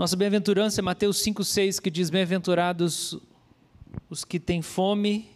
Nossa 0.00 0.16
bem-aventurança 0.16 0.80
é 0.80 0.82
Mateus 0.82 1.18
5,6, 1.22 1.78
que 1.78 1.90
diz: 1.90 2.08
Bem-aventurados 2.08 3.18
os 4.08 4.24
que 4.24 4.40
têm 4.40 4.62
fome 4.62 5.28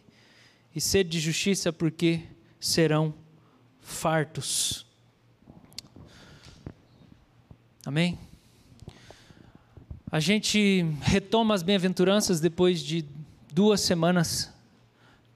e 0.74 0.80
sede 0.80 1.10
de 1.10 1.20
justiça, 1.20 1.70
porque 1.70 2.22
serão 2.58 3.12
fartos. 3.82 4.86
Amém? 7.84 8.18
A 10.10 10.18
gente 10.18 10.86
retoma 11.02 11.54
as 11.54 11.62
bem-aventuranças 11.62 12.40
depois 12.40 12.80
de 12.80 13.04
duas 13.52 13.82
semanas 13.82 14.50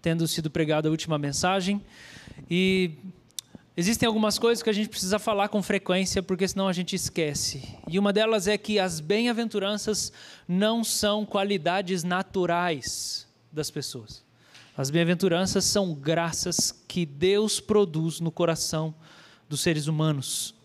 tendo 0.00 0.26
sido 0.26 0.50
pregada 0.50 0.88
a 0.88 0.90
última 0.90 1.18
mensagem. 1.18 1.82
E 2.50 2.92
existem 3.78 4.08
algumas 4.08 4.40
coisas 4.40 4.60
que 4.60 4.68
a 4.68 4.72
gente 4.72 4.88
precisa 4.88 5.20
falar 5.20 5.48
com 5.48 5.62
frequência, 5.62 6.20
porque 6.20 6.48
senão 6.48 6.66
a 6.66 6.72
gente 6.72 6.96
esquece. 6.96 7.62
E 7.86 7.96
uma 7.96 8.12
delas 8.12 8.48
é 8.48 8.58
que 8.58 8.76
as 8.76 8.98
bem-aventuranças 8.98 10.12
não 10.48 10.82
são 10.82 11.24
qualidades 11.24 12.02
naturais 12.02 13.24
das 13.52 13.70
pessoas. 13.70 14.24
As 14.76 14.90
bem-aventuranças 14.90 15.64
são 15.64 15.94
graças 15.94 16.72
que 16.88 17.06
Deus 17.06 17.60
produz 17.60 18.18
no 18.18 18.32
coração 18.32 18.92
dos 19.48 19.60
seres 19.60 19.86
humanos. 19.86 20.56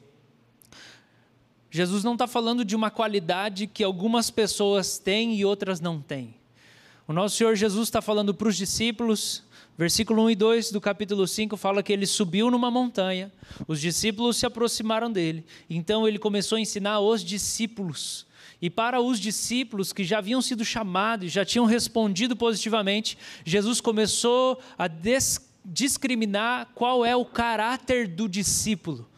Jesus 1.70 2.04
não 2.04 2.13
está 2.13 2.26
falando 2.26 2.66
de 2.66 2.76
uma 2.76 2.90
qualidade 2.90 3.68
que 3.68 3.84
algumas 3.84 4.32
pessoas 4.32 4.98
têm 4.98 5.35
e 5.35 5.45
outras 5.45 5.80
não 5.80 6.02
têm. 6.02 6.34
O 7.07 7.13
nosso 7.13 7.35
Senhor 7.35 7.55
Jesus 7.55 7.90
está 7.90 8.02
falando 8.02 8.34
para 8.34 8.48
os 8.48 8.57
discípulos, 8.57 9.43
versículo 9.77 10.23
1 10.23 10.30
e 10.32 10.36
2 10.36 10.72
do 10.72 10.82
capítulo 10.82 11.27
5 11.27 11.58
fala 11.58 11.82
que 11.82 11.91
ele 11.91 12.05
subiu 12.05 12.52
numa 12.52 12.70
montanha, 12.70 13.32
os 13.68 13.80
discípulos 13.82 14.38
se 14.38 14.46
aproximaram 14.46 15.12
dele, 15.12 15.46
então 15.70 16.08
ele 16.08 16.20
começou 16.20 16.58
a 16.58 16.62
ensinar 16.62 16.99
os 16.99 17.23
discípulos. 17.23 18.26
E 18.62 18.70
para 18.70 19.02
os 19.02 19.20
discípulos 19.20 19.91
que 19.91 20.04
já 20.04 20.20
haviam 20.20 20.41
sido 20.41 20.63
chamados, 20.63 21.32
já 21.32 21.43
tinham 21.43 21.65
respondido 21.65 22.35
positivamente, 22.35 23.18
Jesus 23.43 23.82
começou 23.82 24.60
a 24.77 24.90
discriminar 25.65 26.70
qual 26.74 27.05
é 27.05 27.15
o 27.15 27.26
caráter 27.26 28.08
do 28.08 28.30
discípulo. 28.30 29.10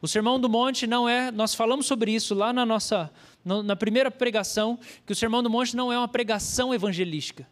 O 0.00 0.08
Sermão 0.08 0.38
do 0.38 0.48
Monte 0.48 0.86
não 0.86 1.08
é, 1.08 1.30
nós 1.30 1.54
falamos 1.54 1.86
sobre 1.86 2.12
isso 2.12 2.34
lá 2.34 2.52
na 2.52 2.64
nossa 2.64 3.10
na 3.44 3.76
primeira 3.76 4.10
pregação, 4.10 4.78
que 5.04 5.12
o 5.12 5.16
Sermão 5.16 5.42
do 5.42 5.50
Monte 5.50 5.76
não 5.76 5.92
é 5.92 5.98
uma 5.98 6.08
pregação 6.08 6.72
evangelística. 6.72 7.46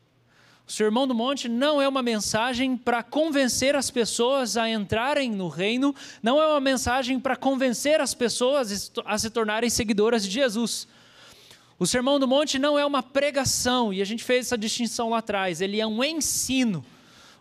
O 0.66 0.72
Sermão 0.72 1.06
do 1.06 1.14
Monte 1.14 1.48
não 1.48 1.82
é 1.82 1.88
uma 1.88 2.02
mensagem 2.02 2.76
para 2.76 3.02
convencer 3.02 3.74
as 3.74 3.90
pessoas 3.90 4.56
a 4.56 4.70
entrarem 4.70 5.30
no 5.30 5.48
reino, 5.48 5.94
não 6.22 6.40
é 6.40 6.46
uma 6.46 6.60
mensagem 6.60 7.18
para 7.18 7.36
convencer 7.36 8.00
as 8.00 8.14
pessoas 8.14 8.92
a 9.04 9.18
se 9.18 9.28
tornarem 9.28 9.68
seguidoras 9.68 10.24
de 10.24 10.30
Jesus. 10.30 10.86
O 11.78 11.86
Sermão 11.86 12.18
do 12.18 12.28
Monte 12.28 12.58
não 12.58 12.78
é 12.78 12.86
uma 12.86 13.02
pregação, 13.02 13.92
e 13.92 14.00
a 14.00 14.04
gente 14.04 14.22
fez 14.22 14.46
essa 14.46 14.56
distinção 14.56 15.10
lá 15.10 15.18
atrás, 15.18 15.60
ele 15.60 15.80
é 15.80 15.86
um 15.86 16.02
ensino, 16.02 16.84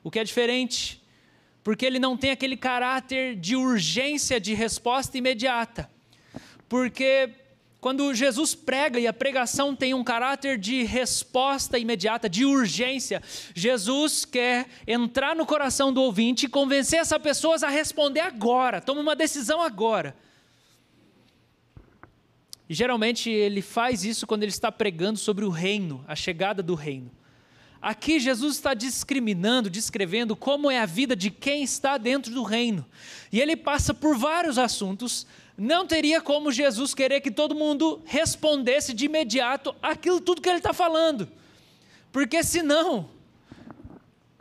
o 0.03 0.09
que 0.09 0.19
é 0.19 0.23
diferente, 0.23 1.01
porque 1.63 1.85
ele 1.85 1.99
não 1.99 2.17
tem 2.17 2.31
aquele 2.31 2.57
caráter 2.57 3.35
de 3.35 3.55
urgência 3.55 4.39
de 4.39 4.53
resposta 4.55 5.15
imediata. 5.17 5.89
Porque 6.67 7.29
quando 7.81 8.13
Jesus 8.13 8.53
prega 8.53 8.99
e 8.99 9.07
a 9.07 9.11
pregação 9.11 9.75
tem 9.75 9.91
um 9.91 10.03
caráter 10.03 10.55
de 10.55 10.83
resposta 10.83 11.79
imediata, 11.79 12.29
de 12.29 12.45
urgência, 12.45 13.23
Jesus 13.55 14.23
quer 14.23 14.67
entrar 14.85 15.35
no 15.35 15.47
coração 15.47 15.91
do 15.91 15.99
ouvinte 15.99 16.45
e 16.45 16.49
convencer 16.49 16.99
essas 16.99 17.19
pessoas 17.19 17.63
a 17.63 17.69
responder 17.69 18.19
agora, 18.19 18.79
toma 18.79 19.01
uma 19.01 19.15
decisão 19.15 19.63
agora. 19.63 20.15
E 22.69 22.73
geralmente 22.75 23.31
ele 23.31 23.63
faz 23.63 24.05
isso 24.05 24.27
quando 24.27 24.43
ele 24.43 24.51
está 24.51 24.71
pregando 24.71 25.17
sobre 25.17 25.43
o 25.43 25.49
reino, 25.49 26.05
a 26.07 26.15
chegada 26.15 26.61
do 26.61 26.75
reino. 26.75 27.09
Aqui 27.81 28.19
Jesus 28.19 28.57
está 28.57 28.75
discriminando, 28.75 29.67
descrevendo 29.67 30.35
como 30.35 30.69
é 30.69 30.79
a 30.79 30.85
vida 30.85 31.15
de 31.15 31.31
quem 31.31 31.63
está 31.63 31.97
dentro 31.97 32.31
do 32.31 32.43
reino. 32.43 32.85
E 33.31 33.41
ele 33.41 33.55
passa 33.55 33.91
por 33.91 34.15
vários 34.15 34.59
assuntos 34.59 35.25
não 35.61 35.85
teria 35.85 36.19
como 36.19 36.51
Jesus 36.51 36.95
querer 36.95 37.21
que 37.21 37.29
todo 37.29 37.53
mundo 37.53 38.01
respondesse 38.03 38.95
de 38.95 39.05
imediato 39.05 39.75
aquilo 39.79 40.19
tudo 40.19 40.41
que 40.41 40.49
ele 40.49 40.57
está 40.57 40.73
falando. 40.73 41.29
Porque 42.11 42.43
senão, 42.43 43.07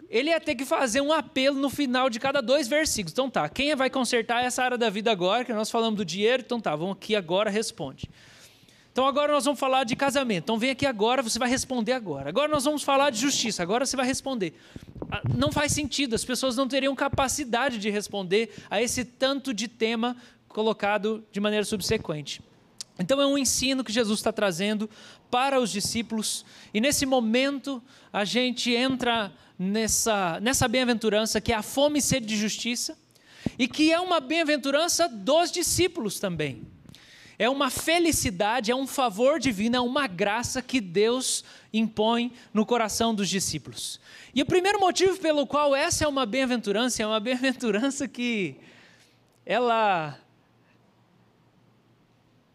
ele 0.08 0.30
ia 0.30 0.40
ter 0.40 0.54
que 0.54 0.64
fazer 0.64 1.02
um 1.02 1.12
apelo 1.12 1.60
no 1.60 1.68
final 1.68 2.08
de 2.08 2.18
cada 2.18 2.40
dois 2.40 2.66
versículos. 2.66 3.12
Então 3.12 3.28
tá, 3.28 3.46
quem 3.50 3.74
vai 3.74 3.90
consertar 3.90 4.42
essa 4.42 4.64
área 4.64 4.78
da 4.78 4.88
vida 4.88 5.12
agora? 5.12 5.44
Que 5.44 5.52
nós 5.52 5.70
falamos 5.70 5.98
do 5.98 6.06
dinheiro, 6.06 6.42
então 6.42 6.58
tá, 6.58 6.74
vamos 6.74 6.96
aqui 6.96 7.14
agora, 7.14 7.50
responde. 7.50 8.08
Então 8.90 9.06
agora 9.06 9.30
nós 9.30 9.44
vamos 9.44 9.60
falar 9.60 9.84
de 9.84 9.94
casamento. 9.94 10.44
Então 10.44 10.58
vem 10.58 10.70
aqui 10.70 10.86
agora, 10.86 11.20
você 11.22 11.38
vai 11.38 11.50
responder 11.50 11.92
agora. 11.92 12.30
Agora 12.30 12.48
nós 12.48 12.64
vamos 12.64 12.82
falar 12.82 13.10
de 13.10 13.18
justiça, 13.18 13.62
agora 13.62 13.84
você 13.84 13.94
vai 13.94 14.06
responder. 14.06 14.54
Ah, 15.10 15.20
não 15.36 15.52
faz 15.52 15.72
sentido, 15.72 16.14
as 16.14 16.24
pessoas 16.24 16.56
não 16.56 16.66
teriam 16.66 16.94
capacidade 16.94 17.76
de 17.76 17.90
responder 17.90 18.54
a 18.70 18.80
esse 18.80 19.04
tanto 19.04 19.52
de 19.52 19.68
tema 19.68 20.16
colocado 20.50 21.24
de 21.32 21.40
maneira 21.40 21.64
subsequente. 21.64 22.42
Então 22.98 23.20
é 23.20 23.26
um 23.26 23.38
ensino 23.38 23.82
que 23.82 23.92
Jesus 23.92 24.18
está 24.18 24.30
trazendo 24.30 24.90
para 25.30 25.58
os 25.58 25.70
discípulos, 25.70 26.44
e 26.74 26.80
nesse 26.80 27.06
momento 27.06 27.82
a 28.12 28.24
gente 28.24 28.74
entra 28.74 29.32
nessa, 29.58 30.38
nessa 30.40 30.68
bem-aventurança 30.68 31.40
que 31.40 31.52
é 31.52 31.56
a 31.56 31.62
fome 31.62 32.00
e 32.00 32.02
sede 32.02 32.26
de 32.26 32.36
justiça, 32.36 32.98
e 33.58 33.66
que 33.66 33.90
é 33.90 33.98
uma 33.98 34.20
bem-aventurança 34.20 35.08
dos 35.08 35.50
discípulos 35.50 36.20
também. 36.20 36.62
É 37.38 37.48
uma 37.48 37.70
felicidade, 37.70 38.70
é 38.70 38.76
um 38.76 38.86
favor 38.86 39.40
divino, 39.40 39.76
é 39.76 39.80
uma 39.80 40.06
graça 40.06 40.60
que 40.60 40.78
Deus 40.78 41.42
impõe 41.72 42.32
no 42.52 42.66
coração 42.66 43.14
dos 43.14 43.30
discípulos. 43.30 43.98
E 44.34 44.42
o 44.42 44.46
primeiro 44.46 44.78
motivo 44.78 45.18
pelo 45.18 45.46
qual 45.46 45.74
essa 45.74 46.04
é 46.04 46.08
uma 46.08 46.26
bem-aventurança, 46.26 47.02
é 47.02 47.06
uma 47.06 47.18
bem-aventurança 47.18 48.06
que 48.06 48.56
ela 49.46 50.18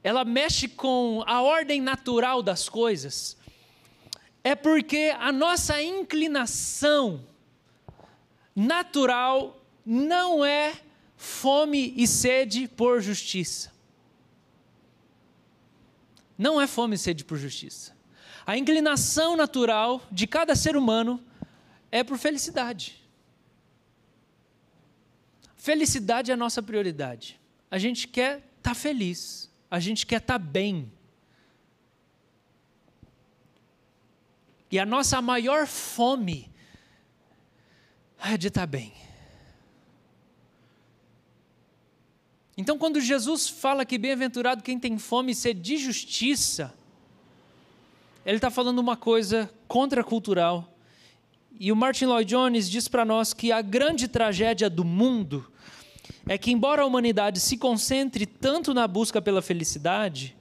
ela 0.05 0.23
mexe 0.23 0.67
com 0.67 1.23
a 1.25 1.41
ordem 1.41 1.81
natural 1.81 2.43
das 2.43 2.69
coisas, 2.69 3.35
é 4.43 4.53
porque 4.53 5.11
a 5.19 5.31
nossa 5.31 5.81
inclinação 5.81 7.25
natural 8.55 9.59
não 9.83 10.45
é 10.45 10.79
fome 11.17 11.91
e 11.97 12.05
sede 12.05 12.67
por 12.67 13.01
justiça. 13.01 13.73
Não 16.37 16.61
é 16.61 16.67
fome 16.67 16.93
e 16.93 16.99
sede 16.99 17.25
por 17.25 17.39
justiça. 17.39 17.97
A 18.45 18.55
inclinação 18.55 19.35
natural 19.35 20.03
de 20.11 20.27
cada 20.27 20.55
ser 20.55 20.77
humano 20.77 21.19
é 21.91 22.03
por 22.03 22.19
felicidade. 22.19 23.03
Felicidade 25.57 26.29
é 26.29 26.35
a 26.35 26.37
nossa 26.37 26.61
prioridade. 26.61 27.39
A 27.71 27.79
gente 27.79 28.07
quer 28.07 28.35
estar 28.37 28.45
tá 28.61 28.75
feliz 28.75 29.49
a 29.75 29.79
gente 29.81 30.05
quer 30.05 30.21
estar 30.21 30.39
tá 30.39 30.39
bem. 30.39 30.89
E 34.71 34.79
a 34.79 34.85
nossa 34.85 35.21
maior 35.21 35.67
fome 35.67 36.49
é 38.23 38.37
de 38.37 38.47
estar 38.47 38.61
tá 38.61 38.67
bem. 38.67 38.93
Então, 42.55 42.77
quando 42.77 43.01
Jesus 43.01 43.49
fala 43.49 43.85
que 43.85 43.97
bem-aventurado 43.97 44.63
quem 44.63 44.79
tem 44.79 44.97
fome 44.97 45.33
e 45.33 45.35
sede 45.35 45.59
de 45.59 45.75
justiça, 45.75 46.73
ele 48.25 48.37
está 48.37 48.49
falando 48.49 48.79
uma 48.79 48.95
coisa 48.95 49.51
contracultural. 49.67 50.73
E 51.59 51.69
o 51.69 51.75
Martin 51.75 52.05
Lloyd 52.05 52.29
Jones 52.29 52.69
diz 52.69 52.87
para 52.87 53.03
nós 53.03 53.33
que 53.33 53.51
a 53.51 53.61
grande 53.61 54.07
tragédia 54.07 54.69
do 54.69 54.85
mundo 54.85 55.51
é 56.27 56.37
que, 56.37 56.51
embora 56.51 56.81
a 56.81 56.85
humanidade 56.85 57.39
se 57.39 57.57
concentre 57.57 58.25
tanto 58.25 58.73
na 58.73 58.87
busca 58.87 59.21
pela 59.21 59.41
felicidade, 59.41 60.35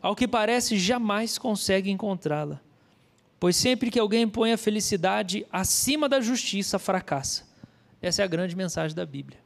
ao 0.00 0.16
que 0.16 0.26
parece 0.26 0.78
jamais 0.78 1.36
consegue 1.36 1.90
encontrá-la. 1.90 2.60
Pois 3.38 3.56
sempre 3.56 3.90
que 3.90 3.98
alguém 3.98 4.26
põe 4.26 4.52
a 4.52 4.58
felicidade 4.58 5.46
acima 5.52 6.08
da 6.08 6.20
justiça, 6.20 6.78
fracassa. 6.78 7.44
Essa 8.00 8.22
é 8.22 8.24
a 8.24 8.28
grande 8.28 8.56
mensagem 8.56 8.96
da 8.96 9.04
Bíblia. 9.04 9.38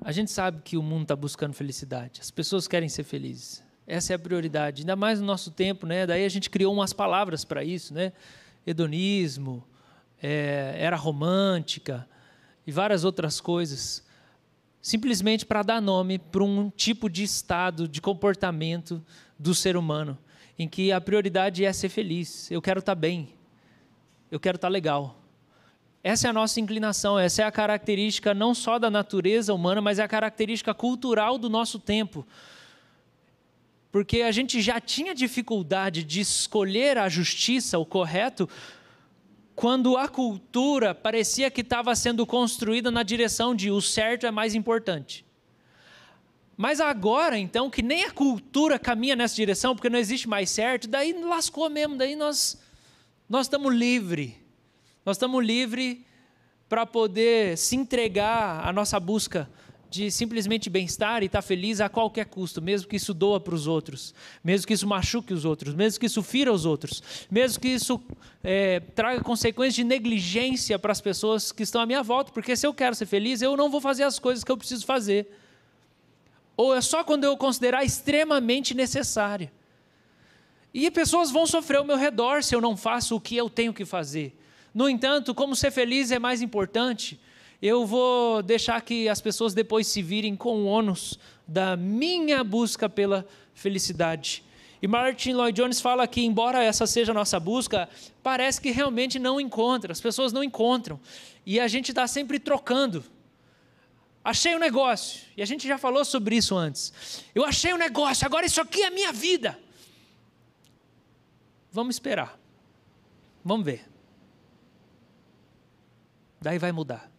A 0.00 0.12
gente 0.12 0.30
sabe 0.30 0.60
que 0.62 0.76
o 0.76 0.82
mundo 0.82 1.02
está 1.02 1.16
buscando 1.16 1.54
felicidade, 1.54 2.20
as 2.20 2.30
pessoas 2.30 2.68
querem 2.68 2.88
ser 2.88 3.04
felizes. 3.04 3.62
Essa 3.86 4.12
é 4.12 4.16
a 4.16 4.18
prioridade, 4.18 4.82
ainda 4.82 4.96
mais 4.96 5.20
no 5.20 5.26
nosso 5.26 5.50
tempo, 5.50 5.86
né? 5.86 6.06
Daí 6.06 6.24
a 6.24 6.28
gente 6.28 6.48
criou 6.48 6.72
umas 6.72 6.92
palavras 6.92 7.44
para 7.44 7.64
isso, 7.64 7.92
né? 7.92 8.12
Hedonismo, 8.66 9.64
é, 10.26 10.74
era 10.78 10.96
romântica 10.96 12.08
e 12.66 12.72
várias 12.72 13.04
outras 13.04 13.42
coisas, 13.42 14.02
simplesmente 14.80 15.44
para 15.44 15.62
dar 15.62 15.82
nome 15.82 16.18
para 16.18 16.42
um 16.42 16.70
tipo 16.70 17.10
de 17.10 17.22
estado, 17.22 17.86
de 17.86 18.00
comportamento 18.00 19.04
do 19.38 19.54
ser 19.54 19.76
humano, 19.76 20.16
em 20.58 20.66
que 20.66 20.90
a 20.90 20.98
prioridade 20.98 21.62
é 21.62 21.70
ser 21.74 21.90
feliz. 21.90 22.50
Eu 22.50 22.62
quero 22.62 22.80
estar 22.80 22.94
tá 22.94 22.98
bem, 22.98 23.34
eu 24.30 24.40
quero 24.40 24.56
estar 24.56 24.68
tá 24.68 24.72
legal. 24.72 25.20
Essa 26.02 26.28
é 26.28 26.30
a 26.30 26.32
nossa 26.32 26.58
inclinação, 26.58 27.18
essa 27.18 27.42
é 27.42 27.44
a 27.44 27.52
característica 27.52 28.32
não 28.32 28.54
só 28.54 28.78
da 28.78 28.90
natureza 28.90 29.52
humana, 29.52 29.82
mas 29.82 29.98
é 29.98 30.04
a 30.04 30.08
característica 30.08 30.72
cultural 30.72 31.36
do 31.36 31.50
nosso 31.50 31.78
tempo. 31.78 32.26
Porque 33.92 34.22
a 34.22 34.32
gente 34.32 34.62
já 34.62 34.80
tinha 34.80 35.14
dificuldade 35.14 36.02
de 36.02 36.20
escolher 36.22 36.96
a 36.96 37.10
justiça, 37.10 37.78
o 37.78 37.84
correto, 37.84 38.48
quando 39.54 39.96
a 39.96 40.08
cultura 40.08 40.94
parecia 40.94 41.50
que 41.50 41.60
estava 41.60 41.94
sendo 41.94 42.26
construída 42.26 42.90
na 42.90 43.02
direção 43.02 43.54
de 43.54 43.70
o 43.70 43.80
certo 43.80 44.26
é 44.26 44.30
mais 44.30 44.54
importante. 44.54 45.24
Mas 46.56 46.80
agora, 46.80 47.38
então, 47.38 47.68
que 47.68 47.82
nem 47.82 48.04
a 48.04 48.10
cultura 48.10 48.78
caminha 48.78 49.16
nessa 49.16 49.34
direção, 49.34 49.74
porque 49.74 49.90
não 49.90 49.98
existe 49.98 50.28
mais 50.28 50.50
certo, 50.50 50.88
daí 50.88 51.12
lascou 51.12 51.68
mesmo, 51.68 51.96
daí 51.96 52.14
nós 52.14 52.62
nós 53.28 53.46
estamos 53.46 53.74
livres. 53.74 54.34
Nós 55.04 55.16
estamos 55.16 55.44
livres 55.44 55.98
para 56.68 56.86
poder 56.86 57.56
se 57.56 57.76
entregar 57.76 58.66
à 58.66 58.72
nossa 58.72 58.98
busca 59.00 59.48
de 59.94 60.10
simplesmente 60.10 60.68
bem-estar 60.68 61.22
e 61.22 61.26
estar 61.26 61.40
tá 61.40 61.42
feliz 61.42 61.80
a 61.80 61.88
qualquer 61.88 62.26
custo, 62.26 62.60
mesmo 62.60 62.88
que 62.88 62.96
isso 62.96 63.14
doa 63.14 63.38
para 63.38 63.54
os 63.54 63.68
outros, 63.68 64.12
mesmo 64.42 64.66
que 64.66 64.74
isso 64.74 64.88
machuque 64.88 65.32
os 65.32 65.44
outros, 65.44 65.72
mesmo 65.72 66.00
que 66.00 66.06
isso 66.06 66.20
fira 66.20 66.52
os 66.52 66.66
outros, 66.66 67.00
mesmo 67.30 67.60
que 67.60 67.68
isso 67.68 68.02
é, 68.42 68.80
traga 68.80 69.22
consequências 69.22 69.76
de 69.76 69.84
negligência 69.84 70.80
para 70.80 70.90
as 70.90 71.00
pessoas 71.00 71.52
que 71.52 71.62
estão 71.62 71.80
à 71.80 71.86
minha 71.86 72.02
volta, 72.02 72.32
porque 72.32 72.56
se 72.56 72.66
eu 72.66 72.74
quero 72.74 72.96
ser 72.96 73.06
feliz, 73.06 73.40
eu 73.40 73.56
não 73.56 73.70
vou 73.70 73.80
fazer 73.80 74.02
as 74.02 74.18
coisas 74.18 74.42
que 74.42 74.50
eu 74.50 74.56
preciso 74.56 74.84
fazer. 74.84 75.28
Ou 76.56 76.74
é 76.74 76.80
só 76.80 77.04
quando 77.04 77.22
eu 77.22 77.36
considerar 77.36 77.84
extremamente 77.84 78.74
necessário. 78.74 79.48
E 80.72 80.90
pessoas 80.90 81.30
vão 81.30 81.46
sofrer 81.46 81.76
ao 81.76 81.84
meu 81.84 81.96
redor 81.96 82.42
se 82.42 82.52
eu 82.52 82.60
não 82.60 82.76
faço 82.76 83.14
o 83.14 83.20
que 83.20 83.36
eu 83.36 83.48
tenho 83.48 83.72
que 83.72 83.84
fazer. 83.84 84.36
No 84.74 84.88
entanto, 84.88 85.32
como 85.32 85.54
ser 85.54 85.70
feliz 85.70 86.10
é 86.10 86.18
mais 86.18 86.42
importante, 86.42 87.20
eu 87.66 87.86
vou 87.86 88.42
deixar 88.42 88.78
que 88.82 89.08
as 89.08 89.22
pessoas 89.22 89.54
depois 89.54 89.86
se 89.86 90.02
virem 90.02 90.36
com 90.36 90.58
o 90.58 90.66
ônus 90.66 91.18
da 91.48 91.78
minha 91.78 92.44
busca 92.44 92.90
pela 92.90 93.26
felicidade. 93.54 94.44
E 94.82 94.86
Martin 94.86 95.32
Lloyd 95.32 95.62
Jones 95.62 95.80
fala 95.80 96.06
que, 96.06 96.22
embora 96.22 96.62
essa 96.62 96.86
seja 96.86 97.12
a 97.12 97.14
nossa 97.14 97.40
busca, 97.40 97.88
parece 98.22 98.60
que 98.60 98.70
realmente 98.70 99.18
não 99.18 99.40
encontra, 99.40 99.92
as 99.92 100.00
pessoas 100.00 100.30
não 100.30 100.44
encontram. 100.44 101.00
E 101.46 101.58
a 101.58 101.66
gente 101.66 101.88
está 101.88 102.06
sempre 102.06 102.38
trocando. 102.38 103.02
Achei 104.22 104.54
um 104.54 104.58
negócio, 104.58 105.22
e 105.34 105.40
a 105.40 105.46
gente 105.46 105.66
já 105.66 105.78
falou 105.78 106.04
sobre 106.04 106.36
isso 106.36 106.54
antes. 106.54 107.24
Eu 107.34 107.46
achei 107.46 107.72
um 107.72 107.78
negócio, 107.78 108.26
agora 108.26 108.44
isso 108.44 108.60
aqui 108.60 108.82
é 108.82 108.88
a 108.88 108.90
minha 108.90 109.10
vida. 109.10 109.58
Vamos 111.72 111.96
esperar. 111.96 112.38
Vamos 113.42 113.64
ver. 113.64 113.88
Daí 116.42 116.58
vai 116.58 116.70
mudar 116.70 117.13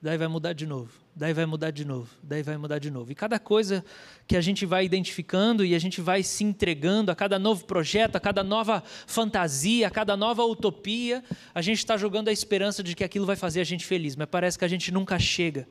daí 0.00 0.16
vai 0.16 0.28
mudar 0.28 0.52
de 0.52 0.66
novo, 0.66 0.92
daí 1.14 1.32
vai 1.32 1.44
mudar 1.44 1.70
de 1.70 1.84
novo, 1.84 2.08
daí 2.22 2.42
vai 2.42 2.56
mudar 2.56 2.78
de 2.78 2.90
novo. 2.90 3.10
E 3.10 3.14
cada 3.14 3.38
coisa 3.38 3.84
que 4.26 4.36
a 4.36 4.40
gente 4.40 4.64
vai 4.64 4.84
identificando 4.84 5.64
e 5.64 5.74
a 5.74 5.78
gente 5.78 6.00
vai 6.00 6.22
se 6.22 6.44
entregando 6.44 7.10
a 7.10 7.16
cada 7.16 7.38
novo 7.38 7.64
projeto, 7.64 8.16
a 8.16 8.20
cada 8.20 8.44
nova 8.44 8.82
fantasia, 9.06 9.88
a 9.88 9.90
cada 9.90 10.16
nova 10.16 10.44
utopia, 10.44 11.22
a 11.54 11.60
gente 11.60 11.78
está 11.78 11.96
jogando 11.96 12.28
a 12.28 12.32
esperança 12.32 12.82
de 12.82 12.94
que 12.94 13.02
aquilo 13.02 13.26
vai 13.26 13.36
fazer 13.36 13.60
a 13.60 13.64
gente 13.64 13.84
feliz, 13.84 14.14
mas 14.14 14.28
parece 14.30 14.58
que 14.58 14.64
a 14.64 14.68
gente 14.68 14.92
nunca 14.92 15.18
chega. 15.18 15.68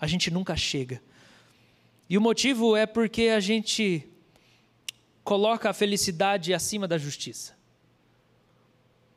A 0.00 0.06
gente 0.06 0.30
nunca 0.30 0.56
chega. 0.56 1.00
E 2.08 2.16
o 2.16 2.20
motivo 2.20 2.76
é 2.76 2.86
porque 2.86 3.28
a 3.28 3.40
gente 3.40 4.08
coloca 5.22 5.68
a 5.68 5.74
felicidade 5.74 6.54
acima 6.54 6.88
da 6.88 6.96
justiça. 6.96 7.56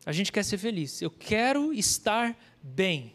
A 0.06 0.12
gente 0.12 0.31
quer 0.31 0.44
ser 0.44 0.58
feliz. 0.58 1.02
Eu 1.02 1.10
quero 1.10 1.72
estar 1.72 2.36
bem. 2.62 3.13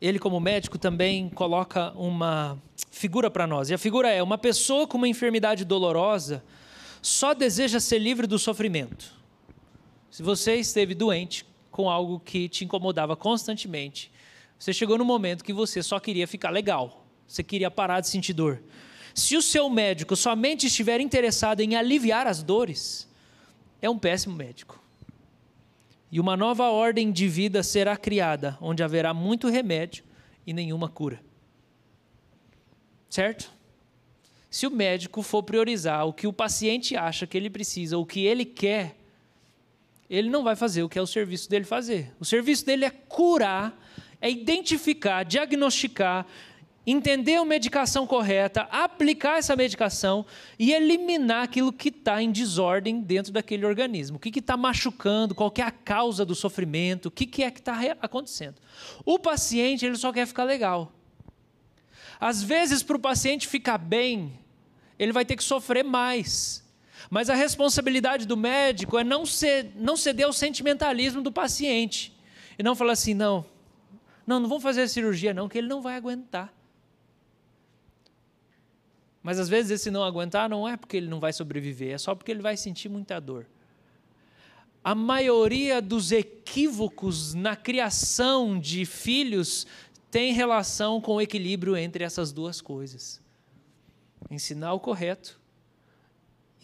Ele, 0.00 0.18
como 0.18 0.40
médico, 0.40 0.78
também 0.78 1.28
coloca 1.28 1.92
uma 1.92 2.60
figura 2.90 3.30
para 3.30 3.46
nós. 3.46 3.68
E 3.70 3.74
a 3.74 3.78
figura 3.78 4.10
é: 4.10 4.22
uma 4.22 4.38
pessoa 4.38 4.86
com 4.86 4.96
uma 4.96 5.08
enfermidade 5.08 5.64
dolorosa 5.64 6.42
só 7.02 7.34
deseja 7.34 7.80
ser 7.80 7.98
livre 7.98 8.26
do 8.26 8.38
sofrimento. 8.38 9.12
Se 10.10 10.22
você 10.22 10.56
esteve 10.56 10.94
doente 10.94 11.46
com 11.70 11.88
algo 11.88 12.18
que 12.20 12.48
te 12.48 12.64
incomodava 12.64 13.14
constantemente, 13.14 14.10
você 14.58 14.72
chegou 14.72 14.98
no 14.98 15.04
momento 15.04 15.44
que 15.44 15.52
você 15.52 15.82
só 15.82 15.98
queria 16.00 16.26
ficar 16.26 16.50
legal, 16.50 17.06
você 17.26 17.42
queria 17.42 17.70
parar 17.70 18.00
de 18.00 18.08
sentir 18.08 18.32
dor. 18.32 18.62
Se 19.14 19.36
o 19.36 19.42
seu 19.42 19.68
médico 19.70 20.16
somente 20.16 20.66
estiver 20.66 21.00
interessado 21.00 21.60
em 21.60 21.76
aliviar 21.76 22.26
as 22.26 22.42
dores, 22.42 23.08
é 23.80 23.88
um 23.88 23.98
péssimo 23.98 24.34
médico. 24.34 24.82
E 26.10 26.18
uma 26.18 26.36
nova 26.36 26.70
ordem 26.70 27.12
de 27.12 27.28
vida 27.28 27.62
será 27.62 27.96
criada, 27.96 28.58
onde 28.60 28.82
haverá 28.82 29.14
muito 29.14 29.48
remédio 29.48 30.04
e 30.46 30.52
nenhuma 30.52 30.88
cura. 30.88 31.22
Certo? 33.08 33.50
Se 34.50 34.66
o 34.66 34.70
médico 34.70 35.22
for 35.22 35.42
priorizar 35.44 36.06
o 36.06 36.12
que 36.12 36.26
o 36.26 36.32
paciente 36.32 36.96
acha 36.96 37.26
que 37.26 37.36
ele 37.36 37.48
precisa, 37.48 37.96
o 37.96 38.04
que 38.04 38.26
ele 38.26 38.44
quer, 38.44 38.96
ele 40.08 40.28
não 40.28 40.42
vai 40.42 40.56
fazer 40.56 40.82
o 40.82 40.88
que 40.88 40.98
é 40.98 41.02
o 41.02 41.06
serviço 41.06 41.48
dele 41.48 41.64
fazer. 41.64 42.12
O 42.18 42.24
serviço 42.24 42.66
dele 42.66 42.84
é 42.84 42.90
curar, 42.90 43.78
é 44.20 44.28
identificar, 44.28 45.22
diagnosticar, 45.22 46.26
entender 46.86 47.36
a 47.36 47.44
medicação 47.44 48.06
correta, 48.06 48.62
aplicar 48.70 49.38
essa 49.38 49.54
medicação 49.54 50.24
e 50.58 50.72
eliminar 50.72 51.44
aquilo 51.44 51.72
que 51.72 51.88
está 51.88 52.22
em 52.22 52.30
desordem 52.30 53.00
dentro 53.00 53.32
daquele 53.32 53.66
organismo. 53.66 54.16
O 54.16 54.20
que 54.20 54.38
está 54.38 54.56
machucando, 54.56 55.34
qual 55.34 55.52
é 55.58 55.62
a 55.62 55.70
causa 55.70 56.24
do 56.24 56.34
sofrimento, 56.34 57.06
o 57.06 57.10
que, 57.10 57.26
que 57.26 57.42
é 57.42 57.50
que 57.50 57.60
está 57.60 57.78
acontecendo. 58.00 58.56
O 59.04 59.18
paciente 59.18 59.84
ele 59.84 59.96
só 59.96 60.12
quer 60.12 60.26
ficar 60.26 60.44
legal. 60.44 60.92
Às 62.18 62.42
vezes, 62.42 62.82
para 62.82 62.96
o 62.96 63.00
paciente 63.00 63.48
ficar 63.48 63.78
bem, 63.78 64.32
ele 64.98 65.12
vai 65.12 65.24
ter 65.24 65.36
que 65.36 65.44
sofrer 65.44 65.82
mais. 65.82 66.62
Mas 67.08 67.30
a 67.30 67.34
responsabilidade 67.34 68.26
do 68.26 68.36
médico 68.36 68.98
é 68.98 69.04
não, 69.04 69.24
ser, 69.24 69.72
não 69.74 69.96
ceder 69.96 70.26
ao 70.26 70.32
sentimentalismo 70.32 71.22
do 71.22 71.32
paciente. 71.32 72.12
E 72.58 72.62
não 72.62 72.74
falar 72.74 72.92
assim, 72.92 73.14
não, 73.14 73.44
não, 74.26 74.38
não 74.38 74.48
vamos 74.48 74.62
fazer 74.62 74.82
a 74.82 74.88
cirurgia 74.88 75.32
não, 75.32 75.48
que 75.48 75.56
ele 75.56 75.66
não 75.66 75.80
vai 75.80 75.96
aguentar. 75.96 76.52
Mas 79.22 79.38
às 79.38 79.48
vezes 79.48 79.70
esse 79.70 79.90
não 79.90 80.02
aguentar 80.02 80.48
não 80.48 80.66
é 80.66 80.76
porque 80.76 80.96
ele 80.96 81.08
não 81.08 81.20
vai 81.20 81.32
sobreviver, 81.32 81.92
é 81.92 81.98
só 81.98 82.14
porque 82.14 82.30
ele 82.30 82.42
vai 82.42 82.56
sentir 82.56 82.88
muita 82.88 83.20
dor. 83.20 83.46
A 84.82 84.94
maioria 84.94 85.82
dos 85.82 86.10
equívocos 86.10 87.34
na 87.34 87.54
criação 87.54 88.58
de 88.58 88.86
filhos 88.86 89.66
tem 90.10 90.32
relação 90.32 91.00
com 91.00 91.16
o 91.16 91.20
equilíbrio 91.20 91.76
entre 91.76 92.02
essas 92.02 92.32
duas 92.32 92.62
coisas. 92.62 93.20
Ensinar 94.30 94.72
o 94.72 94.80
correto 94.80 95.38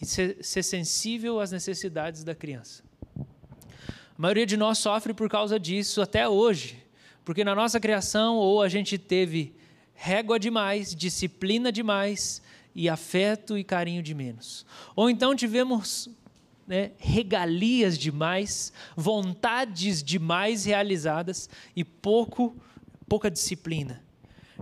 e 0.01 0.05
ser, 0.05 0.43
ser 0.43 0.63
sensível 0.63 1.39
às 1.39 1.51
necessidades 1.51 2.23
da 2.23 2.33
criança. 2.33 2.83
A 3.15 4.21
maioria 4.21 4.47
de 4.47 4.57
nós 4.57 4.79
sofre 4.79 5.13
por 5.13 5.29
causa 5.29 5.59
disso 5.59 6.01
até 6.01 6.27
hoje, 6.27 6.83
porque 7.23 7.43
na 7.43 7.53
nossa 7.53 7.79
criação 7.79 8.37
ou 8.37 8.63
a 8.63 8.67
gente 8.67 8.97
teve 8.97 9.55
régua 9.93 10.39
demais, 10.39 10.95
disciplina 10.95 11.71
demais 11.71 12.41
e 12.77 12.87
afeto 12.87 13.57
e 13.57 13.63
carinho 13.63 14.03
de 14.03 14.13
menos. 14.13 14.63
Ou 14.95 15.09
então 15.09 15.35
tivemos 15.35 16.07
né, 16.67 16.91
regalias 16.99 17.97
demais, 17.97 18.71
vontades 18.95 20.03
demais 20.03 20.63
realizadas 20.63 21.49
e 21.75 21.83
pouco, 21.83 22.55
pouca 23.09 23.31
disciplina. 23.31 24.03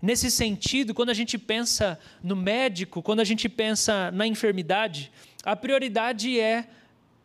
Nesse 0.02 0.32
sentido, 0.32 0.94
quando 0.94 1.10
a 1.10 1.14
gente 1.14 1.38
pensa 1.38 2.00
no 2.24 2.38
médico, 2.38 3.02
quando 3.02 3.20
a 3.20 3.26
gente 3.26 3.50
pensa 3.50 4.10
na 4.12 4.26
enfermidade, 4.26 5.12
a 5.44 5.56
prioridade 5.56 6.40
é 6.40 6.70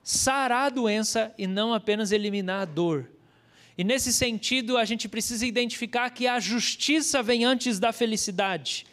sarar 0.02 0.66
a 0.66 0.70
doença 0.70 1.32
e 1.38 1.46
não 1.46 1.72
apenas 1.72 2.10
eliminar 2.10 2.62
a 2.62 2.64
dor. 2.64 3.08
E 3.78 3.84
nesse 3.84 4.12
sentido, 4.12 4.76
a 4.76 4.84
gente 4.84 5.08
precisa 5.08 5.46
identificar 5.46 6.10
que 6.10 6.26
a 6.26 6.40
justiça 6.40 7.22
vem 7.22 7.44
antes 7.44 7.78
da 7.78 7.92
felicidade. 7.92 8.86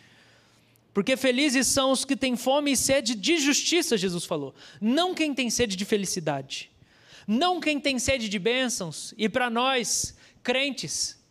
Porque 0.97 1.15
felizes 1.15 1.67
são 1.67 1.91
os 1.91 2.03
que 2.03 2.15
têm 2.15 2.35
fome 2.35 2.71
e 2.71 2.75
sede 2.75 3.13
de 3.13 3.37
justiça, 3.37 3.95
Jesus 3.95 4.25
falou. 4.25 4.55
Não 4.81 5.13
quem 5.13 5.31
tem 5.31 5.47
sede 5.47 5.75
de 5.75 5.85
felicidade. 5.85 6.71
Não 7.27 7.59
quem 7.59 7.79
tem 7.79 7.99
sede 7.99 8.27
de 8.27 8.39
bênçãos. 8.39 9.13
E 9.15 9.29
para 9.29 9.47
nós, 9.47 10.17
crentes, 10.41 11.23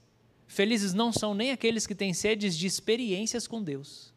felizes 0.46 0.94
não 0.94 1.12
são 1.12 1.34
nem 1.34 1.50
aqueles 1.50 1.84
que 1.84 1.96
têm 1.96 2.14
sedes 2.14 2.56
de 2.56 2.64
experiências 2.64 3.48
com 3.48 3.60
Deus. 3.60 4.14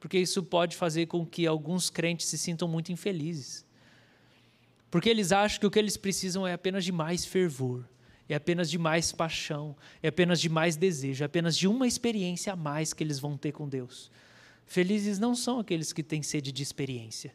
Porque 0.00 0.18
isso 0.18 0.42
pode 0.42 0.76
fazer 0.76 1.06
com 1.06 1.24
que 1.24 1.46
alguns 1.46 1.88
crentes 1.88 2.26
se 2.26 2.36
sintam 2.36 2.66
muito 2.66 2.90
infelizes. 2.90 3.64
Porque 4.90 5.08
eles 5.08 5.30
acham 5.30 5.60
que 5.60 5.66
o 5.68 5.70
que 5.70 5.78
eles 5.78 5.96
precisam 5.96 6.44
é 6.44 6.52
apenas 6.52 6.84
de 6.84 6.90
mais 6.90 7.24
fervor, 7.24 7.88
é 8.32 8.36
apenas 8.36 8.70
de 8.70 8.78
mais 8.78 9.12
paixão, 9.12 9.76
é 10.02 10.08
apenas 10.08 10.40
de 10.40 10.48
mais 10.48 10.76
desejo, 10.76 11.24
é 11.24 11.26
apenas 11.26 11.56
de 11.56 11.66
uma 11.66 11.86
experiência 11.86 12.52
a 12.52 12.56
mais 12.56 12.92
que 12.92 13.02
eles 13.02 13.18
vão 13.18 13.36
ter 13.36 13.52
com 13.52 13.68
Deus. 13.68 14.10
Felizes 14.66 15.18
não 15.18 15.34
são 15.34 15.58
aqueles 15.58 15.92
que 15.92 16.02
têm 16.02 16.22
sede 16.22 16.52
de 16.52 16.62
experiência. 16.62 17.34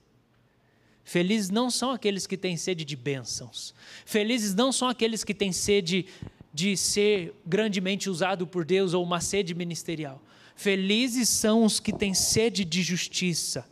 Felizes 1.04 1.50
não 1.50 1.70
são 1.70 1.92
aqueles 1.92 2.26
que 2.26 2.38
têm 2.38 2.58
sede 2.58 2.86
de 2.86 2.96
bênçãos. 2.96 3.76
Felizes 4.06 4.56
não 4.56 4.72
são 4.72 4.88
aqueles 4.88 5.24
que 5.24 5.34
têm 5.34 5.52
sede 5.52 6.06
de 6.54 6.78
ser 6.78 7.36
grandemente 7.46 8.10
usado 8.10 8.48
por 8.48 8.64
Deus 8.64 8.94
ou 8.94 9.04
uma 9.04 9.20
sede 9.20 9.54
ministerial. 9.54 10.22
Felizes 10.56 11.28
são 11.28 11.66
os 11.66 11.80
que 11.80 11.92
têm 11.92 12.14
sede 12.14 12.64
de 12.64 12.82
justiça. 12.82 13.68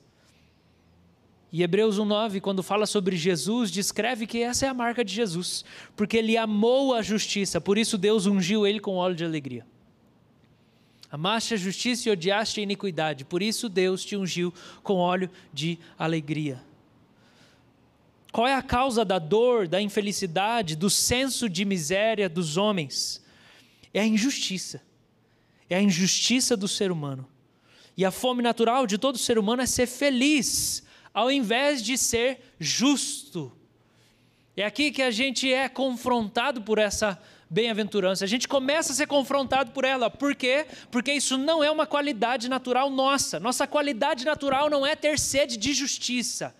E 1.53 1.61
Hebreus 1.61 1.99
1,9, 1.99 2.41
quando 2.41 2.63
fala 2.63 2.87
sobre 2.87 3.15
Jesus, 3.15 3.69
descreve 3.69 4.25
que 4.25 4.41
essa 4.41 4.65
é 4.65 4.69
a 4.69 4.73
marca 4.73 5.05
de 5.05 5.13
Jesus, 5.13 5.63
porque 5.95 6.17
ele 6.17 6.35
amou 6.35 6.95
a 6.95 7.03
justiça, 7.03 7.61
por 7.61 7.77
isso 7.77 7.95
Deus 7.95 8.25
ungiu 8.25 8.65
ele 8.65 8.79
com 8.79 8.95
óleo 8.95 9.15
de 9.15 9.23
alegria. 9.23 9.63
Amaste 11.11 11.53
a 11.53 11.57
justiça 11.57 12.09
e 12.09 12.11
odiaste 12.11 12.59
a 12.59 12.63
iniquidade, 12.63 13.23
por 13.23 13.43
isso 13.43 13.69
Deus 13.69 14.03
te 14.03 14.15
ungiu 14.15 14.51
com 14.81 14.95
óleo 14.95 15.29
de 15.53 15.77
alegria. 15.95 16.59
Qual 18.31 18.47
é 18.47 18.55
a 18.55 18.63
causa 18.63 19.05
da 19.05 19.19
dor, 19.19 19.67
da 19.67 19.79
infelicidade, 19.79 20.75
do 20.75 20.89
senso 20.89 21.47
de 21.47 21.63
miséria 21.65 22.27
dos 22.27 22.57
homens? 22.57 23.23
É 23.93 23.99
a 23.99 24.05
injustiça. 24.07 24.81
É 25.69 25.75
a 25.75 25.81
injustiça 25.83 26.57
do 26.57 26.67
ser 26.67 26.91
humano. 26.91 27.27
E 27.95 28.03
a 28.03 28.09
fome 28.09 28.41
natural 28.41 28.87
de 28.87 28.97
todo 28.97 29.19
ser 29.19 29.37
humano 29.37 29.61
é 29.61 29.67
ser 29.67 29.85
feliz, 29.85 30.83
ao 31.13 31.31
invés 31.31 31.83
de 31.83 31.97
ser 31.97 32.55
justo. 32.59 33.51
É 34.55 34.65
aqui 34.65 34.91
que 34.91 35.01
a 35.01 35.11
gente 35.11 35.51
é 35.51 35.69
confrontado 35.69 36.61
por 36.61 36.77
essa 36.77 37.21
bem-aventurança. 37.49 38.25
A 38.25 38.27
gente 38.27 38.47
começa 38.47 38.91
a 38.91 38.95
ser 38.95 39.05
confrontado 39.05 39.71
por 39.71 39.85
ela. 39.85 40.09
Por 40.09 40.35
quê? 40.35 40.65
Porque 40.89 41.11
isso 41.11 41.37
não 41.37 41.63
é 41.63 41.69
uma 41.69 41.85
qualidade 41.85 42.49
natural 42.49 42.89
nossa. 42.89 43.39
Nossa 43.39 43.67
qualidade 43.67 44.25
natural 44.25 44.69
não 44.69 44.85
é 44.85 44.95
ter 44.95 45.19
sede 45.19 45.55
de 45.57 45.73
justiça, 45.73 46.55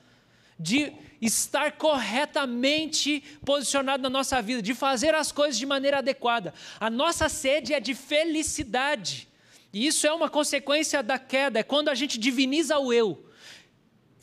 de 0.60 0.94
estar 1.20 1.74
corretamente 1.74 3.24
posicionado 3.46 4.04
na 4.04 4.10
nossa 4.10 4.42
vida, 4.42 4.62
de 4.62 4.76
fazer 4.76 5.16
as 5.16 5.32
coisas 5.32 5.58
de 5.58 5.66
maneira 5.66 6.00
adequada. 6.00 6.54
A 6.80 6.90
nossa 6.90 7.28
sede 7.30 7.74
é 7.74 7.80
de 7.80 7.96
felicidade. 7.96 9.28
E 9.72 9.88
isso 9.88 10.06
é 10.06 10.14
uma 10.14 10.30
consequência 10.30 11.02
da 11.02 11.18
queda, 11.18 11.60
é 11.60 11.64
quando 11.64 11.90
a 11.90 11.96
gente 11.96 12.20
diviniza 12.20 12.78
o 12.78 12.94
eu. 12.94 13.26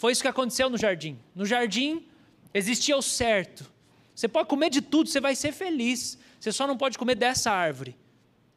Foi 0.00 0.12
isso 0.12 0.22
que 0.22 0.28
aconteceu 0.28 0.70
no 0.70 0.78
jardim. 0.78 1.18
No 1.34 1.44
jardim 1.44 2.06
existia 2.54 2.96
o 2.96 3.02
certo. 3.02 3.70
Você 4.14 4.26
pode 4.26 4.48
comer 4.48 4.70
de 4.70 4.80
tudo, 4.80 5.10
você 5.10 5.20
vai 5.20 5.36
ser 5.36 5.52
feliz. 5.52 6.18
Você 6.40 6.50
só 6.50 6.66
não 6.66 6.74
pode 6.74 6.96
comer 6.96 7.14
dessa 7.14 7.50
árvore. 7.50 7.94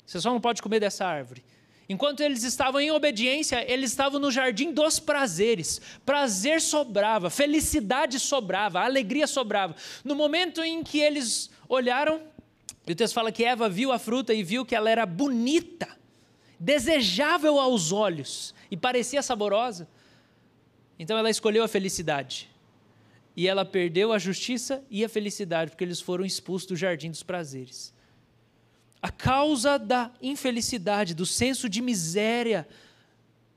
Você 0.05 0.21
só 0.21 0.31
não 0.31 0.39
pode 0.39 0.61
comer 0.61 0.79
dessa 0.79 1.05
árvore. 1.05 1.43
Enquanto 1.89 2.21
eles 2.21 2.43
estavam 2.43 2.79
em 2.79 2.91
obediência, 2.91 3.69
eles 3.69 3.91
estavam 3.91 4.21
no 4.21 4.31
jardim 4.31 4.71
dos 4.71 5.01
prazeres. 5.01 5.81
Prazer 6.05 6.61
sobrava, 6.61 7.29
felicidade 7.29 8.21
sobrava, 8.21 8.79
alegria 8.79 9.27
sobrava. 9.27 9.75
No 10.01 10.15
momento 10.15 10.63
em 10.63 10.81
que 10.81 11.01
eles 11.01 11.49
olharam, 11.67 12.21
o 12.89 12.95
texto 12.95 13.13
fala 13.13 13.33
que 13.33 13.43
Eva 13.43 13.67
viu 13.67 13.91
a 13.91 13.99
fruta 13.99 14.33
e 14.33 14.43
viu 14.43 14.65
que 14.65 14.75
ela 14.75 14.89
era 14.89 15.05
bonita, 15.05 15.89
desejável 16.57 17.59
aos 17.59 17.91
olhos 17.91 18.55
e 18.71 18.77
parecia 18.77 19.21
saborosa. 19.21 19.89
Então 20.97 21.17
ela 21.17 21.29
escolheu 21.29 21.63
a 21.63 21.67
felicidade. 21.67 22.49
E 23.35 23.47
ela 23.47 23.65
perdeu 23.65 24.13
a 24.13 24.19
justiça 24.19 24.83
e 24.89 25.03
a 25.03 25.09
felicidade, 25.09 25.71
porque 25.71 25.83
eles 25.83 25.99
foram 25.99 26.23
expulsos 26.23 26.67
do 26.67 26.75
jardim 26.75 27.09
dos 27.09 27.23
prazeres. 27.23 27.93
A 29.01 29.09
causa 29.09 29.77
da 29.77 30.11
infelicidade, 30.21 31.13
do 31.13 31.25
senso 31.25 31.67
de 31.67 31.81
miséria 31.81 32.67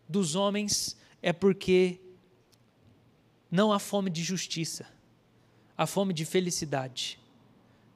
dos 0.09 0.35
homens 0.35 0.97
é 1.23 1.33
porque 1.33 2.01
não 3.51 3.73
há 3.73 3.79
fome 3.79 4.11
de 4.11 4.23
justiça, 4.23 4.87
há 5.77 5.87
fome 5.87 6.13
de 6.13 6.25
felicidade. 6.25 7.19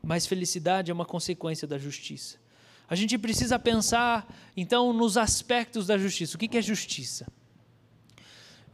Mas 0.02 0.26
felicidade 0.26 0.90
é 0.90 0.94
uma 0.94 1.04
consequência 1.04 1.66
da 1.66 1.78
justiça. 1.78 2.38
A 2.88 2.94
gente 2.94 3.16
precisa 3.16 3.58
pensar, 3.58 4.32
então, 4.56 4.92
nos 4.92 5.16
aspectos 5.16 5.86
da 5.86 5.96
justiça. 5.96 6.36
O 6.36 6.38
que 6.38 6.58
é 6.58 6.62
justiça? 6.62 7.26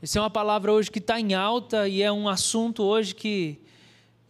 Essa 0.06 0.20
é 0.20 0.22
uma 0.22 0.30
palavra 0.30 0.72
hoje 0.72 0.88
que 0.88 1.00
está 1.00 1.18
em 1.18 1.34
alta 1.34 1.88
e 1.88 2.00
é 2.00 2.12
um 2.12 2.28
assunto 2.28 2.84
hoje 2.84 3.12
que 3.12 3.58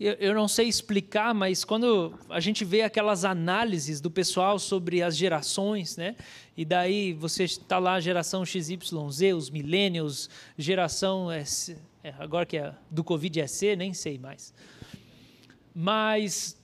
eu, 0.00 0.14
eu 0.14 0.35
não 0.35 0.49
sei 0.49 0.68
explicar, 0.68 1.35
mas 1.35 1.66
quando 1.66 2.18
a 2.30 2.40
gente 2.40 2.64
vê 2.64 2.80
aquelas 2.80 3.26
análises 3.26 4.00
do 4.00 4.11
pessoal 4.11 4.59
sobre 4.59 5.02
as 5.02 5.14
gerações, 5.14 5.99
né? 5.99 6.16
E 6.56 6.64
daí 6.64 7.12
você 7.12 7.45
está 7.45 7.78
lá, 7.78 8.00
geração 8.00 8.42
XYZ, 8.42 9.35
os 9.37 9.50
millennials, 9.50 10.30
geração 10.56 11.30
S, 11.30 11.76
é, 12.02 12.14
agora 12.18 12.47
que 12.47 12.56
é 12.56 12.73
do 12.90 13.04
Covid 13.04 13.38
é 13.38 13.47
C, 13.47 13.76
nem 13.76 13.92
sei 13.92 14.18
mais. 14.18 14.54
Mas 15.75 16.59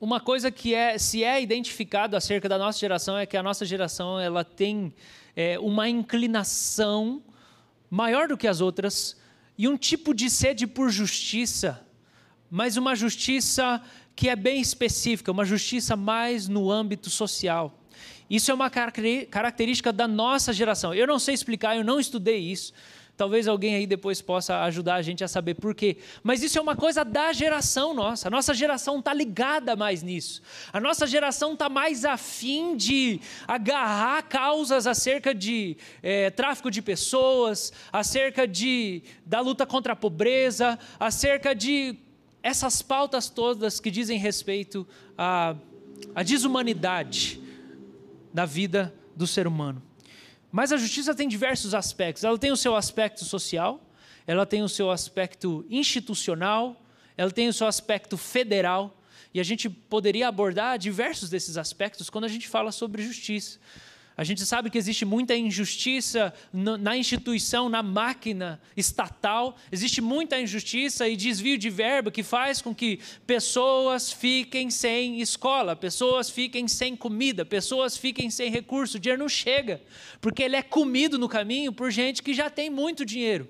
uma 0.00 0.20
coisa 0.20 0.52
que 0.52 0.72
é, 0.72 0.98
se 0.98 1.24
é 1.24 1.42
identificado 1.42 2.16
acerca 2.16 2.48
da 2.48 2.58
nossa 2.58 2.78
geração 2.78 3.18
é 3.18 3.26
que 3.26 3.36
a 3.36 3.42
nossa 3.42 3.66
geração 3.66 4.20
ela 4.20 4.44
tem 4.44 4.94
é, 5.34 5.58
uma 5.58 5.88
inclinação 5.88 7.20
maior 7.90 8.28
do 8.28 8.36
que 8.36 8.46
as 8.46 8.60
outras 8.60 9.16
e 9.56 9.68
um 9.68 9.76
tipo 9.76 10.14
de 10.14 10.28
sede 10.28 10.66
por 10.66 10.90
justiça 10.90 11.84
mas 12.56 12.76
uma 12.76 12.94
justiça 12.94 13.82
que 14.14 14.28
é 14.28 14.36
bem 14.36 14.60
específica, 14.60 15.32
uma 15.32 15.44
justiça 15.44 15.96
mais 15.96 16.46
no 16.46 16.70
âmbito 16.70 17.10
social. 17.10 17.76
Isso 18.30 18.48
é 18.48 18.54
uma 18.54 18.70
característica 18.70 19.92
da 19.92 20.06
nossa 20.06 20.52
geração. 20.52 20.94
Eu 20.94 21.04
não 21.04 21.18
sei 21.18 21.34
explicar, 21.34 21.76
eu 21.76 21.82
não 21.82 21.98
estudei 21.98 22.38
isso. 22.38 22.72
Talvez 23.16 23.46
alguém 23.46 23.76
aí 23.76 23.86
depois 23.86 24.20
possa 24.20 24.62
ajudar 24.64 24.96
a 24.96 25.02
gente 25.02 25.22
a 25.22 25.28
saber 25.28 25.54
por 25.54 25.72
quê. 25.72 25.98
Mas 26.22 26.42
isso 26.42 26.58
é 26.58 26.60
uma 26.60 26.74
coisa 26.74 27.04
da 27.04 27.32
geração 27.32 27.94
nossa. 27.94 28.26
A 28.26 28.30
nossa 28.30 28.52
geração 28.52 28.98
está 28.98 29.14
ligada 29.14 29.76
mais 29.76 30.02
nisso. 30.02 30.42
A 30.72 30.80
nossa 30.80 31.06
geração 31.06 31.52
está 31.52 31.68
mais 31.68 32.04
afim 32.04 32.76
de 32.76 33.20
agarrar 33.46 34.22
causas 34.22 34.86
acerca 34.88 35.32
de 35.32 35.76
é, 36.02 36.28
tráfico 36.30 36.72
de 36.72 36.82
pessoas, 36.82 37.72
acerca 37.92 38.48
de, 38.48 39.02
da 39.24 39.38
luta 39.40 39.64
contra 39.64 39.92
a 39.92 39.96
pobreza, 39.96 40.76
acerca 40.98 41.54
de 41.54 41.96
essas 42.42 42.82
pautas 42.82 43.30
todas 43.30 43.78
que 43.78 43.92
dizem 43.92 44.18
respeito 44.18 44.84
à, 45.16 45.54
à 46.16 46.22
desumanidade 46.24 47.40
da 48.32 48.44
vida 48.44 48.92
do 49.14 49.24
ser 49.24 49.46
humano. 49.46 49.80
Mas 50.54 50.70
a 50.70 50.76
justiça 50.76 51.12
tem 51.12 51.26
diversos 51.26 51.74
aspectos. 51.74 52.22
Ela 52.22 52.38
tem 52.38 52.52
o 52.52 52.56
seu 52.56 52.76
aspecto 52.76 53.24
social, 53.24 53.80
ela 54.24 54.46
tem 54.46 54.62
o 54.62 54.68
seu 54.68 54.88
aspecto 54.88 55.66
institucional, 55.68 56.80
ela 57.16 57.32
tem 57.32 57.48
o 57.48 57.52
seu 57.52 57.66
aspecto 57.66 58.16
federal, 58.16 58.96
e 59.34 59.40
a 59.40 59.42
gente 59.42 59.68
poderia 59.68 60.28
abordar 60.28 60.78
diversos 60.78 61.28
desses 61.28 61.56
aspectos 61.56 62.08
quando 62.08 62.26
a 62.26 62.28
gente 62.28 62.46
fala 62.46 62.70
sobre 62.70 63.02
justiça. 63.02 63.58
A 64.16 64.22
gente 64.22 64.46
sabe 64.46 64.70
que 64.70 64.78
existe 64.78 65.04
muita 65.04 65.34
injustiça 65.34 66.32
na 66.52 66.96
instituição, 66.96 67.68
na 67.68 67.82
máquina 67.82 68.60
estatal, 68.76 69.56
existe 69.72 70.00
muita 70.00 70.40
injustiça 70.40 71.08
e 71.08 71.16
desvio 71.16 71.58
de 71.58 71.68
verba 71.68 72.12
que 72.12 72.22
faz 72.22 72.62
com 72.62 72.72
que 72.72 73.00
pessoas 73.26 74.12
fiquem 74.12 74.70
sem 74.70 75.20
escola, 75.20 75.74
pessoas 75.74 76.30
fiquem 76.30 76.68
sem 76.68 76.94
comida, 76.94 77.44
pessoas 77.44 77.96
fiquem 77.96 78.30
sem 78.30 78.50
recurso. 78.50 78.98
O 78.98 79.00
dinheiro 79.00 79.22
não 79.22 79.28
chega, 79.28 79.82
porque 80.20 80.44
ele 80.44 80.54
é 80.54 80.62
comido 80.62 81.18
no 81.18 81.28
caminho 81.28 81.72
por 81.72 81.90
gente 81.90 82.22
que 82.22 82.32
já 82.32 82.48
tem 82.48 82.70
muito 82.70 83.04
dinheiro. 83.04 83.48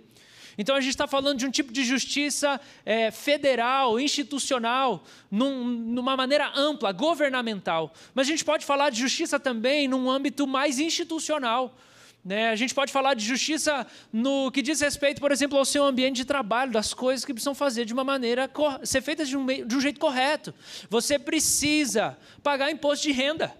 Então 0.57 0.77
a 0.77 0.81
gente 0.81 0.91
está 0.91 1.07
falando 1.07 1.39
de 1.39 1.47
um 1.47 1.51
tipo 1.51 1.73
de 1.73 1.85
justiça 1.85 2.61
é, 2.85 3.11
federal, 3.11 3.99
institucional, 3.99 5.05
num, 5.31 5.65
numa 5.65 6.17
maneira 6.17 6.53
ampla, 6.55 6.93
governamental. 6.93 7.93
Mas 8.15 8.27
a 8.27 8.31
gente 8.31 8.45
pode 8.45 8.65
falar 8.65 8.91
de 8.91 9.01
justiça 9.01 9.39
também 9.41 9.89
num 9.89 10.11
âmbito 10.11 10.47
mais 10.47 10.79
institucional. 10.79 11.77
Né? 12.25 12.49
A 12.49 12.57
gente 12.57 12.75
pode 12.75 12.91
falar 12.91 13.13
de 13.13 13.25
justiça 13.25 13.87
no 14.11 14.51
que 14.51 14.63
diz 14.63 14.81
respeito, 14.81 15.21
por 15.21 15.31
exemplo, 15.31 15.59
ao 15.59 15.65
seu 15.65 15.85
ambiente 15.85 16.17
de 16.17 16.25
trabalho, 16.25 16.73
das 16.73 16.95
coisas 16.95 17.25
que 17.25 17.35
precisam 17.35 17.55
fazer 17.55 17.85
de 17.85 17.93
uma 17.93 18.03
maneira, 18.03 18.51
ser 18.83 19.03
feitas 19.03 19.29
de 19.29 19.37
um, 19.37 19.45
de 19.45 19.77
um 19.77 19.81
jeito 19.81 20.01
correto. 20.01 20.55
Você 20.89 21.19
precisa 21.19 22.17
pagar 22.43 22.71
imposto 22.71 23.07
de 23.07 23.13
renda. 23.13 23.55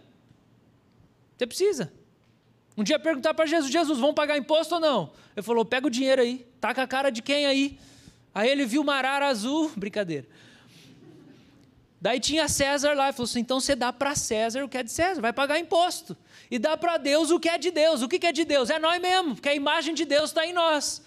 Você 1.37 1.47
precisa. 1.47 1.93
Um 2.77 2.83
dia 2.83 2.99
perguntar 2.99 3.35
para 3.35 3.45
Jesus: 3.45 3.71
Jesus, 3.71 3.99
vão 3.99 4.15
pagar 4.15 4.39
imposto 4.39 4.77
ou 4.77 4.81
não? 4.81 5.13
Ele 5.37 5.45
falou: 5.45 5.65
pega 5.65 5.87
o 5.87 5.91
dinheiro 5.91 6.23
aí, 6.23 6.47
taca 6.65 6.83
a 6.83 6.87
cara 6.87 7.11
de 7.11 7.21
quem 7.21 7.45
aí? 7.45 7.79
Aí 8.35 8.49
ele 8.49 8.65
viu 8.65 8.81
uma 8.81 8.95
arara 8.95 9.27
azul, 9.27 9.71
brincadeira. 9.77 10.27
Daí 12.01 12.19
tinha 12.19 12.49
César 12.49 12.95
lá, 12.95 13.11
e 13.11 13.13
falou 13.13 13.25
assim: 13.25 13.41
então 13.41 13.61
você 13.61 13.77
dá 13.77 13.93
para 13.93 14.15
César 14.15 14.65
o 14.65 14.69
que 14.69 14.79
é 14.79 14.83
de 14.83 14.91
César, 14.91 15.21
vai 15.21 15.33
pagar 15.33 15.59
imposto. 15.59 16.17
E 16.51 16.59
dá 16.59 16.75
para 16.75 16.97
Deus 16.97 17.31
o 17.31 17.39
que 17.39 17.51
é 17.51 17.59
de 17.59 17.71
Deus. 17.71 18.01
O 18.01 18.09
que 18.09 18.27
é 18.27 18.33
de 18.33 18.47
Deus? 18.47 18.71
É 18.71 18.79
nós 18.79 19.01
mesmo, 19.01 19.35
porque 19.35 19.51
a 19.51 19.55
imagem 19.55 19.95
de 19.95 20.07
Deus 20.07 20.31
está 20.31 20.47
em 20.47 20.55
nós. 20.55 21.03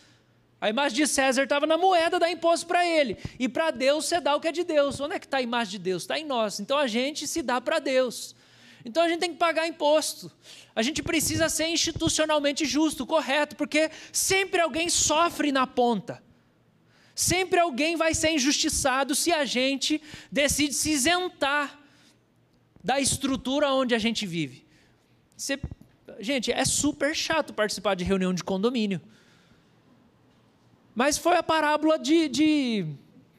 A 0.61 0.69
imagem 0.69 0.95
de 0.95 1.07
César 1.07 1.43
estava 1.43 1.65
na 1.65 1.77
moeda, 1.77 2.19
dá 2.19 2.29
imposto 2.29 2.67
para 2.67 2.85
ele. 2.85 3.17
E 3.39 3.49
para 3.49 3.71
Deus 3.71 4.05
você 4.05 4.19
dá 4.19 4.35
o 4.35 4.39
que 4.39 4.47
é 4.47 4.51
de 4.51 4.63
Deus. 4.63 4.99
Onde 4.99 5.15
é 5.15 5.19
que 5.19 5.25
está 5.25 5.37
a 5.37 5.41
imagem 5.41 5.71
de 5.71 5.79
Deus? 5.79 6.03
Está 6.03 6.19
em 6.19 6.25
nós. 6.25 6.59
Então 6.59 6.77
a 6.77 6.85
gente 6.85 7.27
se 7.27 7.41
dá 7.41 7.59
para 7.59 7.79
Deus. 7.79 8.35
Então 8.87 9.03
a 9.03 9.09
gente 9.09 9.19
tem 9.19 9.33
que 9.33 9.37
pagar 9.37 9.67
imposto. 9.67 10.31
A 10.73 10.81
gente 10.81 11.03
precisa 11.03 11.49
ser 11.49 11.67
institucionalmente 11.67 12.65
justo, 12.65 13.05
correto, 13.05 13.57
porque 13.57 13.91
sempre 14.13 14.61
alguém 14.61 14.87
sofre 14.89 15.51
na 15.51 15.67
ponta. 15.67 16.23
Sempre 17.13 17.59
alguém 17.59 17.97
vai 17.97 18.13
ser 18.13 18.31
injustiçado 18.31 19.13
se 19.13 19.33
a 19.33 19.43
gente 19.43 20.01
decide 20.31 20.73
se 20.73 20.91
isentar 20.91 21.77
da 22.81 22.97
estrutura 22.97 23.73
onde 23.73 23.93
a 23.93 23.99
gente 23.99 24.25
vive. 24.25 24.65
Você, 25.35 25.59
gente, 26.19 26.49
é 26.49 26.63
super 26.63 27.13
chato 27.13 27.53
participar 27.53 27.93
de 27.93 28.05
reunião 28.05 28.33
de 28.33 28.41
condomínio. 28.41 29.01
Mas 30.95 31.17
foi 31.17 31.35
a 31.35 31.43
parábola 31.43 31.99
de, 31.99 32.29
de 32.29 32.85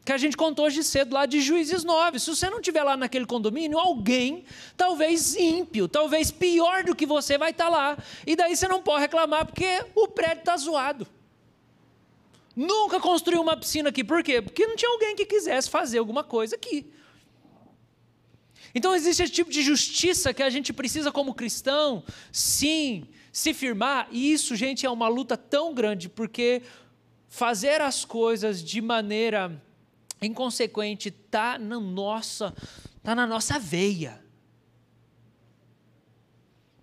que 0.08 0.12
a 0.12 0.16
gente 0.16 0.38
contou 0.38 0.64
hoje 0.64 0.82
cedo 0.82 1.12
lá 1.12 1.26
de 1.26 1.38
Juízes 1.38 1.84
9. 1.84 2.18
Se 2.18 2.30
você 2.34 2.48
não 2.48 2.60
estiver 2.60 2.82
lá 2.82 2.96
naquele 2.96 3.26
condomínio, 3.26 3.78
alguém, 3.78 4.42
talvez 4.74 5.36
ímpio, 5.36 5.86
talvez 5.86 6.30
pior 6.30 6.82
do 6.82 6.96
que 6.96 7.04
você, 7.04 7.36
vai 7.36 7.50
estar 7.50 7.68
lá. 7.68 7.94
E 8.26 8.34
daí 8.34 8.56
você 8.56 8.66
não 8.66 8.82
pode 8.82 9.02
reclamar 9.02 9.44
porque 9.44 9.84
o 9.94 10.08
prédio 10.08 10.38
está 10.38 10.56
zoado. 10.56 11.06
Nunca 12.56 12.98
construiu 12.98 13.42
uma 13.42 13.54
piscina 13.54 13.90
aqui. 13.90 14.02
Por 14.02 14.22
quê? 14.22 14.40
Porque 14.40 14.66
não 14.66 14.76
tinha 14.76 14.90
alguém 14.90 15.14
que 15.14 15.26
quisesse 15.26 15.68
fazer 15.68 15.98
alguma 15.98 16.24
coisa 16.24 16.56
aqui. 16.56 16.90
Então 18.74 18.94
existe 18.94 19.22
esse 19.22 19.32
tipo 19.32 19.50
de 19.50 19.60
justiça 19.60 20.32
que 20.32 20.42
a 20.42 20.48
gente 20.48 20.72
precisa 20.72 21.12
como 21.12 21.34
cristão, 21.34 22.02
sim, 22.32 23.06
se 23.30 23.52
firmar. 23.52 24.08
E 24.10 24.32
isso, 24.32 24.56
gente, 24.56 24.86
é 24.86 24.90
uma 24.90 25.06
luta 25.08 25.36
tão 25.36 25.74
grande, 25.74 26.08
porque 26.08 26.62
fazer 27.28 27.82
as 27.82 28.06
coisas 28.06 28.64
de 28.64 28.80
maneira 28.80 29.67
inconsequente 30.26 31.08
está 31.08 31.58
na 31.58 31.78
nossa, 31.78 32.54
tá 33.02 33.14
na 33.14 33.26
nossa 33.26 33.58
veia. 33.58 34.22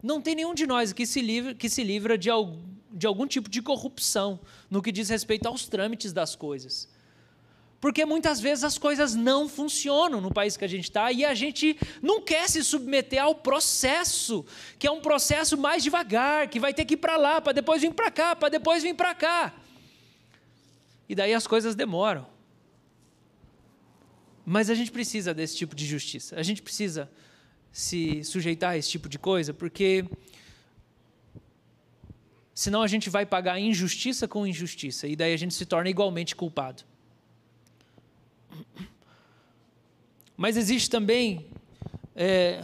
Não 0.01 0.21
tem 0.21 0.35
nenhum 0.35 0.53
de 0.53 0.67
nós 0.67 0.93
que 0.93 1.05
se 1.05 1.21
livra, 1.21 1.55
que 1.55 1.69
se 1.69 1.83
livra 1.83 2.17
de 2.17 2.29
algum 2.29 2.75
de 2.95 3.05
algum 3.05 3.27
tipo 3.27 3.49
de 3.49 3.61
corrupção 3.61 4.39
no 4.69 4.81
que 4.81 4.89
diz 4.89 5.09
respeito 5.09 5.47
aos 5.47 5.67
trâmites 5.67 6.13
das 6.13 6.33
coisas. 6.33 6.87
Porque 7.81 8.05
muitas 8.05 8.39
vezes 8.39 8.63
as 8.63 8.77
coisas 8.77 9.13
não 9.13 9.49
funcionam 9.49 10.21
no 10.21 10.33
país 10.33 10.55
que 10.55 10.63
a 10.63 10.67
gente 10.67 10.85
está 10.85 11.11
e 11.11 11.25
a 11.25 11.33
gente 11.35 11.77
não 12.01 12.21
quer 12.21 12.49
se 12.49 12.63
submeter 12.63 13.21
ao 13.21 13.35
processo, 13.35 14.45
que 14.79 14.87
é 14.87 14.91
um 14.91 15.01
processo 15.01 15.57
mais 15.57 15.83
devagar, 15.83 16.47
que 16.47 16.59
vai 16.59 16.73
ter 16.73 16.85
que 16.85 16.93
ir 16.93 16.97
para 16.97 17.17
lá, 17.17 17.41
para 17.41 17.51
depois 17.51 17.81
vir 17.81 17.93
para 17.93 18.09
cá, 18.09 18.33
para 18.33 18.47
depois 18.47 18.81
vir 18.81 18.95
para 18.95 19.13
cá. 19.13 19.53
E 21.07 21.13
daí 21.13 21.33
as 21.33 21.45
coisas 21.45 21.75
demoram. 21.75 22.25
Mas 24.45 24.69
a 24.69 24.75
gente 24.75 24.91
precisa 24.91 25.33
desse 25.33 25.57
tipo 25.57 25.75
de 25.75 25.85
justiça, 25.85 26.35
a 26.39 26.43
gente 26.43 26.61
precisa 26.61 27.09
se 27.71 28.23
sujeitar 28.23 28.71
a 28.71 28.77
esse 28.77 28.89
tipo 28.89 29.09
de 29.09 29.17
coisa, 29.17 29.53
porque 29.53 30.05
senão 32.53 32.81
a 32.81 32.87
gente 32.87 33.09
vai 33.09 33.25
pagar 33.25 33.59
injustiça 33.59 34.27
com 34.27 34.45
injustiça, 34.45 35.07
e 35.07 35.15
daí 35.15 35.33
a 35.33 35.37
gente 35.37 35.53
se 35.53 35.65
torna 35.65 35.89
igualmente 35.89 36.35
culpado. 36.35 36.83
Mas 40.37 40.57
existe 40.57 40.89
também. 40.89 41.47
É, 42.15 42.63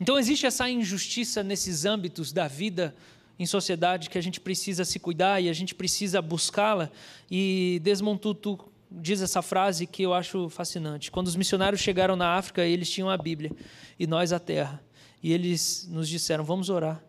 então, 0.00 0.18
existe 0.18 0.46
essa 0.46 0.68
injustiça 0.68 1.42
nesses 1.42 1.84
âmbitos 1.84 2.32
da 2.32 2.46
vida 2.46 2.94
em 3.38 3.46
sociedade 3.46 4.08
que 4.10 4.18
a 4.18 4.20
gente 4.20 4.40
precisa 4.40 4.84
se 4.84 4.98
cuidar 4.98 5.42
e 5.42 5.48
a 5.48 5.52
gente 5.52 5.74
precisa 5.74 6.20
buscá-la. 6.20 6.90
E 7.30 7.80
Desmond 7.82 8.20
Tutu 8.20 8.58
diz 8.90 9.20
essa 9.20 9.42
frase 9.42 9.86
que 9.86 10.02
eu 10.02 10.14
acho 10.14 10.48
fascinante. 10.48 11.10
Quando 11.10 11.26
os 11.26 11.36
missionários 11.36 11.80
chegaram 11.80 12.16
na 12.16 12.36
África, 12.36 12.64
eles 12.64 12.90
tinham 12.90 13.10
a 13.10 13.16
Bíblia 13.16 13.50
e 13.98 14.06
nós 14.06 14.32
a 14.32 14.38
terra. 14.38 14.82
E 15.22 15.32
eles 15.32 15.88
nos 15.90 16.08
disseram: 16.08 16.44
vamos 16.44 16.70
orar 16.70 17.02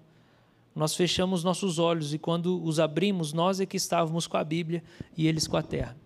nós 0.78 0.96
fechamos 0.96 1.44
nossos 1.44 1.80
olhos 1.80 2.14
e 2.14 2.20
quando 2.20 2.64
os 2.64 2.80
abrimos, 2.80 3.34
nós 3.34 3.60
é 3.60 3.66
que 3.66 3.76
estávamos 3.76 4.28
com 4.28 4.38
a 4.38 4.44
Bíblia 4.44 4.84
e 5.18 5.28
eles 5.28 5.48
com 5.48 5.58
a 5.58 5.64
terra. 5.64 5.98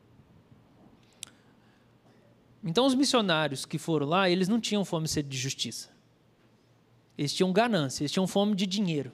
Então, 2.64 2.86
os 2.86 2.96
missionários 2.96 3.66
que 3.66 3.78
foram 3.78 4.08
lá, 4.08 4.30
eles 4.30 4.48
não 4.48 4.62
tinham 4.62 4.86
fome 4.86 5.08
e 5.08 5.10
sede 5.10 5.28
de 5.28 5.38
justiça. 5.38 5.90
Eles 7.18 7.34
tinham 7.34 7.52
ganância, 7.52 8.02
eles 8.02 8.14
tinham 8.14 8.26
fome 8.26 8.56
de 8.56 8.66
dinheiro. 8.66 9.12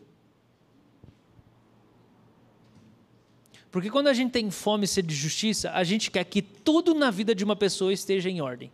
Porque 3.78 3.92
quando 3.92 4.08
a 4.08 4.14
gente 4.14 4.32
tem 4.32 4.50
fome 4.50 4.86
e 4.86 4.88
sede 4.88 5.10
de 5.10 5.14
justiça, 5.14 5.70
a 5.70 5.84
gente 5.84 6.10
quer 6.10 6.24
que 6.24 6.42
tudo 6.42 6.96
na 6.96 7.12
vida 7.12 7.36
de 7.36 7.44
uma 7.44 7.56
pessoa 7.56 7.94
esteja 7.94 8.28
em 8.28 8.42
ordem. 8.42 8.72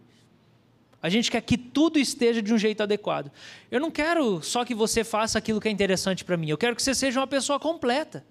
A 1.02 1.10
gente 1.10 1.30
quer 1.30 1.42
que 1.42 1.58
tudo 1.58 2.00
esteja 2.00 2.42
de 2.42 2.54
um 2.54 2.58
jeito 2.58 2.82
adequado. 2.82 3.30
Eu 3.70 3.82
não 3.82 3.92
quero 3.92 4.42
só 4.42 4.64
que 4.64 4.74
você 4.74 5.04
faça 5.04 5.38
aquilo 5.38 5.60
que 5.60 5.68
é 5.68 5.72
interessante 5.72 6.24
para 6.24 6.38
mim. 6.38 6.48
Eu 6.48 6.58
quero 6.58 6.74
que 6.74 6.82
você 6.82 6.96
seja 6.96 7.20
uma 7.20 7.28
pessoa 7.28 7.60
completa. 7.60 8.26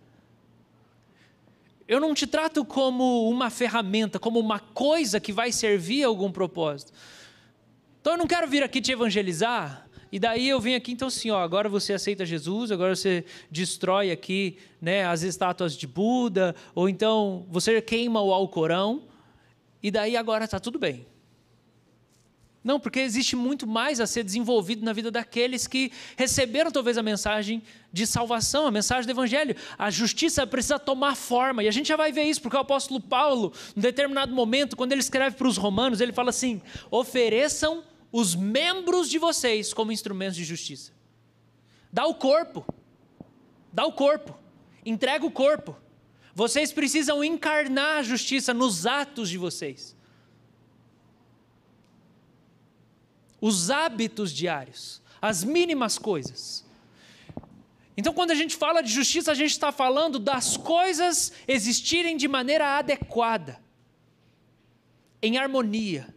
Eu 1.87 2.00
não 2.00 2.14
te 2.14 2.26
trato 2.26 2.64
como 2.64 3.28
uma 3.28 3.50
ferramenta, 3.50 4.18
como 4.18 4.40
uma 4.40 4.58
coisa 4.58 5.20
que 5.20 5.30
vai 5.30 5.52
servir 5.52 6.04
a 6.04 6.06
algum 6.06 6.32
propósito. 6.32 6.90
Então 8.00 8.14
eu 8.14 8.18
não 8.18 8.26
quero 8.26 8.48
vir 8.48 8.62
aqui 8.62 8.80
te 8.80 8.92
evangelizar 8.92 9.87
e 10.12 10.18
daí 10.18 10.46
eu 10.46 10.61
venho 10.61 10.77
aqui, 10.77 10.92
então 10.92 11.09
assim, 11.09 11.31
ó, 11.31 11.42
agora 11.42 11.70
você 11.70 11.94
aceita 11.94 12.27
Jesus, 12.27 12.70
agora 12.70 12.94
você 12.94 13.25
destrói 13.51 14.11
aqui 14.11 14.59
né, 14.79 15.07
as 15.07 15.22
estátuas 15.22 15.75
de 15.75 15.87
Buda, 15.87 16.55
ou 16.75 16.87
então 16.87 17.46
você 17.48 17.81
queima 17.81 18.20
o 18.20 18.31
Alcorão, 18.31 19.05
e 19.83 19.90
daí 19.90 20.14
agora 20.14 20.44
está 20.44 20.61
tudo 20.61 20.79
bem. 20.79 21.07
Não, 22.62 22.79
porque 22.79 23.01
existe 23.01 23.35
muito 23.35 23.66
mais 23.66 24.01
a 24.01 24.07
ser 24.07 24.22
desenvolvido 24.22 24.85
na 24.85 24.92
vida 24.92 25.11
daqueles 25.11 25.66
que 25.66 25.90
receberam 26.16 26.70
talvez 26.70 26.98
a 26.98 27.03
mensagem 27.03 27.62
de 27.90 28.07
salvação, 28.07 28.66
a 28.66 28.70
mensagem 28.70 29.07
do 29.07 29.11
Evangelho. 29.11 29.57
A 29.77 29.90
justiça 29.90 30.46
precisa 30.46 30.79
tomar 30.79 31.16
forma, 31.16 31.64
e 31.64 31.68
a 31.68 31.72
gente 31.72 31.88
já 31.88 31.96
vai 31.96 32.12
ver 32.12 32.25
isso, 32.25 32.42
porque 32.42 32.57
o 32.57 32.61
apóstolo 32.61 33.01
Paulo, 33.01 33.53
em 33.75 33.81
determinado 33.81 34.33
momento, 34.33 34.77
quando 34.77 34.92
ele 34.92 35.01
escreve 35.01 35.37
para 35.37 35.48
os 35.48 35.57
romanos, 35.57 36.03
ele 36.03 36.12
fala 36.12 36.29
assim: 36.29 36.61
ofereçam 36.90 37.83
os 38.12 38.35
membros 38.35 39.09
de 39.09 39.18
vocês 39.18 39.75
como 39.75 39.90
instrumentos 39.90 40.37
de 40.37 40.44
justiça. 40.44 40.92
Dá 41.90 42.07
o 42.07 42.14
corpo, 42.14 42.64
dá 43.72 43.85
o 43.87 43.92
corpo, 43.92 44.38
entrega 44.85 45.27
o 45.27 45.31
corpo. 45.31 45.77
Vocês 46.35 46.72
precisam 46.72 47.25
encarnar 47.25 47.98
a 47.98 48.03
justiça 48.03 48.55
nos 48.55 48.87
atos 48.87 49.29
de 49.29 49.38
vocês. 49.38 49.96
os 53.42 53.70
hábitos 53.70 54.33
diários, 54.33 55.03
as 55.20 55.42
mínimas 55.42 55.98
coisas. 55.98 56.64
Então, 57.96 58.14
quando 58.14 58.31
a 58.31 58.37
gente 58.37 58.57
fala 58.57 58.81
de 58.81 58.90
justiça, 58.90 59.33
a 59.33 59.35
gente 59.35 59.51
está 59.51 59.72
falando 59.72 60.20
das 60.20 60.57
coisas 60.57 61.33
existirem 61.48 62.16
de 62.16 62.29
maneira 62.29 62.79
adequada, 62.79 63.61
em 65.20 65.38
harmonia. 65.38 66.14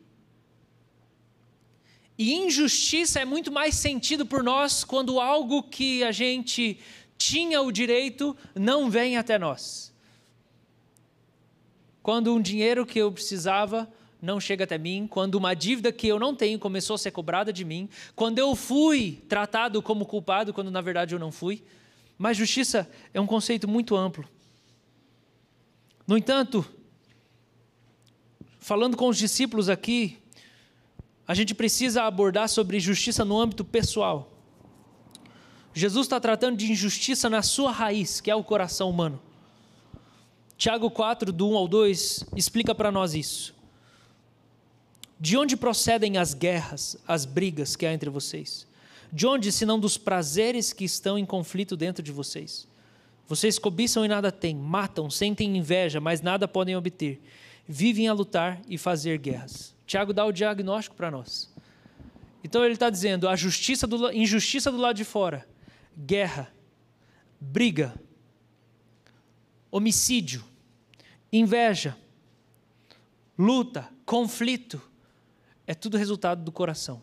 E 2.17 2.33
injustiça 2.33 3.19
é 3.19 3.25
muito 3.25 3.51
mais 3.51 3.75
sentido 3.75 4.25
por 4.25 4.41
nós 4.41 4.83
quando 4.83 5.19
algo 5.19 5.63
que 5.63 6.03
a 6.03 6.11
gente 6.11 6.79
tinha 7.17 7.61
o 7.61 7.71
direito 7.71 8.35
não 8.53 8.89
vem 8.89 9.17
até 9.17 9.37
nós. 9.37 9.93
Quando 12.01 12.33
um 12.33 12.41
dinheiro 12.41 12.85
que 12.85 12.99
eu 12.99 13.11
precisava 13.11 13.91
não 14.21 14.39
chega 14.39 14.63
até 14.63 14.77
mim, 14.77 15.07
quando 15.07 15.35
uma 15.35 15.53
dívida 15.53 15.91
que 15.91 16.07
eu 16.07 16.17
não 16.17 16.35
tenho 16.35 16.57
começou 16.57 16.95
a 16.95 16.97
ser 16.97 17.11
cobrada 17.11 17.51
de 17.51 17.65
mim, 17.65 17.89
quando 18.15 18.39
eu 18.39 18.55
fui 18.55 19.23
tratado 19.27 19.81
como 19.81 20.05
culpado, 20.05 20.53
quando 20.53 20.71
na 20.71 20.81
verdade 20.81 21.13
eu 21.13 21.19
não 21.19 21.31
fui. 21.31 21.63
Mas 22.17 22.37
justiça 22.37 22.89
é 23.13 23.19
um 23.19 23.27
conceito 23.27 23.67
muito 23.67 23.95
amplo. 23.95 24.27
No 26.07 26.17
entanto, 26.17 26.65
falando 28.59 28.95
com 28.95 29.09
os 29.09 29.17
discípulos 29.17 29.69
aqui, 29.69 30.17
a 31.27 31.33
gente 31.33 31.55
precisa 31.55 32.03
abordar 32.03 32.47
sobre 32.47 32.79
justiça 32.79 33.25
no 33.25 33.39
âmbito 33.39 33.65
pessoal. 33.65 34.31
Jesus 35.73 36.05
está 36.05 36.19
tratando 36.19 36.55
de 36.55 36.71
injustiça 36.71 37.29
na 37.29 37.41
sua 37.41 37.71
raiz, 37.71 38.21
que 38.21 38.31
é 38.31 38.35
o 38.35 38.43
coração 38.43 38.89
humano. 38.89 39.21
Tiago 40.57 40.89
4, 40.89 41.33
do 41.33 41.49
1 41.49 41.57
ao 41.57 41.67
2, 41.67 42.25
explica 42.35 42.73
para 42.73 42.91
nós 42.91 43.13
isso. 43.13 43.53
De 45.19 45.35
onde 45.35 45.57
procedem 45.57 46.17
as 46.17 46.33
guerras, 46.33 46.97
as 47.05 47.25
brigas 47.25 47.75
que 47.75 47.85
há 47.85 47.93
entre 47.93 48.09
vocês? 48.09 48.65
De 49.11 49.27
onde, 49.27 49.51
senão 49.51 49.77
dos 49.77 49.97
prazeres 49.97 50.71
que 50.71 50.85
estão 50.85 51.17
em 51.17 51.25
conflito 51.25 51.75
dentro 51.75 52.01
de 52.01 52.11
vocês? 52.11 52.67
Vocês 53.27 53.59
cobiçam 53.59 54.05
e 54.05 54.07
nada 54.07 54.31
têm, 54.31 54.55
matam, 54.55 55.09
sentem 55.09 55.57
inveja, 55.57 55.99
mas 55.99 56.21
nada 56.21 56.47
podem 56.47 56.75
obter. 56.75 57.21
Vivem 57.67 58.07
a 58.07 58.13
lutar 58.13 58.61
e 58.69 58.77
fazer 58.77 59.17
guerras. 59.17 59.74
Tiago 59.85 60.13
dá 60.13 60.25
o 60.25 60.31
diagnóstico 60.31 60.95
para 60.95 61.11
nós. 61.11 61.53
Então 62.43 62.63
ele 62.63 62.73
está 62.73 62.89
dizendo: 62.89 63.27
a 63.27 63.35
justiça 63.35 63.85
do, 63.87 64.11
injustiça 64.11 64.71
do 64.71 64.77
lado 64.77 64.95
de 64.95 65.03
fora, 65.03 65.47
guerra, 65.97 66.51
briga, 67.39 67.93
homicídio, 69.71 70.43
inveja, 71.31 71.97
luta, 73.37 73.89
conflito 74.05 74.81
é 75.67 75.73
tudo 75.73 75.97
resultado 75.97 76.43
do 76.43 76.51
coração. 76.51 77.01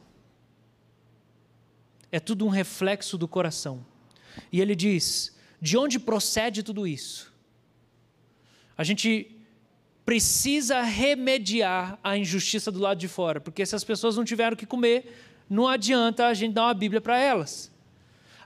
É 2.11 2.21
tudo 2.21 2.45
um 2.45 2.51
reflexo 2.51 3.17
do 3.17 3.27
coração. 3.27 3.85
E 4.51 4.61
ele 4.61 4.75
diz: 4.75 5.37
de 5.61 5.77
onde 5.77 5.99
procede 5.99 6.63
tudo 6.63 6.87
isso? 6.87 7.33
A 8.77 8.85
gente 8.85 9.32
precisa 10.13 10.83
remediar 10.83 11.99
a 12.05 12.19
injustiça 12.19 12.71
do 12.71 12.79
lado 12.79 12.99
de 12.99 13.09
fora, 13.09 13.41
porque 13.41 13.65
se 13.65 13.75
as 13.75 13.83
pessoas 13.83 14.15
não 14.15 14.27
tiveram 14.27 14.53
o 14.53 14.57
que 14.59 14.67
comer, 14.67 15.11
não 15.49 15.67
adianta 15.67 16.27
a 16.27 16.35
gente 16.35 16.53
dar 16.53 16.65
uma 16.65 16.75
Bíblia 16.75 17.01
para 17.01 17.19
elas. 17.19 17.73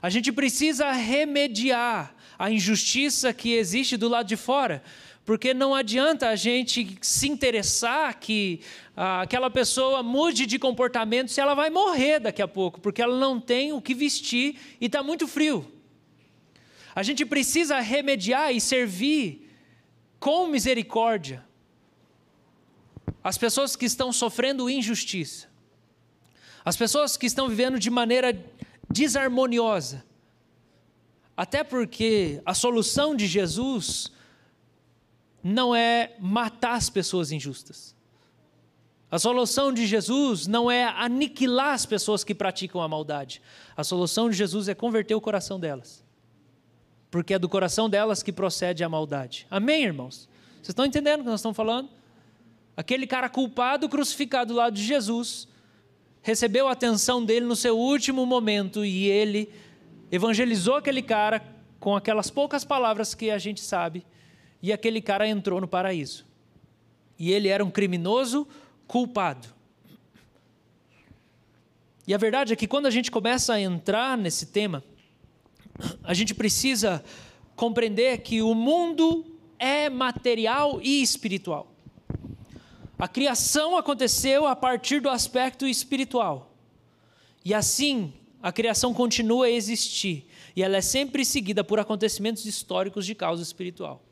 A 0.01 0.09
gente 0.09 0.31
precisa 0.31 0.89
remediar 0.93 2.15
a 2.39 2.49
injustiça 2.49 3.33
que 3.33 3.51
existe 3.53 3.97
do 3.97 4.07
lado 4.07 4.27
de 4.27 4.37
fora, 4.37 4.81
porque 5.25 5.53
não 5.53 5.75
adianta 5.75 6.29
a 6.29 6.37
gente 6.37 6.97
se 7.01 7.27
interessar 7.27 8.17
que 8.17 8.61
ah, 8.95 9.23
aquela 9.23 9.49
pessoa 9.49 10.01
mude 10.01 10.45
de 10.45 10.57
comportamento 10.57 11.31
se 11.31 11.41
ela 11.41 11.53
vai 11.53 11.69
morrer 11.69 12.21
daqui 12.21 12.41
a 12.41 12.47
pouco, 12.47 12.79
porque 12.79 13.01
ela 13.01 13.19
não 13.19 13.41
tem 13.41 13.73
o 13.73 13.81
que 13.81 13.93
vestir 13.93 14.57
e 14.79 14.85
está 14.85 15.03
muito 15.03 15.27
frio. 15.27 15.69
A 16.95 17.03
gente 17.03 17.25
precisa 17.25 17.77
remediar 17.81 18.55
e 18.55 18.61
servir 18.61 19.51
com 20.17 20.47
misericórdia 20.47 21.45
as 23.27 23.37
pessoas 23.37 23.75
que 23.75 23.85
estão 23.85 24.13
sofrendo 24.13 24.69
injustiça, 24.69 25.47
as 26.63 26.77
pessoas 26.77 27.17
que 27.17 27.25
estão 27.25 27.49
vivendo 27.49 27.77
de 27.77 27.89
maneira 27.89 28.33
desarmoniosa. 28.89 30.05
Até 31.35 31.61
porque 31.61 32.41
a 32.45 32.53
solução 32.53 33.13
de 33.13 33.27
Jesus 33.27 34.13
não 35.43 35.75
é 35.75 36.15
matar 36.19 36.75
as 36.75 36.89
pessoas 36.89 37.29
injustas. 37.29 37.93
A 39.11 39.19
solução 39.19 39.73
de 39.73 39.85
Jesus 39.85 40.47
não 40.47 40.71
é 40.71 40.85
aniquilar 40.85 41.73
as 41.73 41.85
pessoas 41.85 42.23
que 42.23 42.33
praticam 42.33 42.81
a 42.81 42.87
maldade. 42.87 43.41
A 43.75 43.83
solução 43.83 44.29
de 44.29 44.37
Jesus 44.37 44.69
é 44.69 44.73
converter 44.73 45.15
o 45.15 45.21
coração 45.21 45.59
delas. 45.59 46.01
Porque 47.11 47.33
é 47.33 47.39
do 47.39 47.49
coração 47.49 47.89
delas 47.89 48.23
que 48.23 48.31
procede 48.31 48.85
a 48.85 48.89
maldade. 48.89 49.45
Amém, 49.51 49.83
irmãos? 49.83 50.29
Vocês 50.55 50.69
estão 50.69 50.85
entendendo 50.85 51.19
o 51.19 51.23
que 51.23 51.29
nós 51.29 51.41
estamos 51.41 51.57
falando? 51.57 51.96
Aquele 52.77 53.07
cara 53.07 53.27
culpado, 53.27 53.89
crucificado 53.89 54.53
do 54.53 54.57
lado 54.59 54.75
de 54.75 54.83
Jesus, 54.83 55.47
recebeu 56.21 56.67
a 56.67 56.73
atenção 56.73 57.25
dele 57.25 57.47
no 57.47 57.55
seu 57.55 57.75
último 57.75 58.23
momento 58.23 58.85
e 58.85 59.07
ele 59.07 59.51
evangelizou 60.11 60.75
aquele 60.75 61.01
cara 61.01 61.41
com 61.79 61.95
aquelas 61.95 62.29
poucas 62.29 62.63
palavras 62.63 63.15
que 63.15 63.31
a 63.31 63.39
gente 63.39 63.61
sabe 63.61 64.05
e 64.61 64.71
aquele 64.71 65.01
cara 65.01 65.27
entrou 65.27 65.59
no 65.59 65.67
paraíso. 65.67 66.23
E 67.17 67.31
ele 67.31 67.47
era 67.47 67.65
um 67.65 67.71
criminoso 67.71 68.47
culpado. 68.85 69.47
E 72.05 72.13
a 72.13 72.17
verdade 72.17 72.53
é 72.53 72.55
que 72.55 72.67
quando 72.67 72.85
a 72.85 72.91
gente 72.91 73.09
começa 73.09 73.53
a 73.53 73.59
entrar 73.59 74.15
nesse 74.15 74.45
tema, 74.45 74.83
a 76.03 76.13
gente 76.13 76.35
precisa 76.35 77.03
compreender 77.55 78.19
que 78.19 78.41
o 78.41 78.53
mundo 78.53 79.25
é 79.57 79.89
material 79.89 80.79
e 80.81 81.01
espiritual. 81.01 81.76
A 82.97 83.07
criação 83.07 83.77
aconteceu 83.77 84.47
a 84.47 84.55
partir 84.55 84.99
do 84.99 85.09
aspecto 85.09 85.67
espiritual. 85.67 86.55
E 87.45 87.53
assim, 87.53 88.13
a 88.41 88.51
criação 88.51 88.93
continua 88.93 89.45
a 89.45 89.51
existir. 89.51 90.27
E 90.55 90.63
ela 90.63 90.77
é 90.77 90.81
sempre 90.81 91.23
seguida 91.23 91.63
por 91.63 91.79
acontecimentos 91.79 92.45
históricos 92.45 93.05
de 93.05 93.13
causa 93.13 93.43
espiritual. 93.43 94.03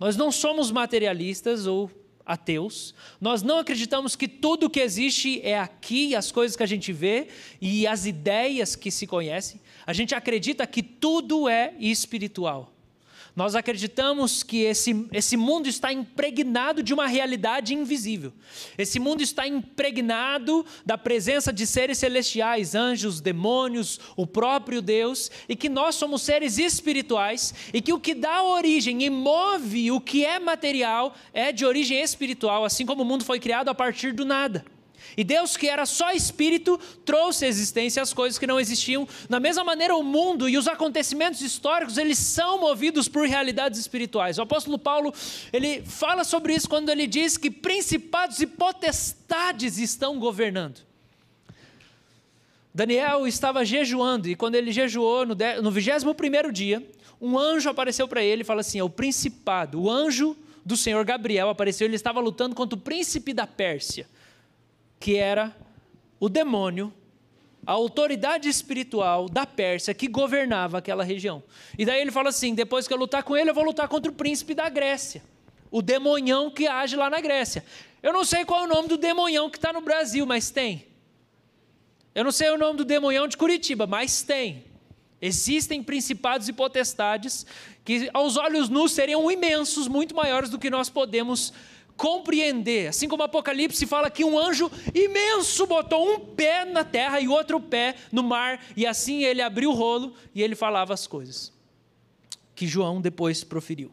Nós 0.00 0.16
não 0.16 0.32
somos 0.32 0.72
materialistas 0.72 1.66
ou 1.66 1.88
ateus. 2.26 2.94
Nós 3.20 3.42
não 3.42 3.58
acreditamos 3.58 4.16
que 4.16 4.26
tudo 4.26 4.68
que 4.70 4.80
existe 4.80 5.40
é 5.42 5.58
aqui, 5.58 6.16
as 6.16 6.32
coisas 6.32 6.56
que 6.56 6.62
a 6.62 6.66
gente 6.66 6.92
vê 6.92 7.28
e 7.60 7.86
as 7.86 8.06
ideias 8.06 8.74
que 8.74 8.90
se 8.90 9.06
conhecem. 9.06 9.60
A 9.86 9.92
gente 9.92 10.14
acredita 10.14 10.66
que 10.66 10.82
tudo 10.82 11.48
é 11.48 11.74
espiritual. 11.78 12.73
Nós 13.36 13.56
acreditamos 13.56 14.44
que 14.44 14.62
esse, 14.62 15.08
esse 15.10 15.36
mundo 15.36 15.68
está 15.68 15.92
impregnado 15.92 16.84
de 16.84 16.94
uma 16.94 17.08
realidade 17.08 17.74
invisível. 17.74 18.32
Esse 18.78 19.00
mundo 19.00 19.22
está 19.22 19.46
impregnado 19.48 20.64
da 20.86 20.96
presença 20.96 21.52
de 21.52 21.66
seres 21.66 21.98
celestiais, 21.98 22.76
anjos, 22.76 23.20
demônios, 23.20 23.98
o 24.16 24.24
próprio 24.24 24.80
Deus, 24.80 25.32
e 25.48 25.56
que 25.56 25.68
nós 25.68 25.96
somos 25.96 26.22
seres 26.22 26.58
espirituais 26.58 27.52
e 27.72 27.80
que 27.80 27.92
o 27.92 27.98
que 27.98 28.14
dá 28.14 28.44
origem 28.44 29.02
e 29.02 29.10
move 29.10 29.90
o 29.90 30.00
que 30.00 30.24
é 30.24 30.38
material 30.38 31.16
é 31.32 31.50
de 31.50 31.66
origem 31.66 32.00
espiritual, 32.00 32.64
assim 32.64 32.86
como 32.86 33.02
o 33.02 33.04
mundo 33.04 33.24
foi 33.24 33.40
criado 33.40 33.68
a 33.68 33.74
partir 33.74 34.12
do 34.12 34.24
nada. 34.24 34.64
E 35.16 35.22
Deus, 35.22 35.56
que 35.56 35.68
era 35.68 35.86
só 35.86 36.12
espírito, 36.12 36.78
trouxe 37.04 37.44
à 37.44 37.48
existência 37.48 38.02
as 38.02 38.12
coisas 38.12 38.38
que 38.38 38.46
não 38.46 38.58
existiam. 38.58 39.06
Da 39.28 39.38
mesma 39.38 39.62
maneira, 39.62 39.94
o 39.94 40.02
mundo 40.02 40.48
e 40.48 40.58
os 40.58 40.66
acontecimentos 40.66 41.40
históricos, 41.40 41.98
eles 41.98 42.18
são 42.18 42.58
movidos 42.58 43.08
por 43.08 43.26
realidades 43.26 43.78
espirituais. 43.78 44.38
O 44.38 44.42
apóstolo 44.42 44.78
Paulo, 44.78 45.14
ele 45.52 45.82
fala 45.82 46.24
sobre 46.24 46.54
isso 46.54 46.68
quando 46.68 46.88
ele 46.88 47.06
diz 47.06 47.36
que 47.36 47.50
principados 47.50 48.40
e 48.40 48.46
potestades 48.46 49.78
estão 49.78 50.18
governando. 50.18 50.80
Daniel 52.74 53.24
estava 53.24 53.64
jejuando 53.64 54.28
e 54.28 54.34
quando 54.34 54.56
ele 54.56 54.72
jejuou 54.72 55.24
no 55.24 55.70
21 55.70 56.50
dia, 56.50 56.84
um 57.20 57.38
anjo 57.38 57.70
apareceu 57.70 58.08
para 58.08 58.20
ele 58.20 58.42
e 58.42 58.44
fala 58.44 58.62
assim: 58.62 58.80
é 58.80 58.82
o 58.82 58.90
principado, 58.90 59.80
o 59.80 59.88
anjo 59.88 60.36
do 60.64 60.76
Senhor 60.76 61.04
Gabriel 61.04 61.48
apareceu, 61.48 61.86
ele 61.86 61.94
estava 61.94 62.18
lutando 62.18 62.56
contra 62.56 62.76
o 62.76 62.80
príncipe 62.80 63.32
da 63.32 63.46
Pérsia 63.46 64.08
que 65.04 65.18
era 65.18 65.54
o 66.18 66.30
demônio, 66.30 66.90
a 67.66 67.72
autoridade 67.72 68.48
espiritual 68.48 69.28
da 69.28 69.44
Pérsia 69.44 69.92
que 69.92 70.08
governava 70.08 70.78
aquela 70.78 71.04
região. 71.04 71.42
E 71.78 71.84
daí 71.84 72.00
ele 72.00 72.10
fala 72.10 72.30
assim: 72.30 72.54
depois 72.54 72.88
que 72.88 72.94
eu 72.94 72.96
lutar 72.96 73.22
com 73.22 73.36
ele, 73.36 73.50
eu 73.50 73.54
vou 73.54 73.64
lutar 73.64 73.86
contra 73.86 74.10
o 74.10 74.14
príncipe 74.14 74.54
da 74.54 74.66
Grécia, 74.70 75.22
o 75.70 75.82
demonhão 75.82 76.50
que 76.50 76.66
age 76.66 76.96
lá 76.96 77.10
na 77.10 77.20
Grécia. 77.20 77.62
Eu 78.02 78.14
não 78.14 78.24
sei 78.24 78.46
qual 78.46 78.62
é 78.62 78.64
o 78.64 78.66
nome 78.66 78.88
do 78.88 78.96
demonhão 78.96 79.50
que 79.50 79.58
está 79.58 79.74
no 79.74 79.82
Brasil, 79.82 80.24
mas 80.24 80.48
tem. 80.48 80.86
Eu 82.14 82.24
não 82.24 82.32
sei 82.32 82.48
o 82.48 82.56
nome 82.56 82.78
do 82.78 82.84
demonhão 82.86 83.28
de 83.28 83.36
Curitiba, 83.36 83.86
mas 83.86 84.22
tem. 84.22 84.64
Existem 85.20 85.82
principados 85.82 86.48
e 86.48 86.52
potestades 86.54 87.44
que, 87.84 88.08
aos 88.14 88.38
olhos 88.38 88.70
nus, 88.70 88.92
seriam 88.92 89.30
imensos, 89.30 89.86
muito 89.86 90.14
maiores 90.14 90.48
do 90.48 90.58
que 90.58 90.70
nós 90.70 90.88
podemos 90.88 91.52
compreender. 91.96 92.88
Assim 92.88 93.08
como 93.08 93.22
Apocalipse 93.22 93.86
fala 93.86 94.10
que 94.10 94.24
um 94.24 94.38
anjo 94.38 94.70
imenso 94.94 95.66
botou 95.66 96.14
um 96.14 96.20
pé 96.20 96.64
na 96.64 96.84
terra 96.84 97.20
e 97.20 97.28
outro 97.28 97.60
pé 97.60 97.94
no 98.10 98.22
mar, 98.22 98.64
e 98.76 98.86
assim 98.86 99.24
ele 99.24 99.42
abriu 99.42 99.70
o 99.70 99.74
rolo 99.74 100.14
e 100.34 100.42
ele 100.42 100.54
falava 100.54 100.92
as 100.92 101.06
coisas 101.06 101.52
que 102.54 102.66
João 102.66 103.00
depois 103.00 103.42
proferiu. 103.42 103.90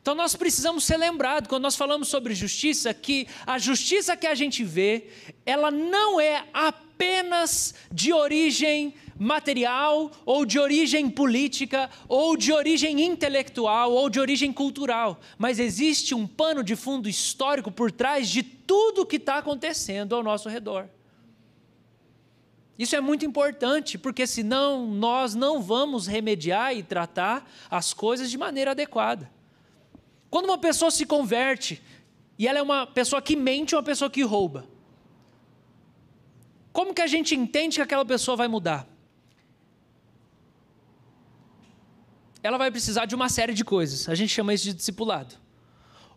Então 0.00 0.16
nós 0.16 0.34
precisamos 0.34 0.84
ser 0.84 0.96
lembrados, 0.96 1.48
quando 1.48 1.62
nós 1.62 1.76
falamos 1.76 2.08
sobre 2.08 2.34
justiça, 2.34 2.92
que 2.92 3.28
a 3.46 3.56
justiça 3.56 4.16
que 4.16 4.26
a 4.26 4.34
gente 4.34 4.64
vê, 4.64 5.08
ela 5.44 5.70
não 5.70 6.20
é 6.20 6.44
apenas 6.52 7.74
de 7.90 8.12
origem 8.12 8.94
material, 9.18 10.10
ou 10.24 10.44
de 10.44 10.58
origem 10.58 11.08
política, 11.08 11.88
ou 12.08 12.36
de 12.36 12.52
origem 12.52 13.02
intelectual, 13.02 13.92
ou 13.92 14.10
de 14.10 14.18
origem 14.18 14.52
cultural, 14.52 15.20
mas 15.38 15.58
existe 15.58 16.14
um 16.14 16.26
pano 16.26 16.64
de 16.64 16.74
fundo 16.74 17.08
histórico 17.08 17.70
por 17.70 17.92
trás 17.92 18.28
de 18.28 18.42
tudo 18.42 19.06
que 19.06 19.16
está 19.16 19.38
acontecendo 19.38 20.14
ao 20.14 20.22
nosso 20.22 20.48
redor. 20.48 20.88
Isso 22.78 22.96
é 22.96 23.00
muito 23.00 23.24
importante, 23.24 23.96
porque 23.96 24.26
senão 24.26 24.86
nós 24.86 25.34
não 25.34 25.62
vamos 25.62 26.06
remediar 26.06 26.74
e 26.74 26.82
tratar 26.82 27.48
as 27.70 27.92
coisas 27.92 28.30
de 28.30 28.38
maneira 28.38 28.72
adequada. 28.72 29.30
Quando 30.30 30.46
uma 30.46 30.58
pessoa 30.58 30.90
se 30.90 31.06
converte 31.06 31.80
e 32.38 32.48
ela 32.48 32.58
é 32.58 32.62
uma 32.62 32.86
pessoa 32.86 33.22
que 33.22 33.36
mente 33.36 33.74
ou 33.74 33.80
uma 33.80 33.84
pessoa 33.84 34.10
que 34.10 34.22
rouba, 34.22 34.66
como 36.72 36.94
que 36.94 37.02
a 37.02 37.06
gente 37.06 37.34
entende 37.34 37.76
que 37.76 37.82
aquela 37.82 38.04
pessoa 38.04 38.36
vai 38.36 38.48
mudar? 38.48 38.88
ela 42.42 42.58
vai 42.58 42.70
precisar 42.70 43.06
de 43.06 43.14
uma 43.14 43.28
série 43.28 43.54
de 43.54 43.64
coisas. 43.64 44.08
A 44.08 44.14
gente 44.14 44.30
chama 44.30 44.52
isso 44.52 44.64
de 44.64 44.74
discipulado. 44.74 45.36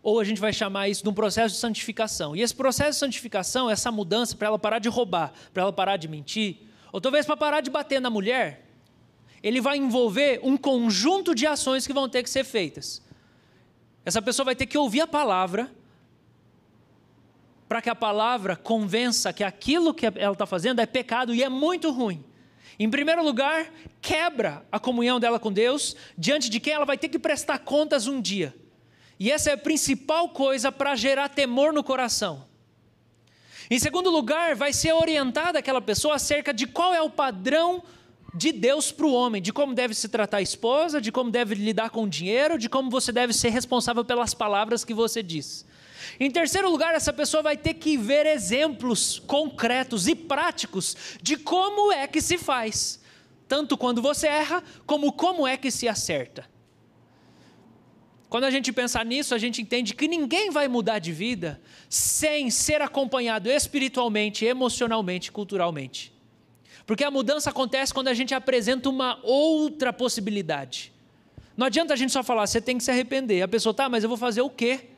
Ou 0.02 0.20
a 0.20 0.24
gente 0.24 0.40
vai 0.40 0.52
chamar 0.52 0.88
isso 0.88 1.02
de 1.02 1.08
um 1.08 1.14
processo 1.14 1.54
de 1.54 1.60
santificação. 1.60 2.34
E 2.34 2.42
esse 2.42 2.54
processo 2.54 2.92
de 2.92 2.96
santificação, 2.96 3.70
essa 3.70 3.92
mudança 3.92 4.36
para 4.36 4.48
ela 4.48 4.58
parar 4.58 4.78
de 4.78 4.88
roubar, 4.88 5.32
para 5.54 5.62
ela 5.62 5.72
parar 5.72 5.96
de 5.96 6.08
mentir, 6.08 6.58
ou 6.92 7.00
talvez 7.00 7.26
para 7.26 7.36
parar 7.36 7.60
de 7.60 7.70
bater 7.70 8.00
na 8.00 8.10
mulher, 8.10 8.64
ele 9.42 9.60
vai 9.60 9.76
envolver 9.76 10.40
um 10.42 10.56
conjunto 10.56 11.34
de 11.34 11.46
ações 11.46 11.86
que 11.86 11.92
vão 11.92 12.08
ter 12.08 12.22
que 12.22 12.30
ser 12.30 12.44
feitas. 12.44 13.02
Essa 14.04 14.22
pessoa 14.22 14.44
vai 14.44 14.56
ter 14.56 14.66
que 14.66 14.78
ouvir 14.78 15.00
a 15.00 15.06
palavra, 15.06 15.70
para 17.68 17.82
que 17.82 17.90
a 17.90 17.94
palavra 17.94 18.56
convença 18.56 19.32
que 19.32 19.42
aquilo 19.42 19.92
que 19.92 20.06
ela 20.06 20.32
está 20.32 20.46
fazendo 20.46 20.80
é 20.80 20.86
pecado 20.86 21.34
e 21.34 21.42
é 21.42 21.48
muito 21.48 21.90
ruim. 21.90 22.24
Em 22.78 22.90
primeiro 22.90 23.24
lugar, 23.24 23.72
quebra 24.00 24.64
a 24.70 24.78
comunhão 24.78 25.18
dela 25.18 25.40
com 25.40 25.52
Deus, 25.52 25.96
diante 26.16 26.50
de 26.50 26.60
quem 26.60 26.74
ela 26.74 26.84
vai 26.84 26.98
ter 26.98 27.08
que 27.08 27.18
prestar 27.18 27.60
contas 27.60 28.06
um 28.06 28.20
dia. 28.20 28.54
E 29.18 29.30
essa 29.32 29.50
é 29.50 29.54
a 29.54 29.58
principal 29.58 30.28
coisa 30.28 30.70
para 30.70 30.94
gerar 30.94 31.30
temor 31.30 31.72
no 31.72 31.82
coração. 31.82 32.44
Em 33.70 33.78
segundo 33.78 34.10
lugar, 34.10 34.54
vai 34.54 34.72
ser 34.72 34.92
orientada 34.92 35.58
aquela 35.58 35.80
pessoa 35.80 36.16
acerca 36.16 36.52
de 36.52 36.66
qual 36.66 36.94
é 36.94 37.00
o 37.00 37.10
padrão 37.10 37.82
de 38.34 38.52
Deus 38.52 38.92
para 38.92 39.06
o 39.06 39.12
homem, 39.12 39.40
de 39.40 39.52
como 39.52 39.74
deve 39.74 39.94
se 39.94 40.08
tratar 40.08 40.36
a 40.36 40.42
esposa, 40.42 41.00
de 41.00 41.10
como 41.10 41.30
deve 41.30 41.54
lidar 41.54 41.88
com 41.88 42.04
o 42.04 42.08
dinheiro, 42.08 42.58
de 42.58 42.68
como 42.68 42.90
você 42.90 43.10
deve 43.10 43.32
ser 43.32 43.48
responsável 43.48 44.04
pelas 44.04 44.34
palavras 44.34 44.84
que 44.84 44.92
você 44.92 45.22
diz. 45.22 45.64
Em 46.18 46.30
terceiro 46.30 46.70
lugar, 46.70 46.94
essa 46.94 47.12
pessoa 47.12 47.42
vai 47.42 47.56
ter 47.56 47.74
que 47.74 47.96
ver 47.96 48.26
exemplos 48.26 49.18
concretos 49.18 50.06
e 50.08 50.14
práticos 50.14 51.18
de 51.22 51.36
como 51.36 51.92
é 51.92 52.06
que 52.06 52.20
se 52.20 52.38
faz, 52.38 53.00
tanto 53.48 53.76
quando 53.76 54.02
você 54.02 54.26
erra, 54.26 54.62
como 54.86 55.12
como 55.12 55.46
é 55.46 55.56
que 55.56 55.70
se 55.70 55.88
acerta. 55.88 56.48
Quando 58.28 58.44
a 58.44 58.50
gente 58.50 58.72
pensa 58.72 59.02
nisso, 59.04 59.34
a 59.34 59.38
gente 59.38 59.62
entende 59.62 59.94
que 59.94 60.08
ninguém 60.08 60.50
vai 60.50 60.66
mudar 60.66 60.98
de 60.98 61.12
vida 61.12 61.60
sem 61.88 62.50
ser 62.50 62.82
acompanhado 62.82 63.48
espiritualmente, 63.48 64.44
emocionalmente, 64.44 65.30
culturalmente. 65.30 66.12
Porque 66.84 67.04
a 67.04 67.10
mudança 67.10 67.50
acontece 67.50 67.94
quando 67.94 68.08
a 68.08 68.14
gente 68.14 68.34
apresenta 68.34 68.88
uma 68.88 69.18
outra 69.22 69.92
possibilidade. 69.92 70.92
Não 71.56 71.66
adianta 71.66 71.94
a 71.94 71.96
gente 71.96 72.12
só 72.12 72.22
falar, 72.22 72.46
você 72.46 72.60
tem 72.60 72.76
que 72.76 72.84
se 72.84 72.90
arrepender. 72.90 73.42
A 73.42 73.48
pessoa, 73.48 73.72
tá, 73.72 73.88
mas 73.88 74.02
eu 74.02 74.08
vou 74.08 74.18
fazer 74.18 74.40
o 74.40 74.50
quê? 74.50 74.90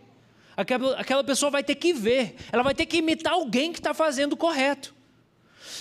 Aquela, 0.59 1.23
pessoa 1.23 1.53
vai 1.53 1.63
ter 1.63 1.77
que 1.77 1.93
ver, 1.93 2.35
ela 2.51 2.65
vai 2.65 2.75
ter 2.75 2.85
que 2.85 2.97
imitar 2.97 3.35
alguém 3.35 3.73
que 3.73 3.79
está 3.79 3.95
fazendo 3.95 4.33
o 4.33 4.37
correto. 4.37 4.93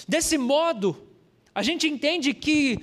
Desse 0.08 0.38
modo, 0.38 0.96
a 1.56 1.64
gente 1.64 1.88
entende 1.88 2.32
que 2.32 2.80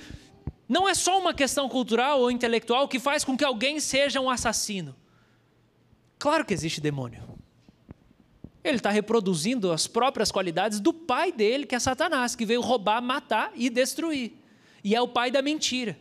não 0.69 0.89
é 0.89 0.95
só 0.95 1.21
uma 1.21 1.33
questão 1.33 1.69
cultural 1.69 2.21
ou 2.21 2.33
intelectual 2.33 2.89
que 2.89 2.99
faz 2.99 3.23
com 3.23 3.37
que 3.37 3.45
alguém 3.45 3.79
seja 3.79 4.21
um 4.21 4.29
assassino. 4.29 4.97
Claro 6.19 6.45
que 6.45 6.53
existe 6.53 6.81
demônio. 6.81 7.23
Ele 8.65 8.79
está 8.79 8.91
reproduzindo 8.91 9.71
as 9.71 9.87
próprias 9.87 10.33
qualidades 10.33 10.81
do 10.81 10.93
pai 10.93 11.31
dele, 11.31 11.65
que 11.65 11.77
é 11.77 11.79
Satanás, 11.79 12.35
que 12.35 12.45
veio 12.45 12.61
roubar, 12.61 13.01
matar 13.01 13.53
e 13.55 13.71
destruir. 13.71 14.33
E 14.83 14.97
é 14.97 15.01
o 15.01 15.07
pai 15.07 15.31
da 15.31 15.41
mentira. 15.41 15.97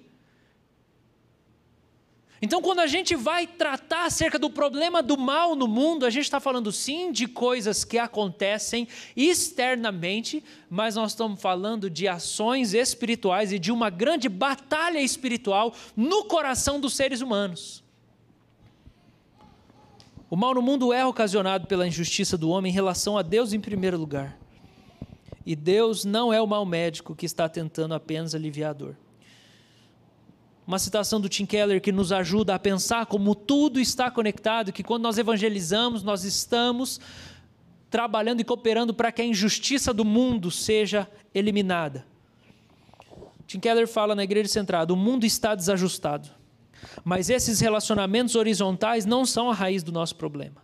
Então, 2.44 2.62
quando 2.62 2.80
a 2.80 2.88
gente 2.88 3.16
vai 3.16 3.48
tratar 3.48 4.06
acerca 4.06 4.38
do 4.38 4.50
problema 4.50 5.02
do 5.02 5.18
mal 5.18 5.56
no 5.56 5.66
mundo, 5.66 6.06
a 6.06 6.10
gente 6.10 6.26
está 6.26 6.42
falando 6.42 6.74
sim 6.74 7.10
de 7.10 7.26
coisas 7.26 7.86
que 7.86 7.98
acontecem 7.98 8.86
externamente, 9.16 10.44
mas 10.70 10.98
nós 10.98 11.12
estamos 11.14 11.42
falando 11.42 11.90
de 11.90 12.06
ações 12.06 12.74
espirituais 12.74 13.54
e 13.54 13.58
de 13.58 13.72
uma 13.72 13.90
grande 13.90 14.28
batalha 14.28 15.00
espiritual 15.00 15.74
no 15.96 16.26
coração 16.26 16.82
dos 16.82 16.96
seres 16.96 17.22
humanos. 17.22 17.82
O 20.30 20.36
mal 20.36 20.54
no 20.54 20.62
mundo 20.62 20.92
é 20.92 21.06
ocasionado 21.06 21.66
pela 21.66 21.88
injustiça 21.88 22.38
do 22.38 22.50
homem 22.50 22.74
em 22.74 22.76
relação 22.76 23.18
a 23.18 23.22
Deus 23.22 23.54
em 23.54 23.60
primeiro 23.62 23.98
lugar. 23.98 24.38
E 25.46 25.56
Deus 25.56 26.04
não 26.04 26.34
é 26.34 26.42
o 26.42 26.48
mal 26.48 26.66
médico 26.66 27.16
que 27.16 27.26
está 27.26 27.48
tentando 27.48 27.94
apenas 27.94 28.36
aliviar 28.36 28.72
a 28.72 28.74
dor. 28.74 28.98
Uma 30.65 30.80
citação 30.80 31.19
do 31.19 31.28
Tim 31.28 31.45
Keller 31.45 31.82
que 31.82 31.91
nos 31.91 32.12
ajuda 32.12 32.56
a 32.56 32.60
pensar 32.60 33.06
como 33.06 33.36
tudo 33.36 33.80
está 33.80 34.10
conectado, 34.10 34.71
que 34.71 34.84
quando 34.84 35.04
nós 35.04 35.17
evangelizamos, 35.17 36.04
nós 36.04 36.23
estamos 36.23 37.02
trabalhando 37.89 38.41
e 38.41 38.43
cooperando 38.43 38.93
para 38.93 39.12
que 39.12 39.21
a 39.21 39.26
injustiça 39.26 39.93
do 39.93 40.06
mundo 40.06 40.49
seja 40.49 41.08
eliminada. 41.36 42.06
Tim 43.45 43.60
Keller 43.60 43.88
fala 43.88 44.15
na 44.15 44.23
Igreja 44.23 44.49
Centrada: 44.49 44.93
o 44.93 44.97
mundo 44.97 45.26
está 45.26 45.54
desajustado, 45.54 46.30
mas 47.04 47.30
esses 47.30 47.60
relacionamentos 47.60 48.36
horizontais 48.36 49.06
não 49.06 49.26
são 49.26 49.52
a 49.52 49.54
raiz 49.54 49.84
do 49.84 49.91
nosso 49.91 50.15
problema. 50.15 50.63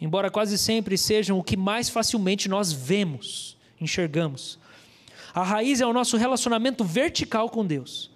Embora 0.00 0.30
quase 0.30 0.58
sempre 0.58 0.98
sejam 0.98 1.38
o 1.38 1.42
que 1.42 1.56
mais 1.56 1.88
facilmente 1.88 2.48
nós 2.48 2.72
vemos, 2.72 3.56
enxergamos. 3.80 4.58
A 5.32 5.42
raiz 5.42 5.80
é 5.80 5.86
o 5.86 5.92
nosso 5.92 6.16
relacionamento 6.16 6.84
vertical 6.84 7.48
com 7.48 7.66
Deus. 7.66 8.13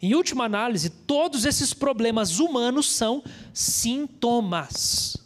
Em 0.00 0.14
última 0.14 0.44
análise, 0.44 0.90
todos 0.90 1.44
esses 1.44 1.74
problemas 1.74 2.38
humanos 2.38 2.90
são 2.90 3.22
sintomas. 3.52 5.16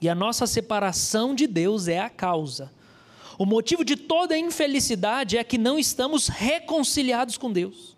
E 0.00 0.08
a 0.08 0.14
nossa 0.14 0.46
separação 0.46 1.34
de 1.34 1.46
Deus 1.46 1.88
é 1.88 2.00
a 2.00 2.08
causa. 2.08 2.70
O 3.38 3.44
motivo 3.44 3.84
de 3.84 3.94
toda 3.94 4.36
infelicidade 4.36 5.36
é 5.36 5.44
que 5.44 5.58
não 5.58 5.78
estamos 5.78 6.28
reconciliados 6.28 7.36
com 7.36 7.52
Deus. 7.52 7.96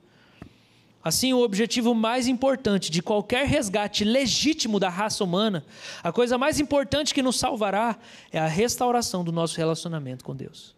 Assim, 1.03 1.33
o 1.33 1.41
objetivo 1.41 1.95
mais 1.95 2.29
importante 2.29 2.91
de 2.91 3.01
qualquer 3.01 3.47
resgate 3.47 4.05
legítimo 4.05 4.79
da 4.79 4.91
raça 4.91 5.25
humana, 5.25 5.65
a 6.03 6.13
coisa 6.13 6.37
mais 6.37 6.61
importante 6.61 7.15
que 7.15 7.23
nos 7.23 7.39
salvará, 7.39 7.99
é 8.31 8.39
a 8.39 8.47
restauração 8.47 9.25
do 9.25 9.33
nosso 9.33 9.57
relacionamento 9.57 10.23
com 10.23 10.37
Deus. 10.37 10.75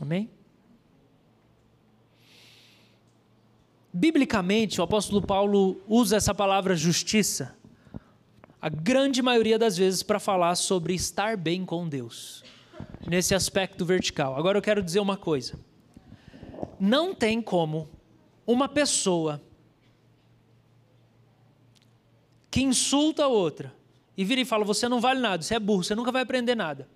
Amém? 0.00 0.28
Biblicamente, 3.92 4.80
o 4.80 4.84
apóstolo 4.84 5.20
Paulo 5.20 5.80
usa 5.88 6.16
essa 6.16 6.32
palavra 6.32 6.76
justiça, 6.76 7.56
a 8.62 8.68
grande 8.68 9.20
maioria 9.20 9.58
das 9.58 9.76
vezes, 9.76 10.02
para 10.02 10.20
falar 10.20 10.54
sobre 10.54 10.94
estar 10.94 11.36
bem 11.36 11.64
com 11.64 11.88
Deus, 11.88 12.44
nesse 13.08 13.34
aspecto 13.34 13.84
vertical. 13.84 14.36
Agora 14.36 14.56
eu 14.56 14.62
quero 14.62 14.80
dizer 14.80 15.00
uma 15.00 15.16
coisa: 15.16 15.58
não 16.78 17.12
tem 17.12 17.42
como 17.42 17.88
uma 18.46 18.68
pessoa 18.68 19.42
que 22.48 22.60
insulta 22.60 23.24
a 23.24 23.28
outra 23.28 23.74
e 24.16 24.24
vira 24.24 24.40
e 24.40 24.44
fala: 24.44 24.64
Você 24.64 24.88
não 24.88 25.00
vale 25.00 25.18
nada, 25.18 25.42
você 25.42 25.56
é 25.56 25.58
burro, 25.58 25.82
você 25.82 25.96
nunca 25.96 26.12
vai 26.12 26.22
aprender 26.22 26.54
nada. 26.54 26.88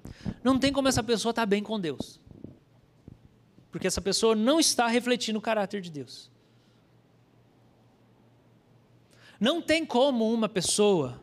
Não 0.44 0.60
tem 0.60 0.72
como 0.72 0.86
essa 0.86 1.02
pessoa 1.02 1.30
estar 1.30 1.46
bem 1.46 1.62
com 1.62 1.80
Deus, 1.80 2.20
porque 3.72 3.88
essa 3.88 4.00
pessoa 4.00 4.36
não 4.36 4.60
está 4.60 4.86
refletindo 4.86 5.40
o 5.40 5.42
caráter 5.42 5.80
de 5.80 5.90
Deus. 5.90 6.32
Não 9.38 9.60
tem 9.60 9.84
como 9.84 10.32
uma 10.32 10.48
pessoa 10.48 11.20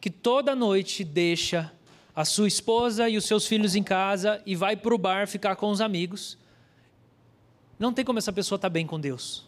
que 0.00 0.10
toda 0.10 0.56
noite 0.56 1.04
deixa 1.04 1.72
a 2.14 2.24
sua 2.24 2.48
esposa 2.48 3.08
e 3.08 3.16
os 3.16 3.24
seus 3.24 3.46
filhos 3.46 3.74
em 3.74 3.82
casa 3.82 4.42
e 4.44 4.54
vai 4.56 4.76
para 4.76 4.94
o 4.94 4.98
bar 4.98 5.26
ficar 5.26 5.56
com 5.56 5.70
os 5.70 5.80
amigos. 5.80 6.36
Não 7.78 7.92
tem 7.92 8.04
como 8.04 8.18
essa 8.18 8.32
pessoa 8.32 8.56
estar 8.56 8.68
tá 8.68 8.72
bem 8.72 8.86
com 8.86 9.00
Deus. 9.00 9.46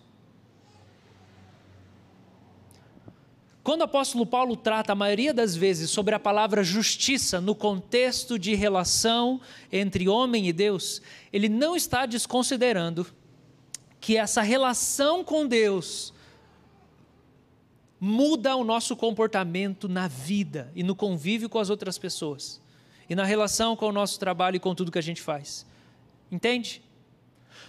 Quando 3.64 3.80
o 3.80 3.84
apóstolo 3.84 4.26
Paulo 4.26 4.56
trata 4.56 4.92
a 4.92 4.94
maioria 4.94 5.32
das 5.32 5.56
vezes 5.56 5.90
sobre 5.90 6.14
a 6.14 6.20
palavra 6.20 6.62
justiça 6.62 7.40
no 7.40 7.54
contexto 7.54 8.38
de 8.38 8.54
relação 8.54 9.40
entre 9.72 10.08
homem 10.08 10.46
e 10.46 10.52
Deus, 10.52 11.00
ele 11.32 11.48
não 11.48 11.74
está 11.74 12.06
desconsiderando 12.06 13.06
que 13.98 14.18
essa 14.18 14.42
relação 14.42 15.24
com 15.24 15.46
Deus 15.46 16.13
muda 18.04 18.54
o 18.54 18.62
nosso 18.62 18.94
comportamento 18.94 19.88
na 19.88 20.06
vida 20.06 20.70
e 20.74 20.82
no 20.82 20.94
convívio 20.94 21.48
com 21.48 21.58
as 21.58 21.70
outras 21.70 21.96
pessoas, 21.96 22.60
e 23.08 23.14
na 23.14 23.24
relação 23.24 23.74
com 23.74 23.86
o 23.86 23.92
nosso 23.92 24.20
trabalho 24.20 24.56
e 24.56 24.60
com 24.60 24.74
tudo 24.74 24.92
que 24.92 24.98
a 24.98 25.02
gente 25.02 25.22
faz. 25.22 25.64
Entende? 26.30 26.82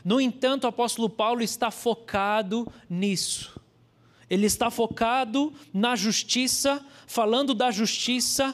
No 0.04 0.20
entanto, 0.20 0.66
o 0.66 0.68
apóstolo 0.68 1.10
Paulo 1.10 1.42
está 1.42 1.72
focado 1.72 2.68
nisso. 2.90 3.58
Ele 4.30 4.46
está 4.46 4.70
focado 4.70 5.54
na 5.74 5.96
justiça, 5.96 6.86
falando 7.08 7.54
da 7.54 7.72
justiça 7.72 8.54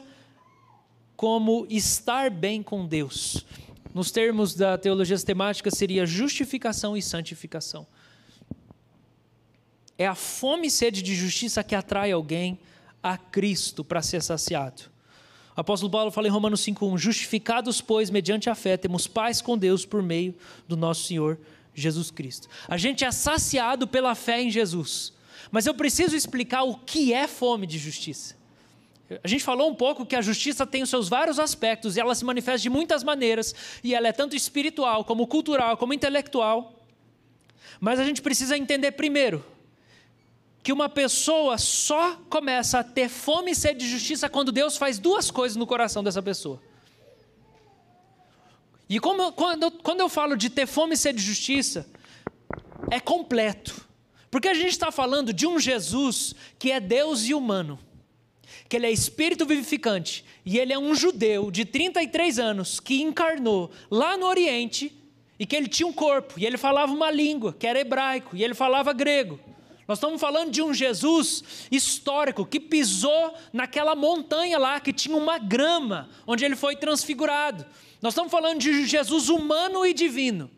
como 1.16 1.66
estar 1.68 2.30
bem 2.30 2.62
com 2.62 2.86
Deus. 2.86 3.44
Nos 3.92 4.12
termos 4.12 4.54
da 4.54 4.78
teologia 4.78 5.18
sistemática, 5.18 5.72
seria 5.72 6.06
justificação 6.06 6.96
e 6.96 7.02
santificação. 7.02 7.88
É 10.02 10.08
a 10.08 10.16
fome 10.16 10.66
e 10.66 10.72
sede 10.72 11.00
de 11.04 11.14
justiça 11.14 11.64
que 11.64 11.76
atrai 11.76 12.12
alguém 12.12 12.58
a 13.04 13.20
Cristo 13.20 13.84
para 13.84 14.02
ser 14.02 14.24
saciado. 14.24 14.82
O 15.56 15.62
apóstolo 15.62 15.92
Paulo 15.92 16.10
fala 16.10 16.28
em 16.28 16.32
Romanos 16.32 16.62
5,1: 16.62 16.98
Justificados, 16.98 17.82
pois, 17.82 18.10
mediante 18.10 18.50
a 18.50 18.56
fé, 18.56 18.78
temos 18.78 19.06
paz 19.06 19.44
com 19.44 19.56
Deus 19.56 19.86
por 19.86 20.02
meio 20.02 20.34
do 20.68 20.76
nosso 20.76 21.04
Senhor 21.04 21.38
Jesus 21.76 22.10
Cristo. 22.10 22.48
A 22.68 22.78
gente 22.78 23.06
é 23.06 23.12
saciado 23.12 23.88
pela 23.88 24.16
fé 24.16 24.42
em 24.42 24.50
Jesus. 24.50 25.14
Mas 25.52 25.68
eu 25.68 25.74
preciso 25.76 26.16
explicar 26.16 26.64
o 26.64 26.78
que 26.78 27.14
é 27.14 27.28
fome 27.28 27.68
de 27.68 27.78
justiça. 27.78 28.36
A 29.24 29.28
gente 29.28 29.44
falou 29.44 29.70
um 29.70 29.76
pouco 29.76 30.04
que 30.04 30.16
a 30.16 30.22
justiça 30.24 30.66
tem 30.66 30.82
os 30.82 30.90
seus 30.90 31.10
vários 31.10 31.38
aspectos 31.38 31.96
e 31.96 32.00
ela 32.00 32.16
se 32.16 32.26
manifesta 32.26 32.64
de 32.64 32.72
muitas 32.72 33.04
maneiras, 33.04 33.54
e 33.84 33.94
ela 33.94 34.08
é 34.08 34.12
tanto 34.12 34.36
espiritual, 34.36 35.06
como 35.06 35.28
cultural, 35.28 35.78
como 35.78 35.94
intelectual. 35.94 36.74
Mas 37.80 38.00
a 38.00 38.04
gente 38.04 38.24
precisa 38.24 38.58
entender 38.58 38.94
primeiro 38.94 39.46
que 40.64 40.72
uma 40.72 40.88
pessoa 40.88 41.58
só 41.58 42.18
começa 42.30 42.80
a 42.80 42.84
ter 42.84 43.10
fome 43.10 43.52
e 43.52 43.56
sede 43.56 43.80
de 43.80 43.90
justiça 43.90 44.30
quando 44.30 44.52
Deus 44.52 44.78
faz 44.78 45.00
duas 45.00 45.32
coisas 45.32 45.56
no 45.56 45.66
coração 45.66 46.04
dessa 46.04 46.22
pessoa. 46.22 46.62
E 48.88 49.00
como, 49.00 49.32
quando, 49.32 49.72
quando 49.72 50.02
eu 50.02 50.10
falo 50.10 50.36
de 50.36 50.50
ter 50.50 50.68
fome 50.68 50.94
e 50.94 50.98
sede 50.98 51.20
de 51.20 51.26
justiça, 51.26 51.90
é 52.90 53.00
completo. 53.00 53.88
Porque 54.30 54.48
a 54.48 54.54
gente 54.54 54.72
está 54.72 54.92
falando 54.92 55.34
de 55.34 55.48
um 55.48 55.60
Jesus 55.60 56.36
que 56.60 56.72
é 56.72 56.80
Deus 56.80 57.26
e 57.26 57.34
humano, 57.34 57.80
que 58.70 58.76
ele 58.76 58.86
é 58.86 58.92
espírito 58.92 59.46
vivificante, 59.46 60.24
e 60.46 60.60
ele 60.60 60.74
é 60.74 60.80
um 60.80 60.94
judeu 60.94 61.50
de 61.50 61.66
33 61.66 62.38
anos 62.38 62.80
que 62.80 63.02
encarnou 63.02 63.72
lá 63.90 64.16
no 64.16 64.26
Oriente 64.26 64.96
e 65.40 65.46
que 65.46 65.56
ele 65.56 65.68
tinha 65.68 65.88
um 65.88 65.94
corpo, 65.94 66.40
e 66.40 66.46
ele 66.46 66.58
falava 66.58 66.94
uma 66.94 67.10
língua, 67.10 67.54
que 67.58 67.66
era 67.66 67.80
hebraico, 67.80 68.36
e 68.36 68.44
ele 68.44 68.54
falava 68.54 68.94
grego. 68.94 69.40
Nós 69.92 69.98
estamos 69.98 70.22
falando 70.22 70.52
de 70.52 70.62
um 70.62 70.74
Jesus 70.74 71.44
histórico 71.70 72.46
que 72.46 72.62
pisou 72.62 73.34
naquela 73.52 73.94
montanha 73.94 74.58
lá 74.58 74.80
que 74.80 74.94
tinha 74.94 75.18
uma 75.18 75.38
grama, 75.38 76.10
onde 76.26 76.46
ele 76.46 76.56
foi 76.56 76.78
transfigurado. 76.78 77.66
Nós 78.02 78.14
estamos 78.14 78.32
falando 78.32 78.58
de 78.58 78.86
Jesus 78.86 79.28
humano 79.28 79.86
e 79.86 79.94
divino. 79.94 80.50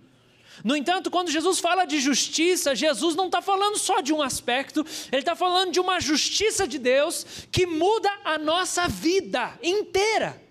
No 0.63 0.75
entanto, 0.75 1.09
quando 1.09 1.31
Jesus 1.31 1.57
fala 1.59 1.85
de 1.85 1.99
justiça, 1.99 2.75
Jesus 2.75 3.15
não 3.15 3.25
está 3.25 3.41
falando 3.41 3.75
só 3.79 4.01
de 4.01 4.13
um 4.13 4.21
aspecto, 4.21 4.85
ele 5.11 5.23
está 5.23 5.35
falando 5.35 5.71
de 5.71 5.79
uma 5.79 5.99
justiça 5.99 6.67
de 6.67 6.77
Deus 6.77 7.25
que 7.51 7.65
muda 7.65 8.11
a 8.23 8.37
nossa 8.37 8.87
vida 8.87 9.57
inteira. 9.63 10.42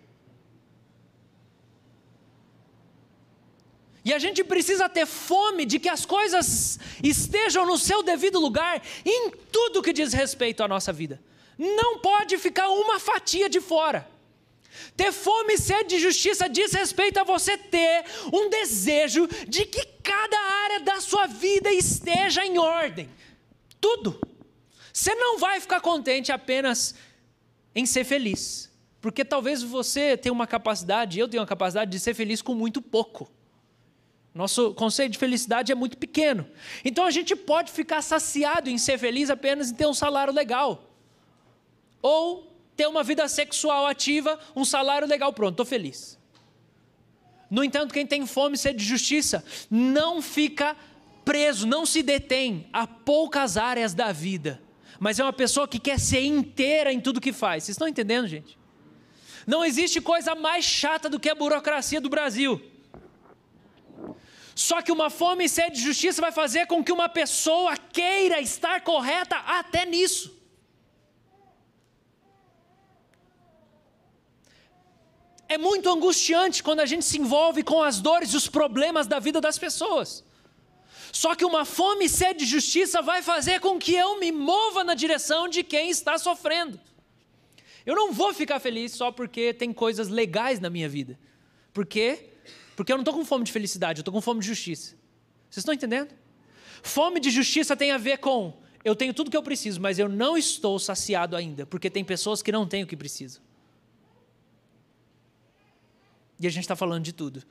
E 4.05 4.13
a 4.13 4.19
gente 4.19 4.43
precisa 4.43 4.89
ter 4.89 5.07
fome 5.07 5.65
de 5.65 5.79
que 5.79 5.89
as 5.89 6.05
coisas 6.05 6.79
estejam 7.03 7.65
no 7.65 7.79
seu 7.79 8.03
devido 8.03 8.41
lugar 8.41 8.83
em 9.05 9.31
tudo 9.53 9.83
que 9.83 9.93
diz 9.93 10.13
respeito 10.13 10.63
à 10.63 10.69
nossa 10.69 10.93
vida. 10.93 11.23
Não 11.57 11.99
pode 11.99 12.37
ficar 12.39 12.69
uma 12.69 12.99
fatia 12.99 13.49
de 13.49 13.61
fora. 13.61 14.09
Ter 14.97 15.13
fome 15.13 15.55
e 15.55 15.59
sede 15.59 15.91
de 15.91 15.99
justiça 16.01 16.49
diz 16.49 16.73
respeito 16.73 17.19
a 17.19 17.25
você 17.25 17.57
ter 17.57 18.05
um 18.33 18.49
desejo 18.49 19.29
de 19.47 19.65
que 19.67 19.85
cada 20.03 20.39
área 20.65 20.81
da 20.81 21.01
sua 21.01 21.27
vida 21.27 21.71
esteja 21.71 22.45
em 22.45 22.59
ordem. 22.59 23.09
Tudo. 23.81 24.21
Você 24.93 25.15
não 25.15 25.39
vai 25.39 25.61
ficar 25.61 25.81
contente 25.81 26.33
apenas 26.33 26.95
em 27.75 27.87
ser 27.87 28.05
feliz. 28.05 28.71
Porque 29.01 29.25
talvez 29.25 29.63
você 29.63 30.17
tenha 30.17 30.33
uma 30.33 30.47
capacidade, 30.47 31.19
eu 31.19 31.29
tenho 31.29 31.43
uma 31.43 31.47
capacidade 31.47 31.91
de 31.91 32.01
ser 32.01 32.15
feliz 32.15 32.43
com 32.43 32.55
muito 32.55 32.81
pouco. 32.81 33.31
Nosso 34.35 34.73
conceito 34.73 35.13
de 35.13 35.19
felicidade 35.19 35.71
é 35.71 35.75
muito 35.75 35.99
pequeno. 35.99 36.47
Então 36.85 37.05
a 37.05 37.11
gente 37.11 37.37
pode 37.37 37.71
ficar 37.71 38.01
saciado 38.01 38.71
em 38.71 38.79
ser 38.79 38.99
feliz 38.99 39.29
apenas 39.29 39.71
em 39.71 39.75
ter 39.75 39.87
um 39.87 39.93
salário 39.93 40.33
legal. 40.33 40.91
Ou 42.01 42.51
ter 42.75 42.87
uma 42.87 43.03
vida 43.03 43.29
sexual 43.29 43.87
ativa, 43.87 44.39
um 44.57 44.65
salário 44.65 45.07
legal, 45.07 45.33
pronto, 45.33 45.53
estou 45.53 45.67
feliz. 45.67 46.19
No 47.51 47.63
entanto, 47.63 47.93
quem 47.93 48.07
tem 48.07 48.27
fome 48.27 48.55
e 48.55 48.59
sede 48.59 48.79
de 48.79 48.85
justiça 48.85 49.45
não 49.71 50.23
fica 50.23 50.75
preso, 51.23 51.67
não 51.67 51.85
se 51.85 52.03
detém 52.03 52.67
a 52.73 52.87
poucas 52.87 53.59
áreas 53.59 53.93
da 53.93 54.11
vida, 54.11 54.61
mas 54.99 55.19
é 55.19 55.23
uma 55.23 55.33
pessoa 55.33 55.69
que 55.69 55.79
quer 55.79 56.01
ser 56.01 56.23
inteira 56.25 56.91
em 56.91 56.99
tudo 56.99 57.21
que 57.21 57.33
faz. 57.33 57.65
Vocês 57.65 57.75
estão 57.75 57.87
entendendo, 57.87 58.27
gente? 58.27 58.59
Não 59.47 59.63
existe 59.63 60.01
coisa 60.01 60.35
mais 60.35 60.65
chata 60.65 61.11
do 61.11 61.21
que 61.21 61.29
a 61.29 61.35
burocracia 61.35 62.01
do 62.01 62.09
Brasil. 62.09 62.72
Só 64.55 64.83
que 64.83 64.93
uma 64.93 65.09
fome 65.09 65.45
e 65.45 65.49
sede 65.49 65.77
de 65.77 65.83
justiça 65.83 66.21
vai 66.21 66.33
fazer 66.33 66.67
com 66.67 66.85
que 66.85 66.93
uma 66.93 67.09
pessoa 67.09 67.77
queira 67.77 68.41
estar 68.41 68.83
correta 68.83 69.37
até 69.37 69.87
nisso. 69.87 70.43
É 75.49 75.59
muito 75.59 75.89
angustiante 75.91 76.63
quando 76.63 76.81
a 76.81 76.87
gente 76.87 77.05
se 77.05 77.19
envolve 77.19 77.63
com 77.63 77.83
as 77.83 78.01
dores 78.01 78.33
e 78.33 78.37
os 78.37 78.49
problemas 78.49 79.07
da 79.07 79.19
vida 79.19 79.41
das 79.41 79.59
pessoas. 79.59 80.25
Só 81.13 81.35
que 81.35 81.45
uma 81.45 81.67
fome 81.67 82.07
e 82.07 82.09
sede 82.09 82.41
de 82.41 82.47
justiça 82.47 83.03
vai 83.03 83.21
fazer 83.21 83.61
com 83.61 83.79
que 83.79 83.95
eu 83.95 84.19
me 84.19 84.33
mova 84.33 84.83
na 84.83 84.95
direção 84.95 85.47
de 85.47 85.63
quem 85.63 85.91
está 85.91 86.17
sofrendo. 86.17 86.81
Eu 87.85 87.95
não 87.95 88.13
vou 88.13 88.33
ficar 88.33 88.61
feliz 88.61 88.93
só 88.93 89.13
porque 89.13 89.53
tem 89.53 89.73
coisas 89.75 90.09
legais 90.09 90.59
na 90.59 90.71
minha 90.71 90.89
vida. 90.89 91.19
Por 91.73 91.85
quê? 91.85 92.32
Porque 92.77 92.93
eu 92.93 92.97
não 92.97 93.03
estou 93.03 93.15
com 93.15 93.25
fome 93.25 93.45
de 93.45 93.53
felicidade, 93.53 94.01
eu 94.01 94.03
estou 94.03 94.13
com 94.13 94.21
fome 94.21 94.41
de 94.41 94.47
justiça. 94.47 94.97
Vocês 95.51 95.59
estão 95.59 95.75
entendendo? 95.75 96.15
Fome 96.83 97.21
de 97.21 97.31
justiça 97.31 97.77
tem 97.77 97.93
a 97.93 97.99
ver 97.99 98.19
com 98.19 98.61
eu 98.85 98.97
tenho 98.97 99.15
tudo 99.15 99.31
que 99.31 99.37
eu 99.37 99.43
preciso, 99.43 99.81
mas 99.81 99.99
eu 99.99 100.09
não 100.09 100.37
estou 100.37 100.79
saciado 100.79 101.37
ainda, 101.37 101.65
porque 101.65 101.89
tem 101.89 102.05
pessoas 102.05 102.43
que 102.43 102.51
não 102.51 102.67
têm 102.67 102.83
o 102.83 102.87
que 102.87 102.97
precisam. 102.97 103.41
E 106.41 106.47
a 106.47 106.51
gente 106.51 106.65
está 106.65 106.75
falando 106.75 107.05
de 107.05 107.13
tudo. 107.13 107.45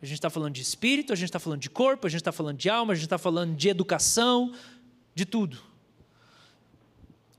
A 0.00 0.06
gente 0.06 0.14
está 0.14 0.30
falando 0.30 0.54
de 0.54 0.62
espírito, 0.62 1.12
a 1.12 1.16
gente 1.16 1.28
está 1.28 1.38
falando 1.38 1.60
de 1.60 1.68
corpo, 1.68 2.06
a 2.06 2.10
gente 2.10 2.20
está 2.20 2.32
falando 2.32 2.56
de 2.56 2.70
alma, 2.70 2.92
a 2.92 2.96
gente 2.96 3.04
está 3.04 3.18
falando 3.18 3.54
de 3.54 3.68
educação, 3.68 4.54
de 5.14 5.26
tudo. 5.26 5.58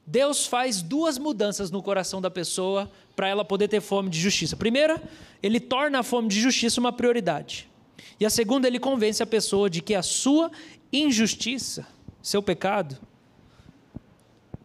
Deus 0.06 0.46
faz 0.46 0.82
duas 0.82 1.18
mudanças 1.18 1.72
no 1.72 1.82
coração 1.82 2.22
da 2.22 2.30
pessoa 2.30 2.92
para 3.20 3.28
ela 3.28 3.44
poder 3.44 3.68
ter 3.68 3.82
fome 3.82 4.10
de 4.10 4.18
justiça. 4.18 4.56
Primeira, 4.56 5.04
ele 5.44 5.60
torna 5.60 6.00
a 6.00 6.04
fome 6.04 6.30
de 6.30 6.40
justiça 6.40 6.80
uma 6.80 6.94
prioridade. 6.94 7.70
E 8.18 8.26
a 8.26 8.30
segunda, 8.30 8.66
ele 8.66 8.80
convence 8.80 9.22
a 9.22 9.26
pessoa 9.26 9.70
de 9.70 9.82
que 9.82 9.94
a 9.94 10.02
sua 10.02 10.50
injustiça, 10.90 11.86
seu 12.22 12.42
pecado, 12.42 12.98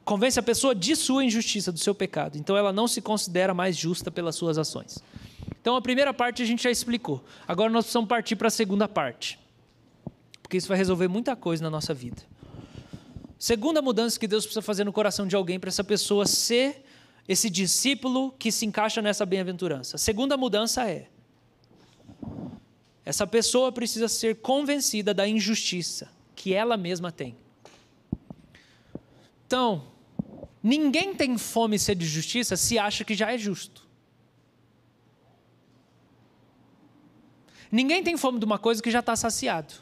convence 0.05 0.38
a 0.38 0.43
pessoa 0.43 0.73
de 0.73 0.95
sua 0.95 1.25
injustiça, 1.25 1.73
do 1.73 1.81
seu 1.81 1.97
pecado. 1.97 2.38
Então 2.38 2.57
ela 2.57 2.73
não 2.73 2.87
se 2.87 3.03
considera 3.03 3.53
mais 3.53 3.77
justa 3.77 4.09
pelas 4.09 4.37
suas 4.37 4.57
ações. 4.57 5.03
Então 5.61 5.75
a 5.75 5.83
primeira 5.83 6.14
parte 6.14 6.40
a 6.40 6.47
gente 6.47 6.62
já 6.62 6.71
explicou. 6.71 7.25
Agora 7.49 7.73
nós 7.73 7.87
precisamos 7.87 8.09
partir 8.09 8.37
para 8.37 8.47
a 8.47 8.53
segunda 8.53 8.87
parte. 8.87 9.37
Porque 10.40 10.57
isso 10.57 10.69
vai 10.69 10.79
resolver 10.79 11.09
muita 11.09 11.35
coisa 11.35 11.61
na 11.61 11.71
nossa 11.71 11.93
vida. 11.93 12.23
Segunda 13.37 13.83
mudança 13.83 14.17
que 14.17 14.29
Deus 14.29 14.45
precisa 14.45 14.62
fazer 14.62 14.85
no 14.85 14.93
coração 14.93 15.27
de 15.27 15.35
alguém 15.35 15.59
para 15.59 15.71
essa 15.71 15.83
pessoa 15.83 16.25
ser 16.25 16.85
esse 17.26 17.48
discípulo 17.48 18.32
que 18.38 18.52
se 18.52 18.66
encaixa 18.66 19.00
nessa 19.00 19.24
bem-aventurança. 19.24 19.96
A 19.96 19.98
segunda 19.98 20.37
mudança 20.37 20.88
é: 20.88 21.08
essa 23.04 23.26
pessoa 23.26 23.72
precisa 23.72 24.08
ser 24.08 24.37
convencida 24.37 25.14
da 25.14 25.26
injustiça 25.26 26.10
que 26.34 26.52
ela 26.52 26.76
mesma 26.76 27.10
tem. 27.10 27.37
Então, 29.46 29.87
ninguém 30.62 31.14
tem 31.14 31.38
fome 31.38 31.76
e 31.76 31.78
sede 31.78 32.00
de 32.00 32.10
justiça 32.10 32.56
se 32.56 32.78
acha 32.78 33.04
que 33.04 33.14
já 33.14 33.32
é 33.32 33.38
justo. 33.38 33.84
Ninguém 37.70 38.04
tem 38.04 38.16
fome 38.16 38.38
de 38.38 38.44
uma 38.44 38.58
coisa 38.58 38.82
que 38.82 38.90
já 38.90 39.00
está 39.00 39.16
saciado. 39.16 39.74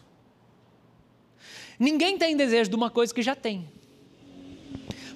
Ninguém 1.78 2.16
tem 2.16 2.36
desejo 2.36 2.70
de 2.70 2.76
uma 2.76 2.90
coisa 2.90 3.12
que 3.12 3.22
já 3.22 3.34
tem. 3.34 3.70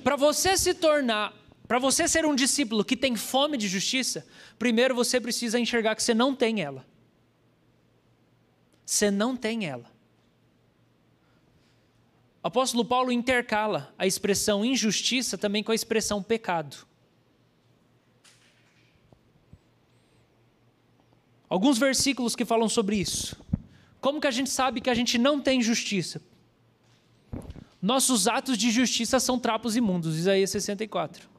Para 0.02 0.16
você 0.16 0.56
se 0.56 0.74
tornar 0.74 1.32
para 1.66 1.79
você 1.79 2.07
ser 2.07 2.24
um 2.24 2.35
discípulo 2.35 2.85
que 2.85 2.96
tem 2.96 3.16
fome 3.16 3.57
de 3.57 3.66
justiça, 3.66 4.26
primeiro 4.59 4.94
você 4.94 5.20
precisa 5.20 5.59
enxergar 5.59 5.96
que 5.96 6.02
você 6.02 6.14
não 6.14 6.35
tem 6.35 6.62
ela. 6.62 6.87
Você 8.85 9.11
não 9.11 9.37
tem 9.37 9.66
ela. 9.66 9.90
O 12.42 12.46
apóstolo 12.46 12.85
Paulo 12.85 13.11
intercala 13.11 13.92
a 13.98 14.07
expressão 14.07 14.64
injustiça 14.64 15.37
também 15.37 15.64
com 15.64 15.72
a 15.72 15.74
expressão 15.74 16.22
pecado. 16.22 16.87
Alguns 21.48 21.79
versículos 21.79 22.37
que 22.37 22.44
falam 22.44 22.68
sobre 22.68 22.96
isso. 22.96 23.37
Como 24.00 24.20
que 24.20 24.26
a 24.29 24.31
gente 24.31 24.50
sabe 24.50 24.81
que 24.81 24.90
a 24.90 24.94
gente 24.94 25.18
não 25.18 25.40
tem 25.40 25.61
justiça? 25.61 26.22
Nossos 27.83 28.29
atos 28.29 28.57
de 28.57 28.70
justiça 28.70 29.18
são 29.18 29.38
trapos 29.38 29.74
imundos, 29.74 30.16
Isaías 30.16 30.50
64. 30.50 31.36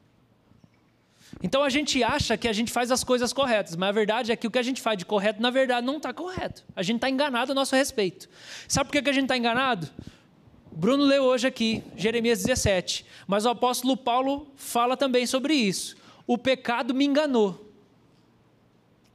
Então 1.42 1.62
a 1.62 1.68
gente 1.68 2.02
acha 2.02 2.36
que 2.36 2.48
a 2.48 2.52
gente 2.52 2.72
faz 2.72 2.90
as 2.90 3.04
coisas 3.04 3.32
corretas, 3.32 3.76
mas 3.76 3.88
a 3.88 3.92
verdade 3.92 4.32
é 4.32 4.36
que 4.36 4.46
o 4.46 4.50
que 4.50 4.58
a 4.58 4.62
gente 4.62 4.82
faz 4.82 4.98
de 4.98 5.04
correto, 5.04 5.40
na 5.40 5.50
verdade, 5.50 5.86
não 5.86 5.98
está 5.98 6.12
correto. 6.12 6.64
A 6.74 6.82
gente 6.82 6.96
está 6.96 7.08
enganado 7.08 7.52
a 7.52 7.54
nosso 7.54 7.76
respeito. 7.76 8.28
Sabe 8.66 8.90
por 8.90 9.02
que 9.02 9.08
a 9.08 9.12
gente 9.12 9.24
está 9.24 9.36
enganado? 9.36 9.88
Bruno 10.72 11.04
leu 11.04 11.24
hoje 11.24 11.46
aqui, 11.46 11.82
Jeremias 11.96 12.42
17, 12.42 13.04
mas 13.26 13.44
o 13.44 13.48
apóstolo 13.48 13.96
Paulo 13.96 14.48
fala 14.56 14.96
também 14.96 15.26
sobre 15.26 15.54
isso. 15.54 15.96
O 16.26 16.36
pecado 16.36 16.94
me 16.94 17.04
enganou. 17.04 17.68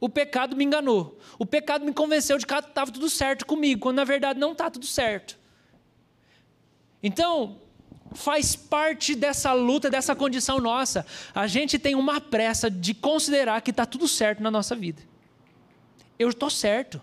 O 0.00 0.08
pecado 0.08 0.56
me 0.56 0.64
enganou. 0.64 1.18
O 1.38 1.46
pecado 1.46 1.84
me 1.84 1.92
convenceu 1.92 2.36
de 2.36 2.46
que 2.46 2.54
estava 2.54 2.90
tudo 2.90 3.08
certo 3.08 3.46
comigo, 3.46 3.80
quando 3.80 3.96
na 3.96 4.04
verdade 4.04 4.38
não 4.38 4.52
está 4.52 4.70
tudo 4.70 4.86
certo. 4.86 5.38
Então, 7.02 7.58
faz 8.14 8.56
parte 8.56 9.14
dessa 9.14 9.52
luta, 9.52 9.90
dessa 9.90 10.14
condição 10.14 10.60
nossa. 10.60 11.04
A 11.34 11.46
gente 11.46 11.78
tem 11.78 11.94
uma 11.94 12.20
pressa 12.20 12.70
de 12.70 12.94
considerar 12.94 13.60
que 13.60 13.70
está 13.70 13.84
tudo 13.84 14.08
certo 14.08 14.42
na 14.42 14.50
nossa 14.50 14.74
vida. 14.74 15.02
Eu 16.18 16.30
estou 16.30 16.48
certo. 16.48 17.02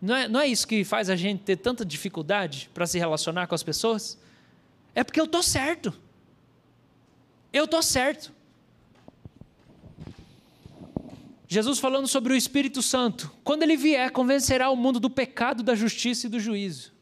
Não 0.00 0.16
é, 0.16 0.28
não 0.28 0.40
é 0.40 0.46
isso 0.46 0.66
que 0.66 0.82
faz 0.84 1.10
a 1.10 1.16
gente 1.16 1.42
ter 1.42 1.56
tanta 1.56 1.84
dificuldade 1.84 2.70
para 2.72 2.86
se 2.86 2.98
relacionar 2.98 3.46
com 3.46 3.54
as 3.54 3.62
pessoas? 3.62 4.16
É 4.94 5.04
porque 5.04 5.20
eu 5.20 5.26
estou 5.26 5.42
certo. 5.42 5.92
Eu 7.52 7.64
estou 7.64 7.82
certo. 7.82 8.32
Jesus 11.48 11.80
falando 11.80 12.06
sobre 12.06 12.32
o 12.32 12.36
Espírito 12.36 12.80
Santo, 12.80 13.30
quando 13.42 13.64
ele 13.64 13.76
vier, 13.76 14.12
convencerá 14.12 14.70
o 14.70 14.76
mundo 14.76 15.00
do 15.00 15.10
pecado, 15.10 15.64
da 15.64 15.74
justiça 15.74 16.28
e 16.28 16.30
do 16.30 16.38
juízo. 16.38 16.92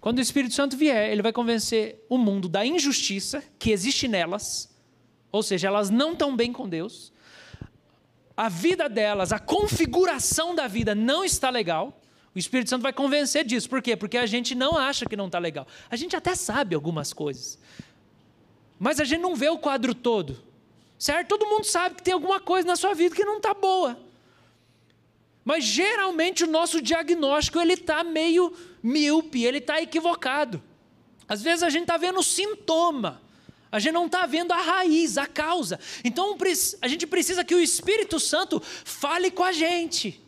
Quando 0.00 0.18
o 0.18 0.22
Espírito 0.22 0.54
Santo 0.54 0.76
vier, 0.76 1.10
ele 1.10 1.22
vai 1.22 1.32
convencer 1.32 2.04
o 2.08 2.16
mundo 2.16 2.48
da 2.48 2.64
injustiça 2.64 3.42
que 3.58 3.70
existe 3.70 4.06
nelas, 4.06 4.68
ou 5.32 5.42
seja, 5.42 5.68
elas 5.68 5.90
não 5.90 6.12
estão 6.12 6.36
bem 6.36 6.52
com 6.52 6.68
Deus, 6.68 7.12
a 8.36 8.48
vida 8.48 8.88
delas, 8.88 9.32
a 9.32 9.38
configuração 9.38 10.54
da 10.54 10.68
vida 10.68 10.94
não 10.94 11.24
está 11.24 11.50
legal, 11.50 12.00
O 12.36 12.38
Espírito 12.38 12.68
Santo 12.68 12.82
vai 12.82 12.92
convencer 12.92 13.46
disso. 13.46 13.66
Por 13.66 13.80
quê? 13.80 13.96
Porque 13.96 14.18
a 14.18 14.26
gente 14.26 14.54
não 14.54 14.76
acha 14.76 15.06
que 15.06 15.16
não 15.16 15.24
está 15.24 15.38
legal. 15.38 15.66
A 15.88 15.96
gente 15.96 16.14
até 16.14 16.34
sabe 16.34 16.74
algumas 16.74 17.14
coisas. 17.14 17.58
Mas 18.78 19.00
a 19.00 19.04
gente 19.04 19.22
não 19.22 19.34
vê 19.34 19.48
o 19.48 19.56
quadro 19.56 19.94
todo. 19.94 20.44
Certo? 20.98 21.28
Todo 21.28 21.46
mundo 21.46 21.64
sabe 21.64 21.94
que 21.94 22.02
tem 22.02 22.12
alguma 22.12 22.38
coisa 22.38 22.68
na 22.68 22.76
sua 22.76 22.92
vida 22.92 23.16
que 23.16 23.24
não 23.24 23.38
está 23.38 23.54
boa. 23.54 23.98
Mas 25.46 25.62
geralmente 25.62 26.42
o 26.42 26.48
nosso 26.48 26.82
diagnóstico 26.82 27.60
ele 27.60 27.74
está 27.74 28.02
meio 28.02 28.52
míope, 28.82 29.44
ele 29.44 29.58
está 29.58 29.80
equivocado. 29.80 30.60
Às 31.28 31.40
vezes 31.40 31.62
a 31.62 31.70
gente 31.70 31.82
está 31.82 31.96
vendo 31.96 32.18
o 32.18 32.22
sintoma, 32.22 33.22
a 33.70 33.78
gente 33.78 33.94
não 33.94 34.06
está 34.06 34.26
vendo 34.26 34.50
a 34.50 34.60
raiz, 34.60 35.16
a 35.16 35.24
causa. 35.24 35.78
Então 36.02 36.36
a 36.82 36.88
gente 36.88 37.06
precisa 37.06 37.44
que 37.44 37.54
o 37.54 37.60
Espírito 37.60 38.18
Santo 38.18 38.60
fale 38.60 39.30
com 39.30 39.44
a 39.44 39.52
gente 39.52 40.20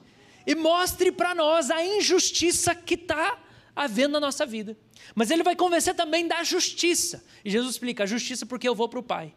e 0.47 0.55
mostre 0.55 1.11
para 1.11 1.35
nós 1.35 1.69
a 1.69 1.85
injustiça 1.85 2.73
que 2.73 2.95
está 2.95 3.37
havendo 3.75 4.13
na 4.13 4.21
nossa 4.21 4.47
vida. 4.47 4.79
Mas 5.17 5.33
ele 5.33 5.43
vai 5.43 5.57
convencer 5.57 5.97
também 5.97 6.29
da 6.29 6.45
justiça. 6.45 7.25
E 7.45 7.51
Jesus 7.51 7.73
explica: 7.73 8.05
a 8.05 8.07
justiça 8.07 8.47
porque 8.47 8.69
eu 8.69 8.75
vou 8.75 8.89
para 8.89 9.01
o 9.01 9.03
Pai. 9.03 9.35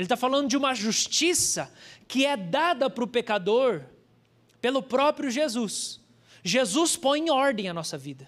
Ele 0.00 0.06
está 0.06 0.16
falando 0.16 0.48
de 0.48 0.56
uma 0.56 0.74
justiça 0.74 1.70
que 2.08 2.24
é 2.24 2.34
dada 2.34 2.88
para 2.88 3.04
o 3.04 3.06
pecador 3.06 3.82
pelo 4.58 4.82
próprio 4.82 5.30
Jesus. 5.30 6.00
Jesus 6.42 6.96
põe 6.96 7.20
em 7.20 7.30
ordem 7.30 7.68
a 7.68 7.74
nossa 7.74 7.98
vida. 7.98 8.26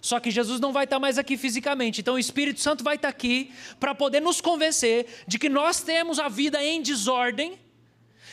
Só 0.00 0.18
que 0.18 0.30
Jesus 0.30 0.60
não 0.60 0.72
vai 0.72 0.84
estar 0.84 0.98
mais 0.98 1.18
aqui 1.18 1.36
fisicamente. 1.36 2.00
Então 2.00 2.14
o 2.14 2.18
Espírito 2.18 2.58
Santo 2.58 2.82
vai 2.82 2.96
estar 2.96 3.08
aqui 3.08 3.52
para 3.78 3.94
poder 3.94 4.20
nos 4.20 4.40
convencer 4.40 5.06
de 5.26 5.38
que 5.38 5.50
nós 5.50 5.82
temos 5.82 6.18
a 6.18 6.30
vida 6.30 6.64
em 6.64 6.80
desordem 6.80 7.60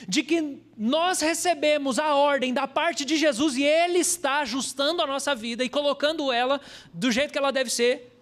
de 0.08 0.24
que 0.24 0.64
nós 0.78 1.20
recebemos 1.20 2.00
a 2.00 2.16
ordem 2.16 2.54
da 2.54 2.66
parte 2.66 3.04
de 3.04 3.18
Jesus 3.18 3.58
e 3.58 3.64
Ele 3.64 4.00
está 4.00 4.40
ajustando 4.40 5.02
a 5.02 5.06
nossa 5.06 5.36
vida 5.36 5.62
e 5.62 5.68
colocando 5.68 6.32
ela 6.32 6.62
do 6.94 7.12
jeito 7.12 7.34
que 7.34 7.38
ela 7.38 7.52
deve 7.52 7.70
ser, 7.70 8.18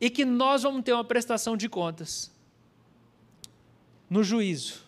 e 0.00 0.08
que 0.08 0.24
nós 0.24 0.62
vamos 0.62 0.84
ter 0.84 0.92
uma 0.92 1.02
prestação 1.02 1.56
de 1.56 1.68
contas 1.68 2.31
no 4.12 4.22
juízo. 4.22 4.82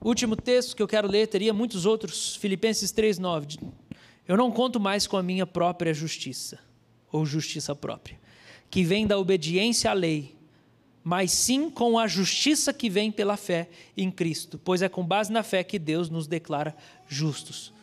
Último 0.00 0.34
texto 0.34 0.74
que 0.74 0.82
eu 0.82 0.88
quero 0.88 1.06
ler, 1.06 1.26
teria 1.26 1.52
muitos 1.52 1.84
outros, 1.84 2.36
Filipenses 2.36 2.90
3,9. 2.90 3.60
Eu 4.26 4.36
não 4.38 4.50
conto 4.50 4.80
mais 4.80 5.06
com 5.06 5.18
a 5.18 5.22
minha 5.22 5.46
própria 5.46 5.92
justiça, 5.92 6.58
ou 7.12 7.26
justiça 7.26 7.76
própria, 7.76 8.18
que 8.70 8.82
vem 8.82 9.06
da 9.06 9.18
obediência 9.18 9.90
à 9.90 9.92
lei 9.92 10.34
mas 11.06 11.32
sim 11.32 11.68
com 11.68 11.98
a 11.98 12.06
justiça 12.06 12.72
que 12.72 12.88
vem 12.88 13.12
pela 13.12 13.36
fé 13.36 13.68
em 13.94 14.10
Cristo, 14.10 14.58
pois 14.64 14.80
é 14.80 14.88
com 14.88 15.04
base 15.04 15.30
na 15.30 15.42
fé 15.42 15.62
que 15.62 15.78
Deus 15.78 16.08
nos 16.08 16.26
declara 16.26 16.74
justos. 17.06 17.73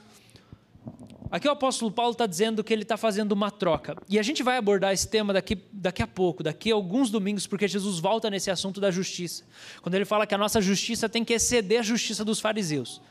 Aqui 1.32 1.48
o 1.48 1.52
apóstolo 1.52 1.90
Paulo 1.90 2.12
está 2.12 2.28
dizendo 2.28 2.62
que 2.62 2.74
ele 2.74 2.82
está 2.82 2.98
fazendo 2.98 3.32
uma 3.32 3.50
troca. 3.50 3.96
E 4.10 4.20
a 4.20 4.24
gente 4.24 4.44
vai 4.44 4.58
abordar 4.58 4.92
esse 4.92 5.08
tema 5.08 5.32
daqui, 5.32 5.58
daqui 5.72 6.04
a 6.04 6.08
pouco, 6.08 6.44
daqui 6.44 6.72
a 6.72 6.76
alguns 6.76 7.10
domingos, 7.10 7.48
porque 7.48 7.68
Jesus 7.70 8.00
volta 8.00 8.30
nesse 8.30 8.52
assunto 8.52 8.82
da 8.82 8.92
justiça. 8.92 9.46
Quando 9.82 9.96
ele 9.96 10.04
fala 10.04 10.28
que 10.28 10.36
a 10.36 10.38
nossa 10.38 10.60
justiça 10.60 11.08
tem 11.08 11.24
que 11.24 11.34
exceder 11.34 11.80
a 11.80 11.84
justiça 11.84 12.26
dos 12.26 12.42
fariseus. 12.42 13.02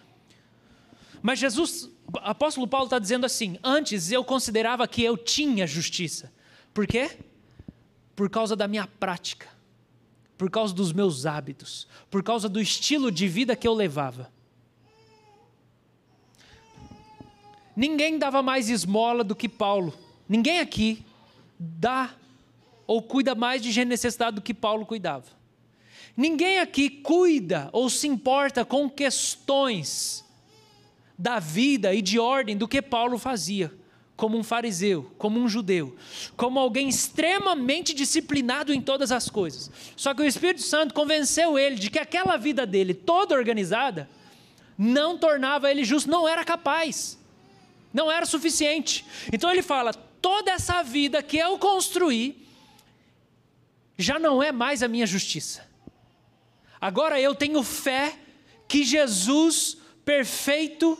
Mas 1.22 1.38
Jesus, 1.38 1.90
apóstolo 2.16 2.68
Paulo 2.68 2.86
está 2.86 2.98
dizendo 2.98 3.24
assim: 3.24 3.58
antes 3.64 4.12
eu 4.12 4.22
considerava 4.22 4.86
que 4.86 5.02
eu 5.02 5.16
tinha 5.16 5.66
justiça. 5.66 6.30
Por 6.74 6.86
quê? 6.86 7.10
Por 8.14 8.28
causa 8.28 8.54
da 8.54 8.68
minha 8.68 8.86
prática 8.86 9.48
por 10.40 10.50
causa 10.50 10.74
dos 10.74 10.90
meus 10.90 11.26
hábitos, 11.26 11.86
por 12.10 12.22
causa 12.22 12.48
do 12.48 12.62
estilo 12.62 13.12
de 13.12 13.28
vida 13.28 13.54
que 13.54 13.68
eu 13.68 13.74
levava. 13.74 14.32
Ninguém 17.80 18.18
dava 18.18 18.42
mais 18.42 18.68
esmola 18.68 19.24
do 19.24 19.34
que 19.34 19.48
Paulo. 19.48 19.94
Ninguém 20.28 20.58
aqui 20.58 21.02
dá 21.58 22.10
ou 22.86 23.00
cuida 23.00 23.34
mais 23.34 23.62
de 23.62 23.72
gente 23.72 23.88
necessitada 23.88 24.32
do 24.32 24.42
que 24.42 24.52
Paulo 24.52 24.84
cuidava. 24.84 25.24
Ninguém 26.14 26.58
aqui 26.58 26.90
cuida 26.90 27.70
ou 27.72 27.88
se 27.88 28.06
importa 28.06 28.66
com 28.66 28.90
questões 28.90 30.22
da 31.18 31.38
vida 31.38 31.94
e 31.94 32.02
de 32.02 32.18
ordem 32.18 32.54
do 32.54 32.68
que 32.68 32.82
Paulo 32.82 33.16
fazia 33.16 33.72
como 34.14 34.36
um 34.36 34.44
fariseu, 34.44 35.10
como 35.16 35.40
um 35.40 35.48
judeu, 35.48 35.96
como 36.36 36.58
alguém 36.58 36.86
extremamente 36.86 37.94
disciplinado 37.94 38.74
em 38.74 38.82
todas 38.82 39.10
as 39.10 39.30
coisas. 39.30 39.70
Só 39.96 40.12
que 40.12 40.20
o 40.20 40.26
Espírito 40.26 40.60
Santo 40.60 40.92
convenceu 40.92 41.58
ele 41.58 41.76
de 41.76 41.88
que 41.88 41.98
aquela 41.98 42.36
vida 42.36 42.66
dele, 42.66 42.92
toda 42.92 43.34
organizada, 43.34 44.06
não 44.76 45.16
tornava 45.16 45.70
ele 45.70 45.82
justo, 45.82 46.10
não 46.10 46.28
era 46.28 46.44
capaz, 46.44 47.18
não 47.92 48.10
era 48.10 48.26
suficiente. 48.26 49.04
Então 49.32 49.50
ele 49.50 49.62
fala: 49.62 49.92
toda 49.92 50.50
essa 50.50 50.82
vida 50.82 51.22
que 51.22 51.36
eu 51.36 51.58
construí 51.58 52.46
já 53.98 54.18
não 54.18 54.42
é 54.42 54.50
mais 54.50 54.82
a 54.82 54.88
minha 54.88 55.06
justiça. 55.06 55.68
Agora 56.80 57.20
eu 57.20 57.34
tenho 57.34 57.62
fé 57.62 58.16
que 58.66 58.84
Jesus 58.84 59.76
perfeito 60.04 60.98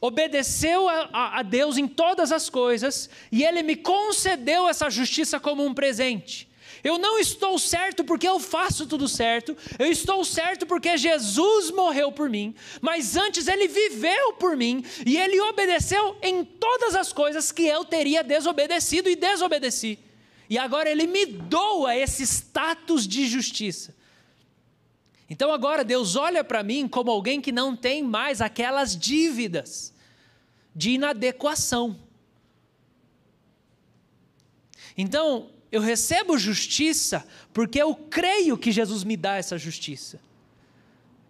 obedeceu 0.00 0.88
a, 0.88 1.08
a, 1.12 1.38
a, 1.38 1.42
Deus 1.42 1.78
em 1.78 1.86
todas 1.86 2.32
as 2.32 2.50
coisas 2.50 3.08
e 3.30 3.44
Ele 3.44 3.62
me 3.62 3.76
concedeu 3.76 4.68
essa 4.68 4.90
justiça 4.90 5.40
como 5.40 5.64
um 5.64 5.72
presente. 5.72 6.50
Eu 6.84 6.98
não 6.98 7.18
estou 7.18 7.58
certo 7.58 8.02
porque 8.02 8.26
eu 8.26 8.40
faço 8.40 8.86
tudo 8.86 9.06
certo, 9.06 9.56
eu 9.78 9.86
estou 9.86 10.24
certo 10.24 10.66
porque 10.66 10.96
Jesus 10.96 11.70
morreu 11.70 12.10
por 12.10 12.28
mim, 12.28 12.54
mas 12.80 13.16
antes 13.16 13.46
Ele 13.46 13.68
viveu 13.68 14.32
por 14.34 14.56
mim 14.56 14.84
e 15.06 15.16
Ele 15.16 15.40
obedeceu 15.40 16.16
em 16.20 16.44
todas 16.44 16.96
as 16.96 17.12
coisas 17.12 17.52
que 17.52 17.62
eu 17.62 17.84
teria 17.84 18.24
desobedecido 18.24 19.08
e 19.08 19.14
desobedeci. 19.14 19.98
E 20.50 20.58
agora 20.58 20.90
Ele 20.90 21.06
me 21.06 21.24
doa 21.24 21.94
esse 21.96 22.24
status 22.24 23.06
de 23.06 23.28
justiça. 23.28 23.94
Então 25.30 25.52
agora 25.52 25.84
Deus 25.84 26.16
olha 26.16 26.42
para 26.42 26.62
mim 26.62 26.88
como 26.88 27.10
alguém 27.10 27.40
que 27.40 27.52
não 27.52 27.76
tem 27.76 28.02
mais 28.02 28.40
aquelas 28.40 28.96
dívidas 28.96 29.94
de 30.74 30.90
inadequação. 30.90 31.98
Então, 34.96 35.50
eu 35.72 35.80
recebo 35.80 36.36
justiça 36.36 37.26
porque 37.52 37.80
eu 37.80 37.94
creio 37.94 38.58
que 38.58 38.70
Jesus 38.70 39.02
me 39.02 39.16
dá 39.16 39.36
essa 39.36 39.56
justiça. 39.56 40.20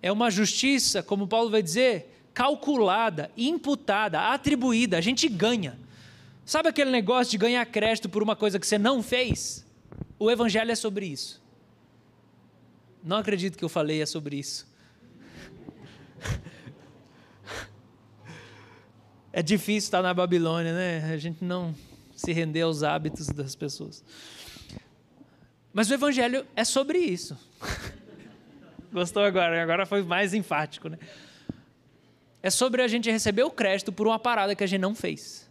É 0.03 0.11
uma 0.11 0.33
justiça, 0.33 1.01
como 1.01 1.29
Paulo 1.29 1.49
vai 1.49 1.63
dizer, 1.63 2.13
calculada, 2.35 3.31
imputada, 3.37 4.33
atribuída, 4.33 4.99
a 4.99 5.01
gente 5.01 5.29
ganha. 5.29 5.79
Sabe 6.45 6.69
aquele 6.69 6.91
negócio 6.91 7.31
de 7.31 7.39
ganhar 7.39 7.65
crédito 7.67 8.09
por 8.09 8.21
uma 8.21 8.35
coisa 8.35 8.59
que 8.59 8.67
você 8.67 8.77
não 8.77 9.01
fez? 9.01 9.65
O 10.19 10.29
Evangelho 10.29 10.73
é 10.73 10.75
sobre 10.75 11.07
isso. 11.07 11.41
Não 13.05 13.19
acredito 13.19 13.57
que 13.57 13.65
eu 13.65 13.69
falei 13.69 14.03
é 14.03 14.07
sobre 14.07 14.37
isso. 14.37 14.67
É 19.35 19.43
difícil 19.43 19.87
estar 19.87 20.03
na 20.03 20.13
Babilônia, 20.13 20.75
né? 20.75 21.11
A 21.11 21.17
gente 21.17 21.43
não 21.43 21.75
se 22.23 22.33
render 22.33 22.63
aos 22.63 22.83
hábitos 22.83 23.27
das 23.29 23.55
pessoas. 23.55 24.05
Mas 25.73 25.91
o 25.91 25.95
Evangelho 25.95 26.47
é 26.55 26.65
sobre 26.65 26.99
isso. 26.99 27.37
Gostou 28.93 29.25
agora? 29.25 29.63
Agora 29.63 29.87
foi 29.87 30.03
mais 30.03 30.35
enfático, 30.35 30.89
né? 30.89 30.99
É 32.43 32.51
sobre 32.51 32.83
a 32.83 32.89
gente 32.89 33.11
receber 33.11 33.43
o 33.43 33.51
crédito 33.51 33.93
por 33.93 34.07
uma 34.07 34.19
parada 34.19 34.55
que 34.55 34.63
a 34.63 34.67
gente 34.67 34.81
não 34.81 34.95
fez. 34.95 35.51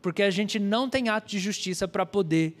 Porque 0.00 0.22
a 0.22 0.30
gente 0.30 0.58
não 0.58 0.88
tem 0.88 1.08
ato 1.08 1.28
de 1.28 1.38
justiça 1.38 1.86
para 1.86 2.06
poder 2.06 2.56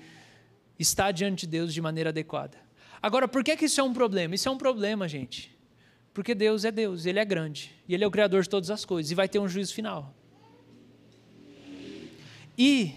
estar 0.78 1.12
diante 1.12 1.40
de 1.40 1.46
Deus 1.46 1.72
de 1.72 1.80
maneira 1.80 2.10
adequada. 2.10 2.58
Agora, 3.00 3.26
por 3.26 3.42
que, 3.42 3.56
que 3.56 3.64
isso 3.64 3.80
é 3.80 3.84
um 3.84 3.94
problema? 3.94 4.34
Isso 4.34 4.48
é 4.48 4.52
um 4.52 4.58
problema, 4.58 5.08
gente. 5.08 5.56
Porque 6.12 6.34
Deus 6.34 6.64
é 6.64 6.70
Deus, 6.70 7.06
Ele 7.06 7.18
é 7.18 7.24
grande. 7.24 7.74
E 7.88 7.94
Ele 7.94 8.04
é 8.04 8.06
o 8.06 8.10
Criador 8.10 8.42
de 8.42 8.48
todas 8.48 8.70
as 8.70 8.84
coisas. 8.84 9.10
E 9.10 9.14
vai 9.14 9.28
ter 9.28 9.38
um 9.38 9.48
juízo 9.48 9.72
final. 9.72 10.14
E 12.62 12.94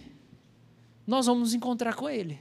nós 1.08 1.26
vamos 1.26 1.44
nos 1.44 1.54
encontrar 1.54 1.96
com 1.96 2.10
Ele. 2.10 2.38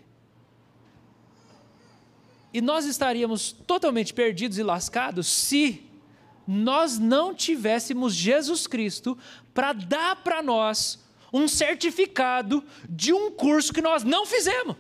E 2.53 2.61
nós 2.61 2.85
estaríamos 2.85 3.53
totalmente 3.53 4.12
perdidos 4.12 4.59
e 4.59 4.62
lascados 4.64 5.29
se 5.29 5.89
nós 6.49 6.99
não 6.99 7.33
tivéssemos 7.33 8.12
Jesus 8.12 8.66
Cristo 8.66 9.16
para 9.55 9.73
dar 9.73 10.16
para 10.16 10.43
nós 10.43 10.99
um 11.33 11.47
certificado 11.47 12.64
de 12.91 13.12
um 13.12 13.31
curso 13.31 13.73
que 13.73 13.81
nós 13.81 14.03
não 14.03 14.27
fizemos. 14.27 14.77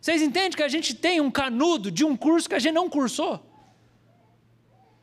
Vocês 0.00 0.20
entendem 0.20 0.56
que 0.56 0.62
a 0.64 0.68
gente 0.68 0.92
tem 0.92 1.20
um 1.20 1.30
canudo 1.30 1.88
de 1.88 2.04
um 2.04 2.16
curso 2.16 2.48
que 2.48 2.56
a 2.56 2.58
gente 2.58 2.74
não 2.74 2.90
cursou? 2.90 3.48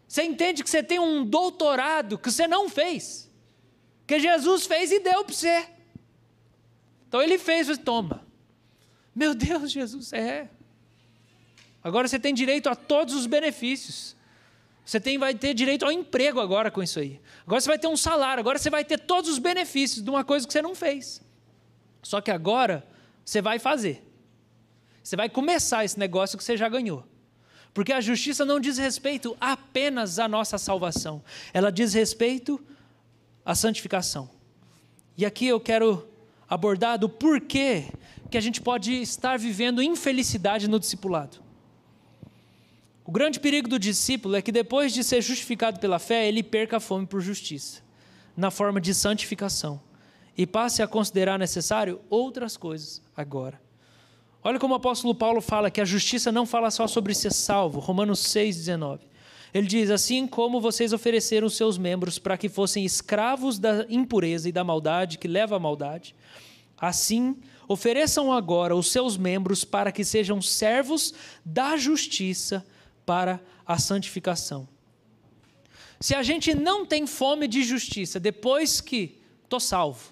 Você 0.05 0.23
entende 0.23 0.61
que 0.65 0.69
você 0.69 0.83
tem 0.83 0.99
um 0.99 1.23
doutorado 1.25 2.17
que 2.17 2.29
você 2.29 2.45
não 2.45 2.67
fez? 2.67 3.30
Que 4.11 4.19
Jesus 4.19 4.65
fez 4.65 4.91
e 4.91 4.99
deu 4.99 5.23
para 5.23 5.33
você. 5.33 5.65
Então 7.07 7.21
ele 7.21 7.37
fez, 7.37 7.67
você 7.67 7.77
toma. 7.77 8.21
Meu 9.15 9.33
Deus, 9.33 9.71
Jesus, 9.71 10.11
é. 10.11 10.49
Agora 11.81 12.09
você 12.09 12.19
tem 12.19 12.33
direito 12.33 12.67
a 12.67 12.75
todos 12.75 13.15
os 13.15 13.25
benefícios. 13.25 14.13
Você 14.83 14.99
tem, 14.99 15.17
vai 15.17 15.33
ter 15.33 15.53
direito 15.53 15.85
ao 15.85 15.93
emprego 15.93 16.41
agora 16.41 16.69
com 16.69 16.83
isso 16.83 16.99
aí. 16.99 17.21
Agora 17.47 17.61
você 17.61 17.69
vai 17.69 17.79
ter 17.79 17.87
um 17.87 17.95
salário, 17.95 18.41
agora 18.41 18.59
você 18.59 18.69
vai 18.69 18.83
ter 18.83 18.99
todos 18.99 19.29
os 19.29 19.39
benefícios 19.39 20.03
de 20.03 20.09
uma 20.09 20.25
coisa 20.25 20.45
que 20.45 20.51
você 20.51 20.61
não 20.61 20.75
fez. 20.75 21.21
Só 22.03 22.19
que 22.19 22.31
agora 22.31 22.85
você 23.23 23.41
vai 23.41 23.59
fazer. 23.59 24.05
Você 25.01 25.15
vai 25.15 25.29
começar 25.29 25.85
esse 25.85 25.97
negócio 25.97 26.37
que 26.37 26.43
você 26.43 26.57
já 26.57 26.67
ganhou. 26.67 27.05
Porque 27.73 27.93
a 27.93 28.01
justiça 28.01 28.43
não 28.43 28.59
diz 28.59 28.77
respeito 28.77 29.37
apenas 29.39 30.19
à 30.19 30.27
nossa 30.27 30.57
salvação, 30.57 31.23
ela 31.53 31.71
diz 31.71 31.93
respeito 31.93 32.61
à 33.45 33.55
santificação. 33.55 34.29
E 35.17 35.25
aqui 35.25 35.47
eu 35.47 35.59
quero 35.59 36.07
abordar 36.49 36.97
do 36.97 37.07
porquê 37.07 37.85
que 38.29 38.37
a 38.37 38.41
gente 38.41 38.61
pode 38.61 38.93
estar 38.93 39.37
vivendo 39.37 39.81
infelicidade 39.81 40.67
no 40.67 40.79
discipulado. 40.79 41.37
O 43.05 43.11
grande 43.11 43.39
perigo 43.39 43.67
do 43.67 43.79
discípulo 43.79 44.35
é 44.35 44.41
que 44.41 44.51
depois 44.51 44.93
de 44.93 45.03
ser 45.03 45.21
justificado 45.21 45.79
pela 45.79 45.99
fé, 45.99 46.27
ele 46.27 46.41
perca 46.41 46.77
a 46.77 46.79
fome 46.79 47.05
por 47.05 47.19
justiça, 47.19 47.81
na 48.37 48.49
forma 48.49 48.79
de 48.79 48.93
santificação, 48.93 49.81
e 50.37 50.47
passe 50.47 50.81
a 50.81 50.87
considerar 50.87 51.37
necessário 51.37 51.99
outras 52.09 52.55
coisas 52.55 53.01
agora. 53.15 53.61
Olha 54.43 54.59
como 54.59 54.73
o 54.73 54.77
apóstolo 54.77 55.13
Paulo 55.13 55.41
fala 55.41 55.69
que 55.69 55.81
a 55.81 55.85
justiça 55.85 56.31
não 56.31 56.45
fala 56.45 56.71
só 56.71 56.87
sobre 56.87 57.13
ser 57.13 57.31
salvo, 57.31 57.79
Romanos 57.79 58.21
6,19. 58.23 59.10
Ele 59.53 59.67
diz: 59.67 59.89
Assim 59.89 60.25
como 60.25 60.61
vocês 60.61 60.93
ofereceram 60.93 61.49
seus 61.49 61.77
membros 61.77 62.17
para 62.17 62.37
que 62.37 62.49
fossem 62.49 62.85
escravos 62.85 63.59
da 63.59 63.85
impureza 63.89 64.47
e 64.47 64.51
da 64.51 64.63
maldade 64.63 65.17
que 65.17 65.27
leva 65.27 65.55
à 65.55 65.59
maldade, 65.59 66.15
assim 66.77 67.35
ofereçam 67.67 68.33
agora 68.33 68.75
os 68.75 68.91
seus 68.91 69.17
membros 69.17 69.63
para 69.63 69.91
que 69.91 70.03
sejam 70.03 70.41
servos 70.41 71.13
da 71.45 71.77
justiça 71.77 72.65
para 73.05 73.39
a 73.65 73.77
santificação. 73.77 74.67
Se 75.99 76.15
a 76.15 76.23
gente 76.23 76.53
não 76.53 76.85
tem 76.85 77.05
fome 77.05 77.47
de 77.47 77.63
justiça 77.63 78.19
depois 78.19 78.81
que 78.81 79.19
estou 79.43 79.59
salvo, 79.59 80.11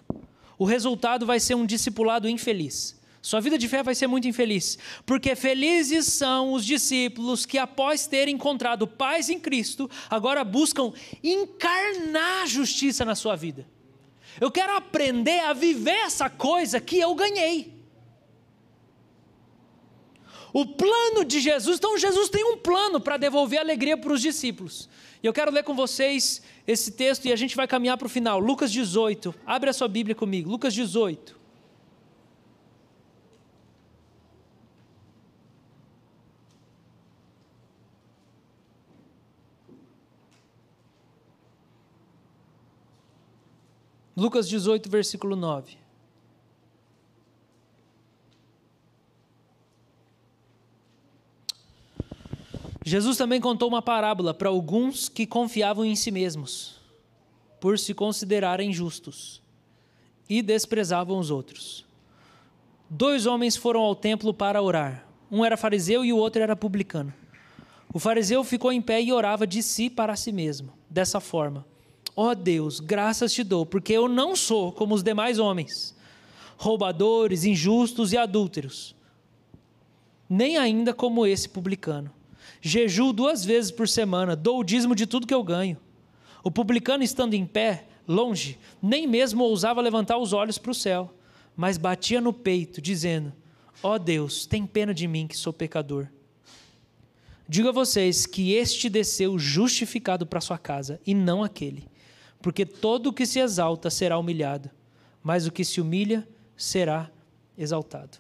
o 0.58 0.66
resultado 0.66 1.26
vai 1.26 1.40
ser 1.40 1.56
um 1.56 1.66
discipulado 1.66 2.30
infeliz. 2.30 2.99
Sua 3.22 3.42
vida 3.42 3.58
de 3.58 3.68
fé 3.68 3.84
vai 3.84 3.94
ser 3.94 4.08
muito 4.08 4.28
infeliz, 4.28 4.78
porque 5.06 5.36
felizes 5.36 6.06
são 6.06 6.54
os 6.54 6.66
discípulos 6.66 7.46
que, 7.46 7.58
após 7.58 8.08
terem 8.08 8.36
encontrado 8.36 8.88
paz 8.88 9.30
em 9.30 9.40
Cristo, 9.40 9.90
agora 10.10 10.44
buscam 10.44 10.94
encarnar 11.22 12.48
justiça 12.48 13.04
na 13.04 13.16
sua 13.16 13.36
vida. 13.36 13.68
Eu 14.40 14.50
quero 14.50 14.74
aprender 14.76 15.40
a 15.42 15.52
viver 15.52 15.98
essa 16.06 16.30
coisa 16.30 16.80
que 16.80 16.98
eu 16.98 17.14
ganhei. 17.14 17.78
O 20.54 20.66
plano 20.66 21.24
de 21.26 21.40
Jesus, 21.40 21.78
então 21.78 21.98
Jesus 21.98 22.30
tem 22.30 22.44
um 22.44 22.58
plano 22.58 23.00
para 23.00 23.18
devolver 23.18 23.60
alegria 23.60 23.98
para 23.98 24.14
os 24.14 24.22
discípulos. 24.22 24.90
E 25.22 25.28
eu 25.28 25.34
quero 25.34 25.52
ler 25.52 25.64
com 25.64 25.76
vocês 25.76 26.42
esse 26.66 26.92
texto 26.92 27.26
e 27.26 27.34
a 27.34 27.36
gente 27.36 27.56
vai 27.56 27.68
caminhar 27.68 27.98
para 27.98 28.08
o 28.08 28.10
final. 28.10 28.40
Lucas 28.40 28.72
18, 28.72 29.36
abre 29.46 29.70
a 29.70 29.74
sua 29.74 29.88
Bíblia 29.88 30.16
comigo. 30.16 30.50
Lucas 30.50 30.74
18. 30.74 31.39
Lucas 44.20 44.50
18, 44.50 44.90
versículo 44.90 45.34
9. 45.34 45.78
Jesus 52.84 53.16
também 53.16 53.40
contou 53.40 53.70
uma 53.70 53.82
parábola 53.82 54.34
para 54.34 54.50
alguns 54.50 55.08
que 55.08 55.26
confiavam 55.26 55.86
em 55.86 55.96
si 55.96 56.12
mesmos, 56.12 56.82
por 57.62 57.80
se 57.80 57.94
considerarem 57.94 58.74
justos, 58.74 59.42
e 60.28 60.42
desprezavam 60.42 61.18
os 61.18 61.32
outros. 61.32 61.86
Dois 62.90 63.26
homens 63.26 63.56
foram 63.56 63.80
ao 63.80 63.96
templo 63.96 64.34
para 64.34 64.62
orar. 64.62 65.08
Um 65.32 65.46
era 65.46 65.56
fariseu 65.56 66.04
e 66.04 66.12
o 66.12 66.18
outro 66.18 66.42
era 66.42 66.58
publicano. 66.58 67.14
O 67.94 68.00
fariseu 68.00 68.44
ficou 68.44 68.74
em 68.74 68.82
pé 68.82 69.02
e 69.02 69.14
orava 69.14 69.48
de 69.48 69.64
si 69.64 69.90
para 69.90 70.18
si 70.18 70.34
mesmo, 70.34 70.74
dessa 70.90 71.22
forma: 71.22 71.66
Ó 72.22 72.32
oh 72.32 72.36
Deus, 72.36 72.82
graças 72.82 73.32
te 73.32 73.46
dou, 73.46 73.66
porque 73.66 73.94
eu 73.94 74.10
não 74.10 74.36
sou 74.36 74.74
como 74.74 74.94
os 74.94 75.02
demais 75.02 75.40
homens, 75.40 75.96
roubadores, 76.58 77.46
injustos 77.46 78.12
e 78.12 78.18
adúlteros, 78.18 78.94
nem 80.30 80.58
ainda 80.58 80.94
como 80.94 81.26
esse 81.26 81.48
publicano. 81.48 82.12
Jejuo 82.60 83.14
duas 83.14 83.46
vezes 83.46 83.72
por 83.72 83.88
semana, 83.88 84.36
dou 84.36 84.60
o 84.60 84.66
dízimo 84.66 84.96
de 84.96 85.08
tudo 85.08 85.26
que 85.26 85.34
eu 85.34 85.42
ganho. 85.42 85.78
O 86.44 86.52
publicano, 86.52 87.06
estando 87.06 87.36
em 87.36 87.46
pé, 87.46 87.86
longe, 88.06 88.60
nem 88.82 89.08
mesmo 89.08 89.46
ousava 89.46 89.80
levantar 89.80 90.18
os 90.18 90.34
olhos 90.34 90.58
para 90.58 90.72
o 90.72 90.76
céu, 90.76 91.14
mas 91.56 91.78
batia 91.78 92.20
no 92.20 92.34
peito, 92.34 92.82
dizendo: 92.82 93.32
Ó 93.82 93.94
oh 93.94 93.98
Deus, 93.98 94.46
tem 94.46 94.66
pena 94.66 94.94
de 94.94 95.08
mim 95.08 95.26
que 95.26 95.38
sou 95.38 95.54
pecador. 95.54 96.10
Digo 97.48 97.70
a 97.70 97.72
vocês 97.72 98.26
que 98.26 98.52
este 98.52 98.90
desceu 98.90 99.40
justificado 99.40 100.26
para 100.26 100.42
sua 100.42 100.58
casa, 100.58 101.00
e 101.08 101.14
não 101.14 101.42
aquele 101.42 101.88
porque 102.42 102.66
todo 102.66 103.08
o 103.08 103.14
que 103.14 103.26
se 103.26 103.40
exalta 103.40 103.90
será 103.90 104.18
humilhado, 104.18 104.70
mas 105.22 105.46
o 105.46 105.52
que 105.52 105.66
se 105.66 105.82
humilha 105.82 106.28
será 106.56 107.12
exaltado. 107.58 108.18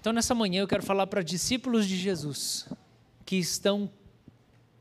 Então, 0.00 0.12
nessa 0.12 0.34
manhã, 0.34 0.60
eu 0.60 0.66
quero 0.66 0.82
falar 0.82 1.06
para 1.06 1.22
discípulos 1.22 1.86
de 1.86 1.96
Jesus 1.96 2.68
que 3.24 3.36
estão 3.36 3.88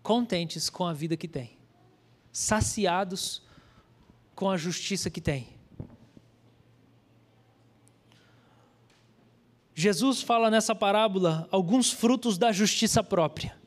contentes 0.02 0.68
com 0.68 0.84
a 0.84 0.94
vida 0.94 1.16
que 1.16 1.28
têm, 1.28 1.58
saciados 2.32 3.44
com 4.34 4.50
a 4.50 4.58
justiça 4.58 5.12
que 5.12 5.22
têm. 5.22 5.48
Jesus 9.76 10.24
fala 10.24 10.50
nessa 10.50 10.74
parábola 10.74 11.48
alguns 11.52 11.92
frutos 11.92 12.38
da 12.38 12.52
justiça 12.52 13.04
própria. 13.04 13.61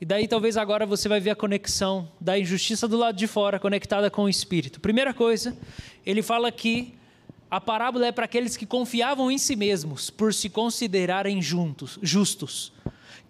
E 0.00 0.04
daí 0.04 0.28
talvez 0.28 0.56
agora 0.56 0.84
você 0.84 1.08
vai 1.08 1.20
ver 1.20 1.30
a 1.30 1.36
conexão 1.36 2.10
da 2.20 2.38
injustiça 2.38 2.86
do 2.86 2.98
lado 2.98 3.16
de 3.16 3.26
fora 3.26 3.58
conectada 3.58 4.10
com 4.10 4.24
o 4.24 4.28
espírito. 4.28 4.80
Primeira 4.80 5.14
coisa, 5.14 5.56
ele 6.04 6.22
fala 6.22 6.52
que 6.52 6.94
a 7.50 7.60
parábola 7.60 8.06
é 8.06 8.12
para 8.12 8.26
aqueles 8.26 8.56
que 8.56 8.66
confiavam 8.66 9.30
em 9.30 9.38
si 9.38 9.56
mesmos 9.56 10.10
por 10.10 10.34
se 10.34 10.50
considerarem 10.50 11.40
juntos, 11.40 11.98
justos. 12.02 12.72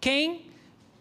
Quem 0.00 0.46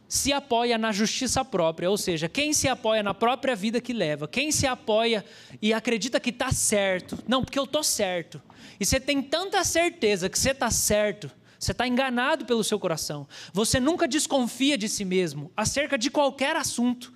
se 0.07 0.31
apoia 0.31 0.77
na 0.77 0.91
justiça 0.91 1.43
própria, 1.43 1.89
ou 1.89 1.97
seja, 1.97 2.29
quem 2.29 2.53
se 2.53 2.67
apoia 2.67 3.01
na 3.01 3.13
própria 3.13 3.55
vida 3.55 3.81
que 3.81 3.91
leva, 3.91 4.27
quem 4.27 4.51
se 4.51 4.67
apoia 4.67 5.25
e 5.61 5.73
acredita 5.73 6.19
que 6.19 6.29
está 6.29 6.51
certo, 6.51 7.17
não, 7.27 7.43
porque 7.43 7.57
eu 7.57 7.63
estou 7.63 7.83
certo, 7.83 8.41
e 8.79 8.85
você 8.85 8.99
tem 8.99 9.21
tanta 9.21 9.63
certeza 9.63 10.29
que 10.29 10.37
você 10.37 10.51
está 10.51 10.69
certo, 10.69 11.31
você 11.65 11.71
está 11.71 11.87
enganado 11.87 12.45
pelo 12.45 12.63
seu 12.63 12.79
coração. 12.79 13.27
Você 13.51 13.79
nunca 13.79 14.07
desconfia 14.07 14.77
de 14.77 14.87
si 14.87 15.03
mesmo 15.03 15.51
acerca 15.55 15.97
de 15.97 16.09
qualquer 16.09 16.55
assunto. 16.55 17.13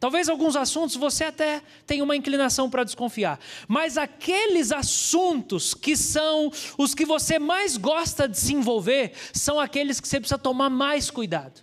Talvez 0.00 0.28
alguns 0.28 0.54
assuntos 0.54 0.96
você 0.96 1.24
até 1.24 1.62
tenha 1.86 2.04
uma 2.04 2.14
inclinação 2.14 2.68
para 2.68 2.84
desconfiar, 2.84 3.40
mas 3.66 3.96
aqueles 3.96 4.70
assuntos 4.70 5.72
que 5.72 5.96
são 5.96 6.52
os 6.76 6.94
que 6.94 7.06
você 7.06 7.38
mais 7.38 7.78
gosta 7.78 8.28
de 8.28 8.38
se 8.38 8.52
envolver 8.52 9.12
são 9.32 9.58
aqueles 9.58 10.00
que 10.00 10.06
você 10.06 10.20
precisa 10.20 10.36
tomar 10.36 10.68
mais 10.68 11.10
cuidado. 11.10 11.62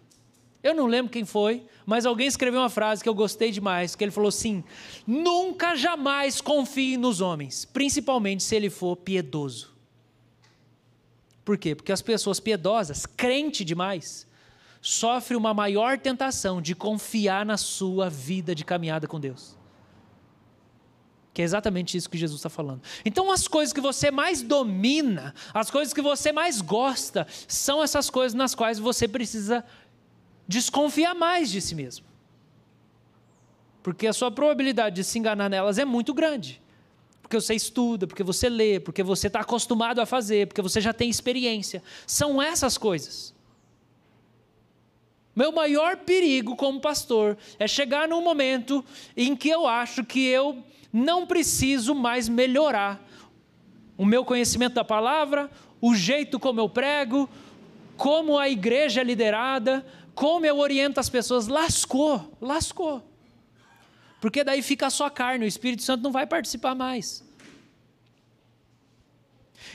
Eu 0.64 0.74
não 0.74 0.88
lembro 0.88 1.12
quem 1.12 1.26
foi, 1.26 1.64
mas 1.86 2.06
alguém 2.06 2.28
escreveu 2.28 2.62
uma 2.62 2.70
frase 2.70 3.04
que 3.04 3.10
eu 3.10 3.14
gostei 3.14 3.52
demais, 3.52 3.96
que 3.96 4.04
ele 4.04 4.12
falou 4.12 4.30
assim: 4.30 4.64
"Nunca 5.06 5.76
jamais 5.76 6.42
confie 6.42 6.98
nos 6.98 7.22
homens, 7.22 7.66
principalmente 7.66 8.42
se 8.42 8.56
ele 8.56 8.70
for 8.72 8.96
piedoso". 8.96 9.71
Por 11.44 11.58
quê? 11.58 11.76
Porque 11.76 11.92
as 11.92 12.02
pessoas 12.02 12.40
piedosas, 12.40 13.06
crente 13.06 13.66
demais, 13.66 14.28
sofrem 14.82 15.38
uma 15.38 15.54
maior 15.54 15.98
tentação 15.98 16.62
de 16.62 16.76
confiar 16.76 17.46
na 17.46 17.58
sua 17.58 18.10
vida 18.10 18.54
de 18.54 18.64
caminhada 18.64 19.08
com 19.08 19.20
Deus. 19.20 19.58
Que 21.34 21.42
é 21.42 21.46
exatamente 21.46 21.96
isso 21.98 22.10
que 22.10 22.18
Jesus 22.18 22.40
está 22.40 22.50
falando. 22.50 22.82
Então, 23.06 23.32
as 23.32 23.48
coisas 23.48 23.72
que 23.72 23.80
você 23.80 24.12
mais 24.12 24.42
domina, 24.42 25.34
as 25.54 25.72
coisas 25.72 25.94
que 25.94 26.02
você 26.02 26.32
mais 26.32 26.62
gosta, 26.62 27.26
são 27.48 27.82
essas 27.82 28.10
coisas 28.10 28.34
nas 28.34 28.54
quais 28.54 28.78
você 28.78 29.08
precisa 29.08 29.64
desconfiar 30.48 31.16
mais 31.16 31.50
de 31.50 31.62
si 31.62 31.74
mesmo. 31.74 32.06
Porque 33.82 34.06
a 34.06 34.14
sua 34.14 34.30
probabilidade 34.30 34.98
de 34.98 35.04
se 35.04 35.18
enganar 35.18 35.50
nelas 35.50 35.80
é 35.80 35.86
muito 35.86 36.14
grande 36.14 36.61
porque 37.32 37.40
você 37.40 37.56
estuda, 37.56 38.06
porque 38.06 38.24
você 38.24 38.50
lê, 38.50 38.78
porque 38.78 39.02
você 39.02 39.28
está 39.28 39.40
acostumado 39.40 40.02
a 40.02 40.06
fazer, 40.06 40.48
porque 40.48 40.62
você 40.62 40.82
já 40.82 40.92
tem 40.92 41.10
experiência. 41.10 41.82
São 42.06 42.42
essas 42.42 42.78
coisas. 42.78 43.34
Meu 45.34 45.54
maior 45.54 45.96
perigo 45.96 46.58
como 46.58 46.82
pastor 46.82 47.38
é 47.58 47.70
chegar 47.70 48.06
num 48.06 48.22
momento 48.22 48.84
em 49.16 49.34
que 49.34 49.48
eu 49.48 49.66
acho 49.66 50.04
que 50.04 50.28
eu 50.28 50.62
não 50.92 51.26
preciso 51.26 51.96
mais 51.96 52.28
melhorar 52.28 53.02
o 53.98 54.06
meu 54.06 54.26
conhecimento 54.26 54.74
da 54.74 54.84
palavra, 54.84 55.50
o 55.80 55.96
jeito 55.96 56.38
como 56.38 56.60
eu 56.60 56.68
prego, 56.68 57.30
como 57.96 58.38
a 58.38 58.50
igreja 58.50 59.00
é 59.00 59.04
liderada, 59.06 59.86
como 60.14 60.46
eu 60.46 60.60
oriento 60.60 61.00
as 61.00 61.08
pessoas, 61.08 61.48
lascou, 61.48 62.38
lascou. 62.42 63.02
Porque 64.22 64.44
daí 64.44 64.62
fica 64.62 64.90
só 64.92 65.10
carne, 65.10 65.46
o 65.46 65.48
Espírito 65.48 65.82
Santo 65.82 66.04
não 66.04 66.12
vai 66.12 66.28
participar 66.28 66.76
mais. 66.76 67.24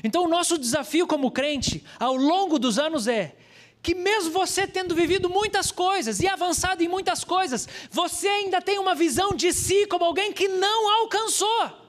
Então, 0.04 0.24
o 0.24 0.28
nosso 0.28 0.56
desafio 0.56 1.06
como 1.06 1.32
crente, 1.32 1.84
ao 1.98 2.14
longo 2.14 2.56
dos 2.58 2.78
anos, 2.78 3.08
é 3.08 3.34
que, 3.82 3.92
mesmo 3.92 4.30
você 4.30 4.64
tendo 4.64 4.94
vivido 4.94 5.28
muitas 5.28 5.72
coisas 5.72 6.20
e 6.20 6.28
avançado 6.28 6.82
em 6.82 6.88
muitas 6.88 7.24
coisas, 7.24 7.68
você 7.90 8.28
ainda 8.28 8.62
tem 8.62 8.78
uma 8.78 8.94
visão 8.94 9.34
de 9.34 9.52
si 9.52 9.84
como 9.86 10.04
alguém 10.04 10.32
que 10.32 10.46
não 10.46 10.92
alcançou. 11.00 11.84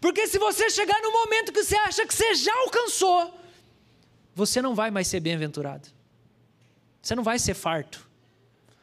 Porque 0.00 0.28
se 0.28 0.38
você 0.38 0.70
chegar 0.70 1.00
no 1.02 1.12
momento 1.12 1.52
que 1.52 1.64
você 1.64 1.76
acha 1.76 2.06
que 2.06 2.14
você 2.14 2.34
já 2.36 2.54
alcançou, 2.60 3.34
você 4.32 4.62
não 4.62 4.76
vai 4.76 4.92
mais 4.92 5.08
ser 5.08 5.18
bem-aventurado. 5.18 5.88
Você 7.00 7.16
não 7.16 7.24
vai 7.24 7.38
ser 7.40 7.54
farto. 7.54 8.11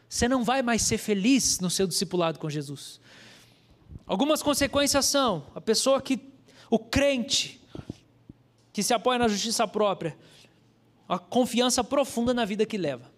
Você 0.09 0.27
não 0.27 0.43
vai 0.43 0.63
mais 0.63 0.81
ser 0.81 0.97
feliz 0.97 1.59
no 1.59 1.69
seu 1.69 1.85
discipulado 1.85 2.39
com 2.39 2.49
Jesus. 2.49 2.99
Algumas 4.07 4.41
consequências 4.41 5.05
são 5.05 5.45
a 5.53 5.61
pessoa 5.61 6.01
que 6.01 6.19
o 6.67 6.79
crente 6.79 7.61
que 8.73 8.81
se 8.81 8.91
apoia 8.91 9.19
na 9.19 9.27
justiça 9.27 9.67
própria, 9.67 10.17
a 11.07 11.19
confiança 11.19 11.83
profunda 11.83 12.33
na 12.33 12.43
vida 12.43 12.65
que 12.65 12.77
leva. 12.77 13.11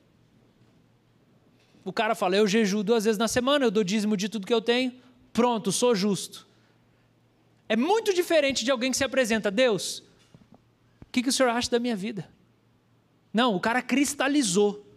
O 1.85 1.93
cara 1.93 2.13
fala: 2.13 2.35
Eu 2.35 2.45
jejuo 2.45 2.83
duas 2.83 3.05
vezes 3.05 3.17
na 3.17 3.27
semana, 3.27 3.65
eu 3.65 3.71
dou 3.71 3.85
dízimo 3.85 4.17
de 4.17 4.27
tudo 4.27 4.45
que 4.45 4.53
eu 4.53 4.61
tenho, 4.61 4.93
pronto, 5.31 5.71
sou 5.71 5.95
justo. 5.95 6.45
É 7.69 7.75
muito 7.77 8.13
diferente 8.13 8.65
de 8.65 8.71
alguém 8.71 8.91
que 8.91 8.97
se 8.97 9.03
apresenta: 9.03 9.49
Deus, 9.49 10.03
o 11.03 11.11
que, 11.11 11.23
que 11.23 11.29
o 11.29 11.33
senhor 11.33 11.49
acha 11.49 11.71
da 11.71 11.79
minha 11.79 11.95
vida? 11.95 12.29
Não, 13.33 13.55
o 13.55 13.61
cara 13.61 13.81
cristalizou. 13.81 14.90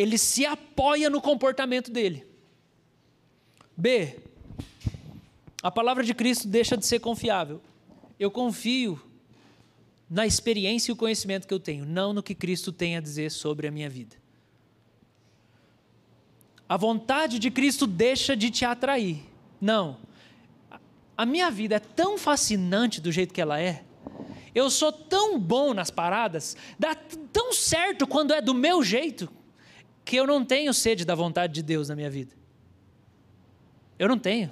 Ele 0.00 0.16
se 0.16 0.46
apoia 0.46 1.10
no 1.10 1.20
comportamento 1.20 1.90
dele. 1.90 2.26
B. 3.76 4.18
A 5.62 5.70
palavra 5.70 6.02
de 6.02 6.14
Cristo 6.14 6.48
deixa 6.48 6.76
de 6.76 6.86
ser 6.86 7.00
confiável 7.00 7.60
eu 8.20 8.30
confio 8.30 9.00
na 10.08 10.26
experiência 10.26 10.90
e 10.90 10.92
o 10.92 10.96
conhecimento 10.96 11.48
que 11.48 11.54
eu 11.54 11.58
tenho, 11.58 11.86
não 11.86 12.12
no 12.12 12.22
que 12.22 12.34
Cristo 12.34 12.70
tem 12.70 12.94
a 12.98 13.00
dizer 13.00 13.30
sobre 13.30 13.66
a 13.66 13.70
minha 13.70 13.88
vida. 13.88 14.14
A 16.68 16.76
vontade 16.76 17.38
de 17.38 17.50
Cristo 17.50 17.86
deixa 17.86 18.36
de 18.36 18.50
te 18.50 18.64
atrair. 18.64 19.22
Não. 19.58 19.96
A 21.16 21.24
minha 21.24 21.50
vida 21.50 21.76
é 21.76 21.80
tão 21.80 22.18
fascinante 22.18 23.00
do 23.00 23.10
jeito 23.10 23.32
que 23.32 23.40
ela 23.40 23.58
é. 23.58 23.84
Eu 24.54 24.68
sou 24.68 24.92
tão 24.92 25.38
bom 25.38 25.72
nas 25.72 25.90
paradas, 25.90 26.56
dá 26.78 26.94
tão 27.32 27.52
certo 27.54 28.06
quando 28.06 28.34
é 28.34 28.42
do 28.42 28.52
meu 28.52 28.82
jeito, 28.82 29.30
que 30.04 30.16
eu 30.16 30.26
não 30.26 30.44
tenho 30.44 30.72
sede 30.74 31.04
da 31.04 31.14
vontade 31.14 31.52
de 31.52 31.62
Deus 31.62 31.88
na 31.88 31.96
minha 31.96 32.10
vida. 32.10 32.34
Eu 33.98 34.08
não 34.08 34.18
tenho. 34.18 34.50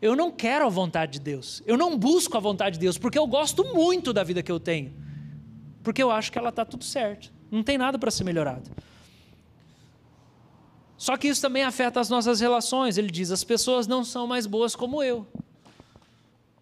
Eu 0.00 0.16
não 0.16 0.30
quero 0.30 0.66
a 0.66 0.68
vontade 0.68 1.12
de 1.12 1.20
Deus. 1.20 1.62
Eu 1.66 1.76
não 1.76 1.98
busco 1.98 2.36
a 2.36 2.40
vontade 2.40 2.74
de 2.74 2.80
Deus, 2.80 2.96
porque 2.96 3.18
eu 3.18 3.26
gosto 3.26 3.64
muito 3.74 4.12
da 4.12 4.22
vida 4.22 4.42
que 4.42 4.50
eu 4.50 4.60
tenho. 4.60 4.92
Porque 5.82 6.02
eu 6.02 6.10
acho 6.10 6.32
que 6.32 6.38
ela 6.38 6.48
está 6.48 6.64
tudo 6.64 6.84
certo. 6.84 7.32
Não 7.50 7.62
tem 7.62 7.76
nada 7.76 7.98
para 7.98 8.10
ser 8.10 8.24
melhorado. 8.24 8.70
Só 10.96 11.16
que 11.16 11.28
isso 11.28 11.42
também 11.42 11.62
afeta 11.62 12.00
as 12.00 12.08
nossas 12.08 12.40
relações. 12.40 12.96
Ele 12.96 13.10
diz: 13.10 13.30
as 13.30 13.44
pessoas 13.44 13.86
não 13.86 14.04
são 14.04 14.26
mais 14.26 14.46
boas 14.46 14.74
como 14.74 15.02
eu. 15.02 15.26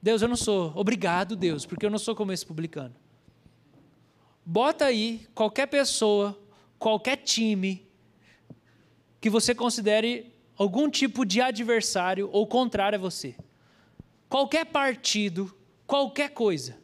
Deus, 0.02 0.20
eu 0.20 0.28
não 0.28 0.36
sou. 0.36 0.72
Obrigado, 0.74 1.36
Deus, 1.36 1.64
porque 1.64 1.86
eu 1.86 1.90
não 1.90 1.98
sou 1.98 2.16
como 2.16 2.32
esse 2.32 2.44
publicano. 2.44 2.94
Bota 4.44 4.86
aí 4.86 5.28
qualquer 5.32 5.66
pessoa, 5.66 6.36
qualquer 6.76 7.16
time 7.18 7.86
que 9.22 9.30
você 9.30 9.54
considere 9.54 10.34
algum 10.58 10.90
tipo 10.90 11.24
de 11.24 11.40
adversário 11.40 12.28
ou 12.32 12.44
contrário 12.44 12.98
a 12.98 13.00
você. 13.00 13.36
Qualquer 14.28 14.66
partido, 14.66 15.56
qualquer 15.86 16.30
coisa. 16.30 16.76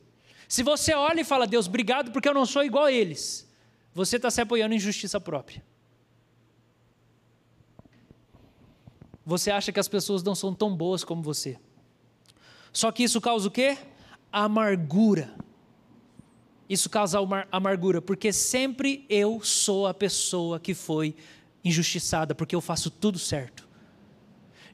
Se 0.46 0.62
você 0.62 0.94
olha 0.94 1.22
e 1.22 1.24
fala, 1.24 1.48
Deus, 1.48 1.66
obrigado 1.66 2.12
porque 2.12 2.28
eu 2.28 2.32
não 2.32 2.46
sou 2.46 2.62
igual 2.62 2.84
a 2.84 2.92
eles, 2.92 3.44
você 3.92 4.16
está 4.16 4.30
se 4.30 4.40
apoiando 4.40 4.72
em 4.72 4.78
justiça 4.78 5.20
própria. 5.20 5.64
Você 9.26 9.50
acha 9.50 9.72
que 9.72 9.80
as 9.80 9.88
pessoas 9.88 10.22
não 10.22 10.36
são 10.36 10.54
tão 10.54 10.76
boas 10.76 11.02
como 11.02 11.20
você. 11.20 11.58
Só 12.72 12.92
que 12.92 13.02
isso 13.02 13.20
causa 13.20 13.48
o 13.48 13.50
quê? 13.50 13.76
Amargura. 14.30 15.34
Isso 16.68 16.88
causa 16.88 17.18
amargura, 17.50 18.00
porque 18.00 18.32
sempre 18.32 19.04
eu 19.08 19.40
sou 19.42 19.88
a 19.88 19.92
pessoa 19.92 20.60
que 20.60 20.72
foi 20.72 21.16
injustiçada, 21.64 22.34
porque 22.34 22.54
eu 22.54 22.60
faço 22.60 22.90
tudo 22.90 23.18
certo. 23.18 23.68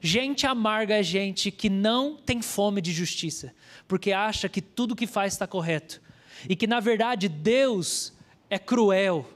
Gente 0.01 0.45
amarga 0.45 0.95
é 0.95 1.03
gente 1.03 1.49
que 1.49 1.69
não 1.69 2.15
tem 2.15 2.41
fome 2.41 2.81
de 2.81 2.91
justiça, 2.91 3.53
porque 3.87 4.11
acha 4.11 4.47
que 4.47 4.61
tudo 4.61 4.95
que 4.95 5.07
faz 5.07 5.33
está 5.33 5.47
correto. 5.47 6.01
E 6.47 6.55
que, 6.55 6.67
na 6.67 6.79
verdade, 6.79 7.27
Deus 7.27 8.13
é 8.49 8.59
cruel. 8.59 9.27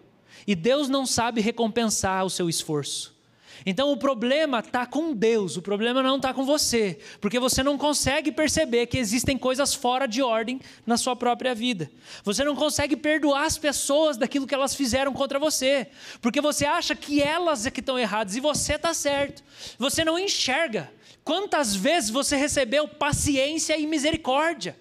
E 0.45 0.53
Deus 0.55 0.87
não 0.87 1.05
sabe 1.05 1.41
recompensar 1.41 2.23
o 2.23 2.29
seu 2.29 2.49
esforço. 2.49 3.18
Então 3.65 3.91
o 3.91 3.97
problema 3.97 4.59
está 4.59 4.85
com 4.85 5.13
Deus, 5.13 5.57
o 5.57 5.61
problema 5.61 6.01
não 6.01 6.17
está 6.17 6.33
com 6.33 6.45
você, 6.45 6.99
porque 7.19 7.39
você 7.39 7.61
não 7.61 7.77
consegue 7.77 8.31
perceber 8.31 8.87
que 8.87 8.97
existem 8.97 9.37
coisas 9.37 9.73
fora 9.73 10.07
de 10.07 10.21
ordem 10.21 10.59
na 10.85 10.97
sua 10.97 11.15
própria 11.15 11.53
vida. 11.53 11.89
Você 12.23 12.43
não 12.43 12.55
consegue 12.55 12.95
perdoar 12.95 13.45
as 13.45 13.57
pessoas 13.57 14.17
daquilo 14.17 14.47
que 14.47 14.55
elas 14.55 14.75
fizeram 14.75 15.13
contra 15.13 15.39
você, 15.39 15.87
porque 16.21 16.41
você 16.41 16.65
acha 16.65 16.95
que 16.95 17.21
elas 17.21 17.65
é 17.65 17.71
que 17.71 17.79
estão 17.79 17.97
erradas 17.97 18.35
e 18.35 18.39
você 18.39 18.73
está 18.73 18.93
certo. 18.93 19.43
Você 19.77 20.03
não 20.03 20.17
enxerga 20.17 20.91
quantas 21.23 21.75
vezes 21.75 22.09
você 22.09 22.35
recebeu 22.35 22.87
paciência 22.87 23.77
e 23.77 23.85
misericórdia. 23.85 24.75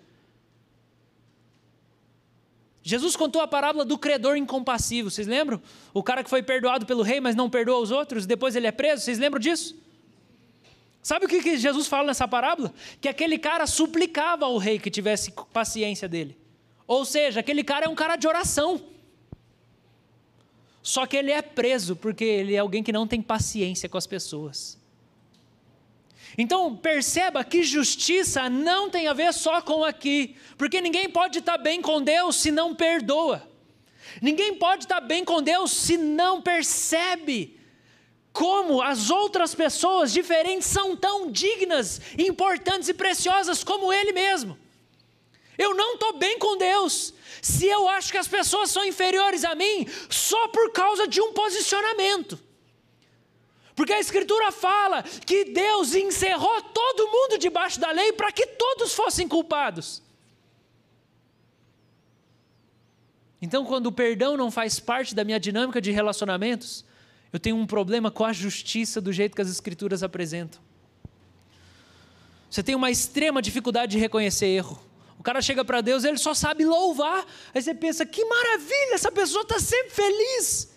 Jesus 2.89 3.15
contou 3.15 3.43
a 3.43 3.47
parábola 3.47 3.85
do 3.85 3.99
credor 3.99 4.35
incompassível, 4.39 5.11
vocês 5.11 5.27
lembram? 5.27 5.61
O 5.93 6.03
cara 6.03 6.25
que 6.25 6.31
foi 6.31 6.43
perdoado 6.43 6.87
pelo 6.87 7.03
rei, 7.03 7.21
mas 7.21 7.37
não 7.37 7.51
perdoa 7.51 7.79
os 7.81 7.91
outros, 7.91 8.25
depois 8.25 8.57
ele 8.57 8.67
é 8.67 8.73
preso, 8.73 9.03
vocês 9.03 9.19
lembram 9.19 9.39
disso? 9.39 9.77
Sabe 11.03 11.27
o 11.27 11.29
que 11.29 11.59
Jesus 11.59 11.87
fala 11.87 12.07
nessa 12.07 12.27
parábola? 12.27 12.73
Que 12.99 13.07
aquele 13.07 13.37
cara 13.37 13.67
suplicava 13.67 14.47
ao 14.47 14.57
rei 14.57 14.79
que 14.79 14.91
tivesse 14.91 15.35
paciência 15.53 16.09
dele. 16.09 16.35
Ou 16.87 17.05
seja, 17.05 17.41
aquele 17.41 17.63
cara 17.63 17.85
é 17.85 17.89
um 17.91 17.95
cara 17.95 18.17
de 18.17 18.27
oração. 18.27 18.81
Só 20.83 21.05
que 21.05 21.19
ele 21.19 21.31
é 21.31 21.43
preso 21.43 21.95
porque 21.95 22.25
ele 22.25 22.55
é 22.55 22.59
alguém 22.59 22.83
que 22.83 22.91
não 22.91 23.07
tem 23.07 23.21
paciência 23.21 23.87
com 23.87 23.99
as 23.99 24.07
pessoas. 24.07 24.78
Então, 26.41 26.77
perceba 26.77 27.43
que 27.43 27.65
justiça 27.65 28.49
não 28.49 28.89
tem 28.89 29.09
a 29.09 29.13
ver 29.13 29.35
só 29.35 29.61
com 29.61 29.83
aqui, 29.83 30.37
porque 30.57 30.81
ninguém 30.81 31.11
pode 31.11 31.41
estar 31.41 31.59
bem 31.59 31.83
com 31.83 32.01
Deus 32.01 32.37
se 32.37 32.53
não 32.53 32.77
perdoa. 32.77 33.43
Ninguém 34.23 34.55
pode 34.55 34.85
estar 34.85 35.01
bem 35.01 35.25
com 35.25 35.43
Deus 35.43 35.73
se 35.73 35.97
não 35.97 36.41
percebe 36.41 37.59
como 38.33 38.81
as 38.81 39.11
outras 39.11 39.53
pessoas 39.53 40.13
diferentes 40.13 40.69
são 40.69 40.97
tão 40.97 41.29
dignas, 41.29 42.01
importantes 42.17 42.89
e 42.89 42.95
preciosas 42.95 43.65
como 43.65 43.93
Ele 43.93 44.13
mesmo. 44.13 44.57
Eu 45.59 45.75
não 45.75 45.95
estou 45.95 46.19
bem 46.19 46.39
com 46.39 46.57
Deus 46.57 47.13
se 47.43 47.67
eu 47.67 47.89
acho 47.89 48.13
que 48.13 48.19
as 48.19 48.29
pessoas 48.29 48.71
são 48.71 48.85
inferiores 48.85 49.45
a 49.45 49.57
mim 49.57 49.89
só 50.09 50.47
por 50.49 50.71
causa 50.71 51.09
de 51.09 51.21
um 51.21 51.33
posicionamento. 51.33 52.39
Porque 53.79 53.93
a 53.93 54.01
Escritura 54.01 54.51
fala 54.51 55.05
que 55.05 55.45
Deus 55.45 55.95
encerrou 55.95 56.61
todo 56.63 57.07
mundo 57.13 57.39
debaixo 57.39 57.79
da 57.79 57.93
lei 57.93 58.13
para 58.13 58.33
que 58.33 58.45
todos 58.45 58.93
fossem 58.93 59.29
culpados. 59.29 60.03
Então, 63.41 63.65
quando 63.65 63.87
o 63.87 63.93
perdão 63.93 64.37
não 64.37 64.51
faz 64.51 64.81
parte 64.81 65.15
da 65.15 65.23
minha 65.23 65.39
dinâmica 65.39 65.81
de 65.81 65.93
relacionamentos, 65.93 66.85
eu 67.33 67.39
tenho 67.39 67.55
um 67.55 67.69
problema 67.69 68.11
com 68.11 68.25
a 68.25 68.33
justiça 68.33 69.01
do 69.01 69.13
jeito 69.13 69.37
que 69.37 69.43
as 69.43 69.49
Escrituras 69.49 70.03
apresentam. 70.03 70.61
Você 72.51 72.65
tem 72.65 72.75
uma 72.75 72.91
extrema 72.91 73.41
dificuldade 73.41 73.93
de 73.93 73.99
reconhecer 74.01 74.47
erro. 74.47 74.83
O 75.21 75.23
cara 75.23 75.41
chega 75.41 75.65
para 75.65 75.81
Deus, 75.81 76.03
ele 76.03 76.19
só 76.19 76.35
sabe 76.35 76.65
louvar. 76.65 77.25
Aí 77.55 77.63
você 77.63 77.73
pensa: 77.77 78.05
que 78.05 78.25
maravilha, 78.25 78.95
essa 78.95 79.13
pessoa 79.13 79.43
está 79.43 79.61
sempre 79.61 79.91
feliz. 79.91 80.77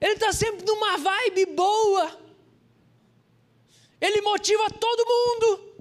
Ele 0.00 0.12
está 0.12 0.32
sempre 0.32 0.64
numa 0.64 0.96
vibe 0.96 1.46
boa. 1.46 2.18
Ele 4.00 4.20
motiva 4.20 4.70
todo 4.70 5.06
mundo. 5.06 5.74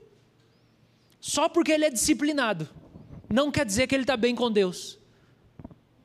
Só 1.20 1.50
porque 1.50 1.72
ele 1.72 1.86
é 1.86 1.90
disciplinado. 1.90 2.70
Não 3.32 3.52
quer 3.52 3.66
dizer 3.66 3.88
que 3.88 3.96
ele 3.96 4.04
está 4.04 4.16
bem 4.16 4.36
com 4.36 4.52
Deus. 4.52 4.98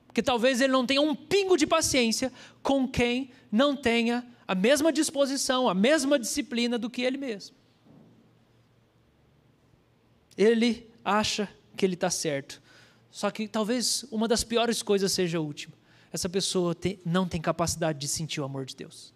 Porque 0.07 0.23
talvez 0.23 0.61
ele 0.61 0.73
não 0.73 0.85
tenha 0.85 1.01
um 1.01 1.15
pingo 1.15 1.57
de 1.57 1.67
paciência 1.67 2.33
com 2.63 2.89
quem 2.89 3.31
não 3.51 3.77
tenha 3.77 4.27
a 4.47 4.55
mesma 4.55 4.93
disposição, 4.93 5.69
a 5.69 5.75
mesma 5.75 6.19
disciplina 6.19 6.77
do 6.77 6.91
que 6.91 7.03
ele 7.03 7.17
mesmo. 7.17 7.55
Ele 10.37 10.91
acha 11.05 11.49
que 11.77 11.87
ele 11.87 11.95
está 11.95 12.11
certo. 12.11 12.61
Só 13.11 13.31
que 13.31 13.47
talvez 13.47 14.05
uma 14.11 14.27
das 14.27 14.43
piores 14.43 14.83
coisas 14.83 15.13
seja 15.13 15.39
a 15.39 15.41
última. 15.41 15.80
Essa 16.13 16.29
pessoa 16.29 16.75
tem, 16.75 16.99
não 17.05 17.29
tem 17.29 17.41
capacidade 17.41 17.99
de 17.99 18.09
sentir 18.09 18.41
o 18.41 18.45
amor 18.45 18.65
de 18.65 18.75
Deus. 18.75 19.15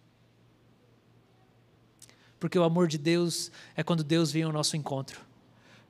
Porque 2.39 2.59
o 2.59 2.63
amor 2.63 2.87
de 2.89 2.99
Deus 2.99 3.51
é 3.75 3.83
quando 3.83 4.05
Deus 4.05 4.31
vem 4.31 4.43
ao 4.43 4.53
nosso 4.53 4.77
encontro. 4.77 5.21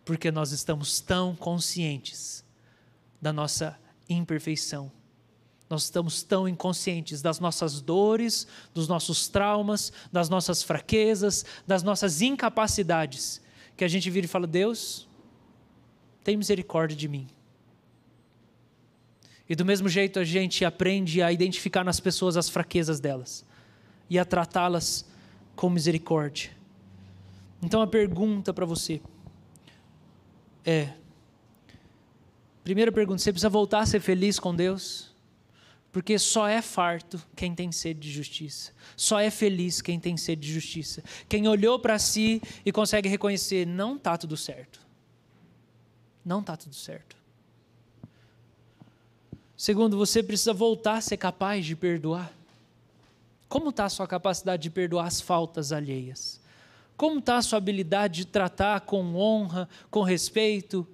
Porque 0.04 0.30
nós 0.30 0.52
estamos 0.52 1.00
tão 1.00 1.34
conscientes 1.34 2.44
da 3.20 3.32
nossa 3.32 3.78
imperfeição. 4.08 4.90
Nós 5.68 5.84
estamos 5.84 6.22
tão 6.22 6.46
inconscientes 6.46 7.22
das 7.22 7.40
nossas 7.40 7.80
dores, 7.80 8.46
dos 8.72 8.86
nossos 8.86 9.28
traumas, 9.28 9.92
das 10.12 10.28
nossas 10.28 10.62
fraquezas, 10.62 11.44
das 11.66 11.82
nossas 11.82 12.22
incapacidades, 12.22 13.40
que 13.76 13.84
a 13.84 13.88
gente 13.88 14.08
vira 14.10 14.26
e 14.26 14.28
fala: 14.28 14.46
Deus, 14.46 15.08
tem 16.22 16.36
misericórdia 16.36 16.96
de 16.96 17.08
mim. 17.08 17.26
E 19.48 19.54
do 19.54 19.64
mesmo 19.64 19.88
jeito 19.88 20.18
a 20.18 20.24
gente 20.24 20.64
aprende 20.64 21.22
a 21.22 21.30
identificar 21.30 21.84
nas 21.84 22.00
pessoas 22.00 22.36
as 22.36 22.48
fraquezas 22.48 22.98
delas 22.98 23.44
e 24.08 24.18
a 24.18 24.24
tratá-las 24.24 25.04
com 25.54 25.68
misericórdia. 25.68 26.50
Então 27.62 27.80
a 27.80 27.86
pergunta 27.86 28.52
para 28.52 28.64
você 28.64 29.00
é: 30.64 30.92
primeira 32.62 32.90
pergunta, 32.90 33.22
você 33.22 33.32
precisa 33.32 33.50
voltar 33.50 33.80
a 33.80 33.86
ser 33.86 34.00
feliz 34.00 34.38
com 34.38 34.54
Deus? 34.54 35.12
Porque 35.92 36.18
só 36.18 36.48
é 36.48 36.60
farto 36.60 37.24
quem 37.36 37.54
tem 37.54 37.70
sede 37.70 38.00
de 38.00 38.10
justiça. 38.10 38.72
Só 38.96 39.20
é 39.20 39.30
feliz 39.30 39.80
quem 39.80 40.00
tem 40.00 40.16
sede 40.16 40.42
de 40.42 40.52
justiça. 40.52 41.04
Quem 41.28 41.46
olhou 41.46 41.78
para 41.78 42.00
si 42.00 42.42
e 42.66 42.72
consegue 42.72 43.08
reconhecer, 43.08 43.64
não 43.64 43.94
está 43.94 44.18
tudo 44.18 44.36
certo. 44.36 44.80
Não 46.24 46.40
está 46.40 46.56
tudo 46.56 46.74
certo. 46.74 47.23
Segundo, 49.64 49.96
você 49.96 50.22
precisa 50.22 50.52
voltar 50.52 50.98
a 50.98 51.00
ser 51.00 51.16
capaz 51.16 51.64
de 51.64 51.74
perdoar. 51.74 52.30
Como 53.48 53.70
está 53.70 53.86
a 53.86 53.88
sua 53.88 54.06
capacidade 54.06 54.64
de 54.64 54.68
perdoar 54.68 55.06
as 55.06 55.22
faltas 55.22 55.72
alheias? 55.72 56.38
Como 56.98 57.18
está 57.18 57.38
a 57.38 57.42
sua 57.42 57.56
habilidade 57.56 58.16
de 58.16 58.26
tratar 58.26 58.82
com 58.82 59.16
honra, 59.16 59.66
com 59.90 60.02
respeito 60.02 60.86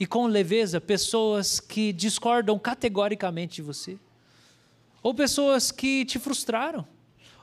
e 0.00 0.06
com 0.06 0.24
leveza 0.24 0.80
pessoas 0.80 1.60
que 1.60 1.92
discordam 1.92 2.58
categoricamente 2.58 3.56
de 3.56 3.60
você? 3.60 3.98
Ou 5.02 5.12
pessoas 5.12 5.70
que 5.70 6.06
te 6.06 6.18
frustraram? 6.18 6.88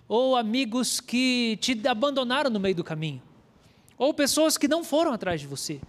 Ou 0.08 0.36
amigos 0.36 1.00
que 1.00 1.60
te 1.62 1.80
abandonaram 1.88 2.50
no 2.50 2.60
meio 2.60 2.74
do 2.74 2.84
caminho? 2.84 3.22
Ou 4.00 4.16
pessoas 4.16 4.58
que 4.58 4.68
não 4.68 4.84
foram 4.84 5.14
atrás 5.14 5.41
de 5.41 5.45
você? 5.45 5.80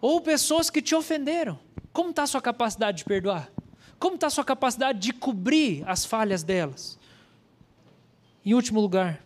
Ou 0.00 0.20
pessoas 0.20 0.70
que 0.70 0.82
te 0.82 0.92
ofenderam? 0.92 1.56
Como 1.92 2.10
está 2.10 2.24
a 2.24 2.26
sua 2.26 2.42
capacidade 2.42 2.98
de 2.98 3.04
perdoar? 3.04 3.48
Como 4.02 4.16
está 4.16 4.26
a 4.26 4.30
sua 4.30 4.44
capacidade 4.44 4.98
de 4.98 5.12
cobrir 5.12 5.84
as 5.86 6.04
falhas 6.04 6.42
delas? 6.42 6.98
Em 8.44 8.52
último 8.52 8.80
lugar, 8.80 9.24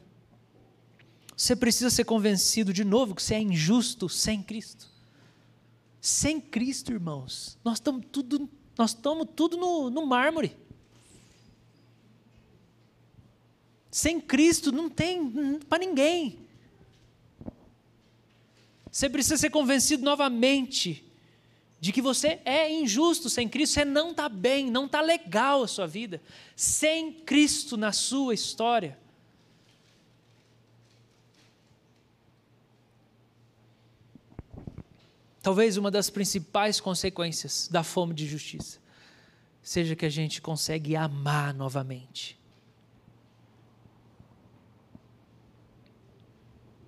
você 1.35 1.57
precisa 1.57 1.89
ser 1.89 2.05
convencido 2.05 2.75
de 2.75 2.85
novo 2.85 3.15
que 3.15 3.23
você 3.23 3.37
é 3.37 3.41
injusto 3.41 4.07
sem 4.07 4.43
Cristo. 4.43 4.87
Sem 5.99 6.39
Cristo, 6.39 6.93
irmãos, 6.93 7.57
nós 7.65 7.79
estamos 7.79 8.05
tudo, 8.13 8.51
nós 8.77 8.91
estamos 8.91 9.27
tudo 9.35 9.57
no, 9.57 9.89
no 9.89 10.05
mármore. 10.05 10.55
Sem 13.91 14.21
Cristo 14.21 14.71
não 14.71 14.91
tem 14.91 15.59
para 15.71 15.79
ninguém. 15.79 16.39
Você 18.93 19.09
precisa 19.09 19.39
ser 19.39 19.49
convencido 19.49 20.05
novamente 20.05 21.03
de 21.87 21.93
que 21.93 22.03
você 22.03 22.41
é 22.45 22.69
injusto 22.69 23.31
sem 23.31 23.49
Cristo, 23.49 23.75
você 23.75 23.85
não 23.85 24.11
está 24.11 24.29
bem, 24.29 24.69
não 24.73 24.87
está 24.87 25.01
legal 25.01 25.63
a 25.63 25.69
sua 25.69 25.87
vida, 25.87 26.21
sem 26.57 27.13
Cristo 27.13 27.77
na 27.77 27.93
sua 27.93 28.35
história. 28.35 28.99
Talvez 35.41 35.77
uma 35.77 35.89
das 35.89 36.11
principais 36.11 36.81
consequências 36.81 37.69
da 37.69 37.85
fome 37.85 38.13
de 38.13 38.27
justiça 38.27 38.81
seja 39.63 39.95
que 39.95 40.05
a 40.05 40.11
gente 40.11 40.43
consegue 40.43 40.97
amar 40.97 41.55
novamente. 41.55 42.37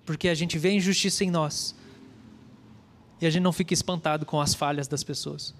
Porque 0.05 0.27
a 0.27 0.35
gente 0.35 0.57
vê 0.57 0.71
injustiça 0.71 1.23
em 1.23 1.31
nós 1.31 1.73
e 3.21 3.25
a 3.25 3.29
gente 3.29 3.43
não 3.43 3.51
fica 3.51 3.73
espantado 3.73 4.25
com 4.25 4.39
as 4.39 4.53
falhas 4.53 4.87
das 4.87 5.03
pessoas. 5.03 5.53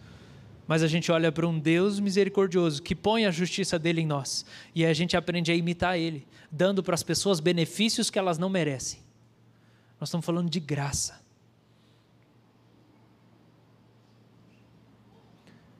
Mas 0.67 0.83
a 0.83 0.87
gente 0.87 1.11
olha 1.11 1.31
para 1.31 1.47
um 1.47 1.57
Deus 1.57 1.99
misericordioso 1.99 2.81
que 2.83 2.95
põe 2.95 3.25
a 3.25 3.31
justiça 3.31 3.79
dele 3.79 4.01
em 4.01 4.05
nós. 4.05 4.45
E 4.75 4.85
a 4.85 4.93
gente 4.93 5.17
aprende 5.17 5.51
a 5.51 5.55
imitar 5.55 5.97
ele, 5.97 6.27
dando 6.51 6.83
para 6.83 6.93
as 6.93 7.01
pessoas 7.01 7.39
benefícios 7.39 8.09
que 8.09 8.19
elas 8.19 8.37
não 8.37 8.49
merecem. 8.49 8.99
Nós 9.99 10.09
estamos 10.09 10.25
falando 10.25 10.49
de 10.49 10.59
graça. 10.59 11.19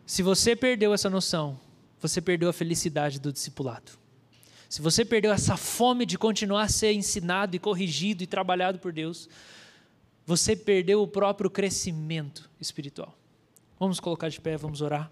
Se 0.05 0.23
você 0.23 0.55
perdeu 0.55 0.91
essa 0.91 1.07
noção, 1.07 1.59
você 2.01 2.19
perdeu 2.19 2.49
a 2.49 2.53
felicidade 2.53 3.19
do 3.19 3.31
discipulado. 3.31 3.91
Se 4.67 4.81
você 4.81 5.05
perdeu 5.05 5.31
essa 5.31 5.55
fome 5.55 6.05
de 6.05 6.17
continuar 6.17 6.63
a 6.63 6.67
ser 6.67 6.93
ensinado 6.93 7.55
e 7.55 7.59
corrigido 7.59 8.23
e 8.23 8.27
trabalhado 8.27 8.79
por 8.79 8.91
Deus, 8.91 9.29
você 10.29 10.55
perdeu 10.55 11.01
o 11.01 11.07
próprio 11.07 11.49
crescimento 11.49 12.47
espiritual. 12.61 13.17
Vamos 13.79 13.99
colocar 13.99 14.29
de 14.29 14.39
pé, 14.39 14.55
vamos 14.55 14.79
orar. 14.79 15.11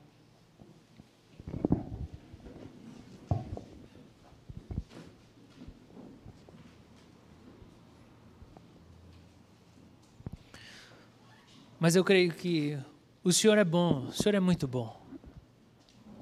Mas 11.80 11.96
eu 11.96 12.04
creio 12.04 12.32
que 12.32 12.78
o 13.24 13.34
Senhor 13.34 13.58
é 13.58 13.64
bom, 13.64 14.06
o 14.06 14.12
Senhor 14.12 14.36
é 14.36 14.40
muito 14.40 14.68
bom. 14.68 15.02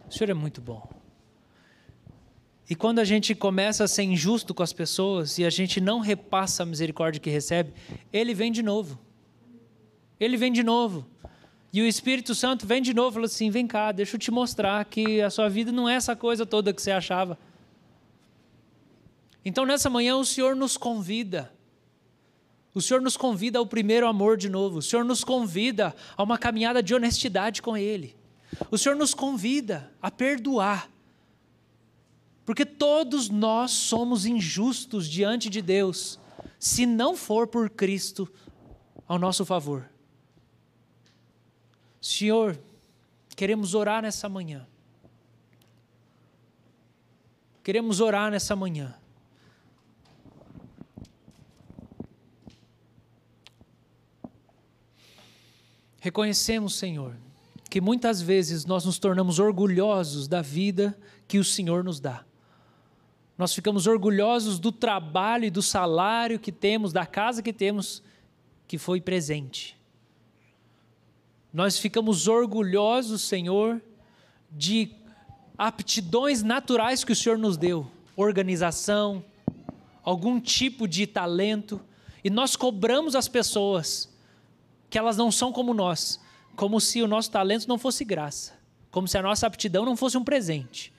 O 0.08 0.14
Senhor 0.14 0.30
é 0.30 0.34
muito 0.34 0.62
bom. 0.62 0.95
E 2.70 2.76
quando 2.76 3.00
a 3.00 3.04
gente 3.04 3.36
começa 3.36 3.84
a 3.84 3.88
ser 3.88 4.04
injusto 4.04 4.54
com 4.54 4.64
as 4.64 4.74
pessoas 4.74 5.38
e 5.38 5.46
a 5.46 5.50
gente 5.50 5.80
não 5.80 6.00
repassa 6.00 6.64
a 6.64 6.66
misericórdia 6.66 7.22
que 7.22 7.30
recebe, 7.30 7.74
ele 8.12 8.34
vem 8.34 8.52
de 8.52 8.64
novo. 8.64 9.00
Ele 10.20 10.36
vem 10.36 10.52
de 10.52 10.64
novo. 10.64 11.06
E 11.72 11.82
o 11.82 11.88
Espírito 11.88 12.34
Santo 12.34 12.66
vem 12.66 12.82
de 12.82 12.94
novo 12.94 13.10
e 13.10 13.14
fala 13.16 13.26
assim: 13.26 13.50
vem 13.52 13.68
cá, 13.68 13.92
deixa 13.92 14.16
eu 14.16 14.20
te 14.20 14.32
mostrar 14.32 14.84
que 14.86 15.22
a 15.22 15.30
sua 15.30 15.48
vida 15.48 15.72
não 15.72 15.88
é 15.88 15.96
essa 15.96 16.16
coisa 16.16 16.46
toda 16.46 16.74
que 16.74 16.82
você 16.82 16.92
achava. 16.92 17.38
Então 19.44 19.66
nessa 19.66 19.90
manhã 19.90 20.16
o 20.16 20.26
Senhor 20.26 20.56
nos 20.56 20.76
convida. 20.76 21.54
O 22.74 22.82
Senhor 22.82 23.00
nos 23.00 23.16
convida 23.16 23.60
ao 23.60 23.66
primeiro 23.66 24.08
amor 24.08 24.38
de 24.38 24.50
novo. 24.50 24.80
O 24.80 24.82
Senhor 24.82 25.06
nos 25.06 25.24
convida 25.24 25.96
a 26.18 26.24
uma 26.24 26.38
caminhada 26.38 26.82
de 26.82 26.96
honestidade 26.96 27.62
com 27.62 27.78
Ele. 27.78 28.16
O 28.72 28.78
Senhor 28.78 28.96
nos 28.96 29.14
convida 29.14 29.92
a 30.02 30.10
perdoar 30.10 30.90
porque 32.46 32.66
todos 32.66 33.28
nós 33.28 33.72
somos 33.72 34.26
injustos 34.26 35.10
diante 35.10 35.50
de 35.50 35.62
Deus, 35.62 36.20
se 36.60 36.86
não 36.86 37.18
for 37.18 37.48
por 37.48 37.70
Cristo 37.70 38.32
ao 39.08 39.18
nosso 39.18 39.44
favor. 39.44 39.90
Senhor, 42.02 42.60
queremos 43.36 43.74
orar 43.74 44.02
nessa 44.04 44.30
manhã. 44.30 44.68
Queremos 47.64 48.00
orar 48.00 48.30
nessa 48.30 48.56
manhã. 48.56 48.96
Reconhecemos, 56.00 56.76
Senhor, 56.76 57.18
que 57.68 57.82
muitas 57.82 58.22
vezes 58.22 58.66
nós 58.66 58.86
nos 58.86 59.00
tornamos 59.00 59.40
orgulhosos 59.40 60.28
da 60.28 60.44
vida 60.44 60.96
que 61.28 61.40
o 61.40 61.44
Senhor 61.44 61.84
nos 61.84 62.00
dá. 62.00 62.25
Nós 63.38 63.54
ficamos 63.54 63.86
orgulhosos 63.86 64.60
do 64.60 64.72
trabalho 64.72 65.46
e 65.46 65.50
do 65.50 65.62
salário 65.62 66.40
que 66.40 66.52
temos, 66.52 66.94
da 66.94 67.06
casa 67.06 67.44
que 67.44 67.52
temos, 67.52 68.02
que 68.68 68.78
foi 68.78 69.02
presente. 69.02 69.78
Nós 71.54 71.78
ficamos 71.78 72.28
orgulhosos, 72.28 73.22
Senhor, 73.22 73.82
de 74.50 74.92
aptidões 75.58 76.44
naturais 76.44 77.04
que 77.04 77.12
o 77.12 77.16
Senhor 77.16 77.38
nos 77.38 77.58
deu, 77.58 77.90
organização, 78.16 79.24
algum 80.02 80.40
tipo 80.40 80.88
de 80.88 81.06
talento, 81.06 81.82
e 82.24 82.30
nós 82.30 82.56
cobramos 82.56 83.16
as 83.16 83.28
pessoas 83.28 84.10
que 84.90 84.98
elas 84.98 85.18
não 85.18 85.32
são 85.32 85.52
como 85.52 85.74
nós, 85.74 86.22
como 86.56 86.80
se 86.80 87.02
o 87.02 87.08
nosso 87.08 87.32
talento 87.32 87.68
não 87.68 87.78
fosse 87.78 88.06
graça, 88.06 88.54
como 88.92 89.08
se 89.10 89.18
a 89.18 89.22
nossa 89.22 89.46
aptidão 89.46 89.84
não 89.84 89.98
fosse 89.98 90.18
um 90.18 90.24
presente 90.24 90.95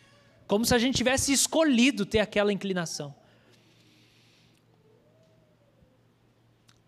como 0.47 0.65
se 0.65 0.75
a 0.75 0.79
gente 0.79 0.97
tivesse 0.97 1.33
escolhido 1.33 2.07
ter 2.07 2.21
aquela 2.21 2.53
inclinação. 2.53 3.15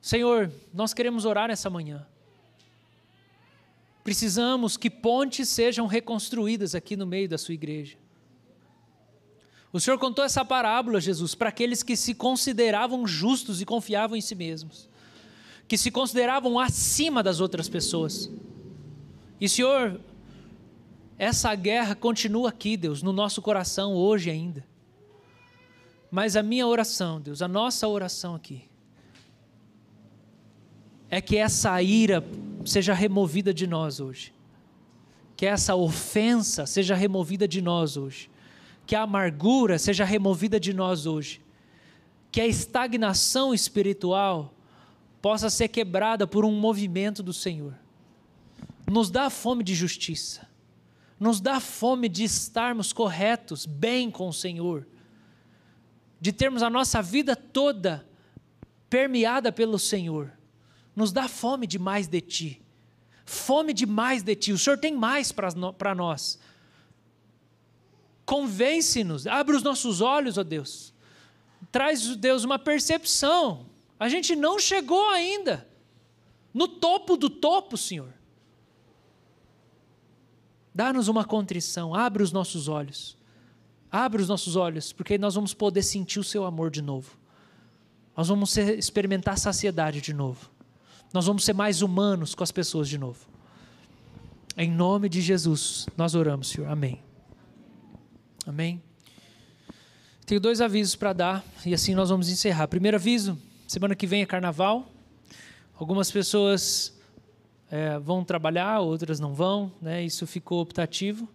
Senhor, 0.00 0.50
nós 0.72 0.94
queremos 0.94 1.24
orar 1.24 1.48
nessa 1.48 1.68
manhã. 1.68 2.06
Precisamos 4.02 4.76
que 4.76 4.88
pontes 4.88 5.48
sejam 5.48 5.86
reconstruídas 5.86 6.74
aqui 6.74 6.96
no 6.96 7.06
meio 7.06 7.28
da 7.28 7.36
sua 7.36 7.52
igreja. 7.52 7.98
O 9.70 9.78
Senhor 9.78 9.98
contou 9.98 10.24
essa 10.24 10.42
parábola, 10.44 10.98
Jesus, 10.98 11.34
para 11.34 11.50
aqueles 11.50 11.82
que 11.82 11.94
se 11.94 12.14
consideravam 12.14 13.06
justos 13.06 13.60
e 13.60 13.66
confiavam 13.66 14.16
em 14.16 14.20
si 14.20 14.34
mesmos, 14.34 14.88
que 15.66 15.76
se 15.76 15.90
consideravam 15.90 16.58
acima 16.58 17.22
das 17.22 17.38
outras 17.38 17.68
pessoas. 17.68 18.30
E, 19.38 19.46
Senhor, 19.46 20.00
essa 21.18 21.52
guerra 21.56 21.96
continua 21.96 22.50
aqui, 22.50 22.76
Deus, 22.76 23.02
no 23.02 23.12
nosso 23.12 23.42
coração 23.42 23.92
hoje 23.94 24.30
ainda. 24.30 24.64
Mas 26.10 26.36
a 26.36 26.42
minha 26.42 26.66
oração, 26.66 27.20
Deus, 27.20 27.42
a 27.42 27.48
nossa 27.48 27.88
oração 27.88 28.34
aqui, 28.34 28.62
é 31.10 31.20
que 31.20 31.36
essa 31.36 31.82
ira 31.82 32.24
seja 32.64 32.94
removida 32.94 33.52
de 33.52 33.66
nós 33.66 33.98
hoje. 33.98 34.32
Que 35.36 35.46
essa 35.46 35.74
ofensa 35.74 36.66
seja 36.66 36.94
removida 36.94 37.48
de 37.48 37.60
nós 37.60 37.96
hoje. 37.96 38.30
Que 38.86 38.94
a 38.94 39.02
amargura 39.02 39.78
seja 39.78 40.04
removida 40.04 40.58
de 40.58 40.72
nós 40.72 41.06
hoje. 41.06 41.40
Que 42.30 42.40
a 42.40 42.46
estagnação 42.46 43.52
espiritual 43.52 44.54
possa 45.20 45.50
ser 45.50 45.68
quebrada 45.68 46.26
por 46.26 46.44
um 46.44 46.52
movimento 46.52 47.22
do 47.22 47.32
Senhor. 47.32 47.74
Nos 48.90 49.10
dá 49.10 49.28
fome 49.30 49.62
de 49.62 49.74
justiça. 49.74 50.47
Nos 51.18 51.40
dá 51.40 51.60
fome 51.60 52.08
de 52.08 52.24
estarmos 52.24 52.92
corretos, 52.92 53.66
bem 53.66 54.10
com 54.10 54.28
o 54.28 54.32
Senhor. 54.32 54.86
De 56.20 56.32
termos 56.32 56.62
a 56.62 56.70
nossa 56.70 57.02
vida 57.02 57.34
toda 57.34 58.08
permeada 58.88 59.52
pelo 59.52 59.78
Senhor 59.78 60.32
nos 60.98 61.12
dá 61.12 61.28
fome 61.28 61.64
de 61.64 61.78
mais 61.78 62.08
de 62.08 62.20
Ti. 62.20 62.60
Fome 63.24 63.72
de 63.72 63.86
mais 63.86 64.24
de 64.24 64.34
Ti. 64.34 64.52
O 64.52 64.58
Senhor 64.58 64.76
tem 64.76 64.92
mais 64.92 65.30
para 65.30 65.94
nós. 65.94 66.40
Convence-nos, 68.26 69.24
abre 69.24 69.54
os 69.54 69.62
nossos 69.62 70.00
olhos, 70.00 70.36
ó 70.36 70.42
Deus. 70.42 70.92
Traz, 71.70 72.16
Deus, 72.16 72.42
uma 72.42 72.58
percepção. 72.58 73.66
A 73.96 74.08
gente 74.08 74.34
não 74.34 74.58
chegou 74.58 75.08
ainda 75.10 75.68
no 76.52 76.66
topo 76.66 77.16
do 77.16 77.30
topo, 77.30 77.76
Senhor. 77.76 78.12
Dá-nos 80.78 81.08
uma 81.08 81.24
contrição, 81.24 81.92
abre 81.92 82.22
os 82.22 82.30
nossos 82.30 82.68
olhos. 82.68 83.18
Abre 83.90 84.22
os 84.22 84.28
nossos 84.28 84.54
olhos, 84.54 84.92
porque 84.92 85.18
nós 85.18 85.34
vamos 85.34 85.52
poder 85.52 85.82
sentir 85.82 86.20
o 86.20 86.22
Seu 86.22 86.44
amor 86.44 86.70
de 86.70 86.80
novo. 86.80 87.18
Nós 88.16 88.28
vamos 88.28 88.56
experimentar 88.56 89.36
saciedade 89.38 90.00
de 90.00 90.12
novo. 90.12 90.48
Nós 91.12 91.26
vamos 91.26 91.44
ser 91.44 91.52
mais 91.52 91.82
humanos 91.82 92.32
com 92.32 92.44
as 92.44 92.52
pessoas 92.52 92.88
de 92.88 92.96
novo. 92.96 93.26
Em 94.56 94.70
nome 94.70 95.08
de 95.08 95.20
Jesus, 95.20 95.84
nós 95.96 96.14
oramos, 96.14 96.50
Senhor. 96.50 96.70
Amém. 96.70 97.02
Amém. 98.46 98.80
Tenho 100.26 100.40
dois 100.40 100.60
avisos 100.60 100.94
para 100.94 101.12
dar 101.12 101.44
e 101.66 101.74
assim 101.74 101.92
nós 101.92 102.08
vamos 102.08 102.28
encerrar. 102.28 102.68
Primeiro 102.68 102.96
aviso: 102.96 103.36
semana 103.66 103.96
que 103.96 104.06
vem 104.06 104.22
é 104.22 104.26
carnaval. 104.26 104.88
Algumas 105.76 106.08
pessoas 106.08 106.96
é, 107.70 107.98
vão 107.98 108.24
trabalhar, 108.24 108.80
outras 108.80 109.20
não 109.20 109.34
vão. 109.34 109.72
Né? 109.80 110.04
Isso 110.04 110.26
ficou 110.26 110.60
optativo, 110.60 111.28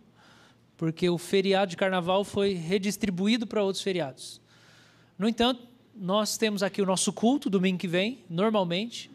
porque 0.77 1.09
o 1.09 1.17
feriado 1.17 1.71
de 1.71 1.77
carnaval 1.77 2.23
foi 2.23 2.53
redistribuído 2.53 3.45
para 3.45 3.63
outros 3.63 3.83
feriados. 3.83 4.41
No 5.17 5.27
entanto, 5.27 5.67
nós 5.95 6.37
temos 6.37 6.63
aqui 6.63 6.81
o 6.81 6.85
nosso 6.85 7.13
culto 7.13 7.49
domingo 7.49 7.77
que 7.77 7.87
vem, 7.87 8.19
normalmente. 8.29 9.11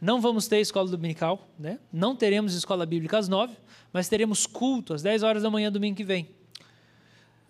Não 0.00 0.20
vamos 0.20 0.46
ter 0.46 0.60
escola 0.60 0.88
dominical, 0.88 1.48
né? 1.58 1.78
não 1.92 2.14
teremos 2.14 2.54
escola 2.54 2.84
bíblica 2.84 3.18
às 3.18 3.26
nove, 3.26 3.56
mas 3.92 4.08
teremos 4.08 4.46
culto 4.46 4.92
às 4.92 5.02
dez 5.02 5.22
horas 5.22 5.42
da 5.42 5.50
manhã 5.50 5.72
domingo 5.72 5.96
que 5.96 6.04
vem. 6.04 6.28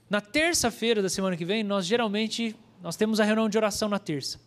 Na 0.08 0.20
terça-feira 0.20 1.02
da 1.02 1.08
semana 1.08 1.36
que 1.36 1.44
vem, 1.44 1.64
nós 1.64 1.86
geralmente 1.86 2.54
nós 2.82 2.96
temos 2.96 3.18
a 3.18 3.24
reunião 3.24 3.48
de 3.48 3.56
oração 3.56 3.88
na 3.88 3.98
terça, 3.98 4.38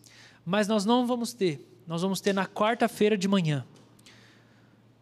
mas 0.44 0.68
nós 0.68 0.84
não 0.84 1.06
vamos 1.06 1.32
ter. 1.32 1.60
Nós 1.86 2.02
vamos 2.02 2.20
ter 2.20 2.32
na 2.32 2.46
quarta-feira 2.46 3.16
de 3.16 3.26
manhã. 3.26 3.64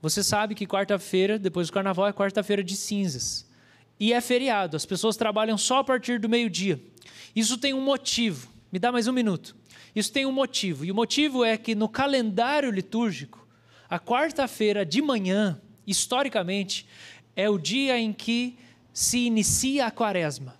Você 0.03 0.22
sabe 0.22 0.55
que 0.55 0.66
quarta-feira, 0.66 1.38
depois 1.38 1.68
do 1.68 1.72
carnaval, 1.72 2.07
é 2.07 2.12
quarta-feira 2.12 2.62
de 2.62 2.76
cinzas. 2.76 3.47
E 3.99 4.12
é 4.12 4.20
feriado, 4.20 4.76
as 4.76 4.84
pessoas 4.84 5.16
trabalham 5.16 5.57
só 5.57 5.78
a 5.78 5.84
partir 5.84 6.20
do 6.20 6.28
meio-dia. 6.28 6.80
Isso 7.34 7.57
tem 7.57 7.72
um 7.72 7.80
motivo. 7.80 8.49
Me 8.70 8.78
dá 8.78 8.92
mais 8.92 9.09
um 9.09 9.12
minuto. 9.12 9.57
Isso 9.94 10.12
tem 10.12 10.26
um 10.26 10.32
motivo, 10.32 10.84
e 10.84 10.92
o 10.92 10.94
motivo 10.94 11.42
é 11.42 11.57
que 11.57 11.74
no 11.74 11.88
calendário 11.88 12.70
litúrgico, 12.70 13.49
a 13.88 13.99
quarta-feira 13.99 14.84
de 14.84 15.01
manhã, 15.01 15.59
historicamente, 15.86 16.86
é 17.34 17.49
o 17.49 17.57
dia 17.57 17.99
em 17.99 18.12
que 18.12 18.59
se 18.92 19.20
inicia 19.20 19.86
a 19.86 19.90
quaresma. 19.90 20.55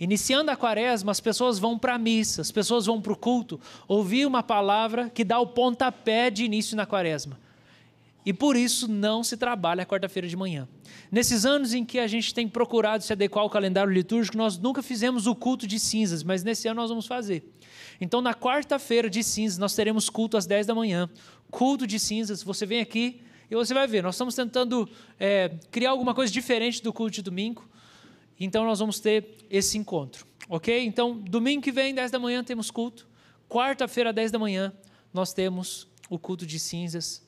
Iniciando 0.00 0.50
a 0.50 0.56
quaresma, 0.56 1.12
as 1.12 1.20
pessoas 1.20 1.58
vão 1.58 1.78
para 1.78 1.96
a 1.96 1.98
missa, 1.98 2.40
as 2.40 2.50
pessoas 2.50 2.86
vão 2.86 3.02
para 3.02 3.12
o 3.12 3.16
culto, 3.16 3.60
ouvir 3.86 4.26
uma 4.26 4.42
palavra 4.42 5.10
que 5.10 5.24
dá 5.24 5.38
o 5.38 5.48
pontapé 5.48 6.30
de 6.30 6.44
início 6.44 6.74
na 6.74 6.86
quaresma. 6.86 7.38
E 8.24 8.32
por 8.32 8.56
isso 8.56 8.88
não 8.88 9.22
se 9.22 9.36
trabalha 9.36 9.86
quarta-feira 9.86 10.28
de 10.28 10.36
manhã. 10.36 10.68
Nesses 11.10 11.46
anos 11.46 11.72
em 11.72 11.84
que 11.84 11.98
a 11.98 12.06
gente 12.06 12.34
tem 12.34 12.48
procurado 12.48 13.02
se 13.02 13.12
adequar 13.12 13.42
ao 13.42 13.50
calendário 13.50 13.92
litúrgico, 13.92 14.36
nós 14.36 14.58
nunca 14.58 14.82
fizemos 14.82 15.26
o 15.26 15.34
culto 15.34 15.66
de 15.66 15.78
cinzas, 15.78 16.22
mas 16.22 16.42
nesse 16.42 16.68
ano 16.68 16.80
nós 16.80 16.90
vamos 16.90 17.06
fazer. 17.06 17.44
Então, 18.00 18.20
na 18.20 18.34
quarta-feira 18.34 19.08
de 19.08 19.22
cinzas, 19.22 19.58
nós 19.58 19.74
teremos 19.74 20.10
culto 20.10 20.36
às 20.36 20.46
10 20.46 20.66
da 20.66 20.74
manhã. 20.74 21.08
Culto 21.50 21.86
de 21.86 21.98
cinzas, 21.98 22.42
você 22.42 22.66
vem 22.66 22.80
aqui 22.80 23.22
e 23.50 23.54
você 23.54 23.72
vai 23.72 23.86
ver. 23.86 24.02
Nós 24.02 24.14
estamos 24.14 24.34
tentando 24.34 24.88
é, 25.18 25.50
criar 25.70 25.90
alguma 25.90 26.14
coisa 26.14 26.32
diferente 26.32 26.82
do 26.82 26.92
culto 26.92 27.12
de 27.12 27.22
domingo. 27.22 27.68
Então, 28.38 28.64
nós 28.64 28.78
vamos 28.78 29.00
ter 29.00 29.36
esse 29.50 29.78
encontro. 29.78 30.26
Ok? 30.48 30.84
Então, 30.84 31.16
domingo 31.18 31.62
que 31.62 31.72
vem, 31.72 31.94
10 31.94 32.10
da 32.10 32.18
manhã, 32.18 32.44
temos 32.44 32.70
culto. 32.70 33.08
Quarta-feira, 33.48 34.12
10 34.12 34.30
da 34.30 34.38
manhã, 34.38 34.72
nós 35.12 35.32
temos 35.32 35.88
o 36.08 36.18
culto 36.18 36.46
de 36.46 36.58
cinzas. 36.58 37.26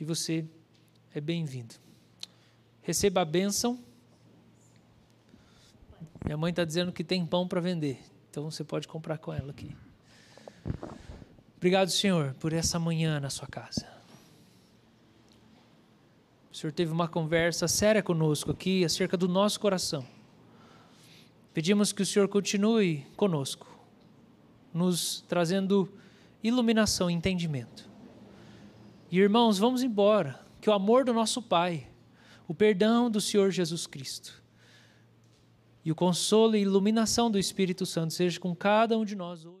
E 0.00 0.04
você 0.04 0.44
é 1.12 1.20
bem-vindo. 1.20 1.74
Receba 2.82 3.22
a 3.22 3.24
bênção. 3.24 3.78
Minha 6.24 6.36
mãe 6.36 6.50
está 6.50 6.64
dizendo 6.64 6.92
que 6.92 7.02
tem 7.02 7.26
pão 7.26 7.48
para 7.48 7.60
vender. 7.60 7.98
Então 8.30 8.48
você 8.48 8.62
pode 8.62 8.86
comprar 8.86 9.18
com 9.18 9.32
ela 9.32 9.50
aqui. 9.50 9.74
Obrigado, 11.56 11.90
Senhor, 11.90 12.34
por 12.34 12.52
essa 12.52 12.78
manhã 12.78 13.18
na 13.18 13.30
sua 13.30 13.48
casa. 13.48 13.88
O 16.52 16.54
Senhor 16.54 16.72
teve 16.72 16.92
uma 16.92 17.08
conversa 17.08 17.66
séria 17.66 18.02
conosco 18.02 18.52
aqui 18.52 18.84
acerca 18.84 19.16
do 19.16 19.26
nosso 19.26 19.58
coração. 19.58 20.06
Pedimos 21.52 21.92
que 21.92 22.02
o 22.02 22.06
Senhor 22.06 22.28
continue 22.28 23.04
conosco, 23.16 23.66
nos 24.72 25.24
trazendo 25.28 25.92
iluminação 26.42 27.10
e 27.10 27.14
entendimento. 27.14 27.87
E 29.10 29.18
irmãos, 29.18 29.58
vamos 29.58 29.82
embora. 29.82 30.38
Que 30.60 30.68
o 30.68 30.72
amor 30.72 31.04
do 31.04 31.14
nosso 31.14 31.40
Pai, 31.40 31.86
o 32.46 32.54
perdão 32.54 33.10
do 33.10 33.20
Senhor 33.20 33.50
Jesus 33.50 33.86
Cristo 33.86 34.42
e 35.84 35.92
o 35.92 35.94
consolo 35.94 36.56
e 36.56 36.60
iluminação 36.60 37.30
do 37.30 37.38
Espírito 37.38 37.86
Santo 37.86 38.12
seja 38.12 38.38
com 38.38 38.54
cada 38.54 38.98
um 38.98 39.04
de 39.04 39.14
nós 39.14 39.46
hoje. 39.46 39.58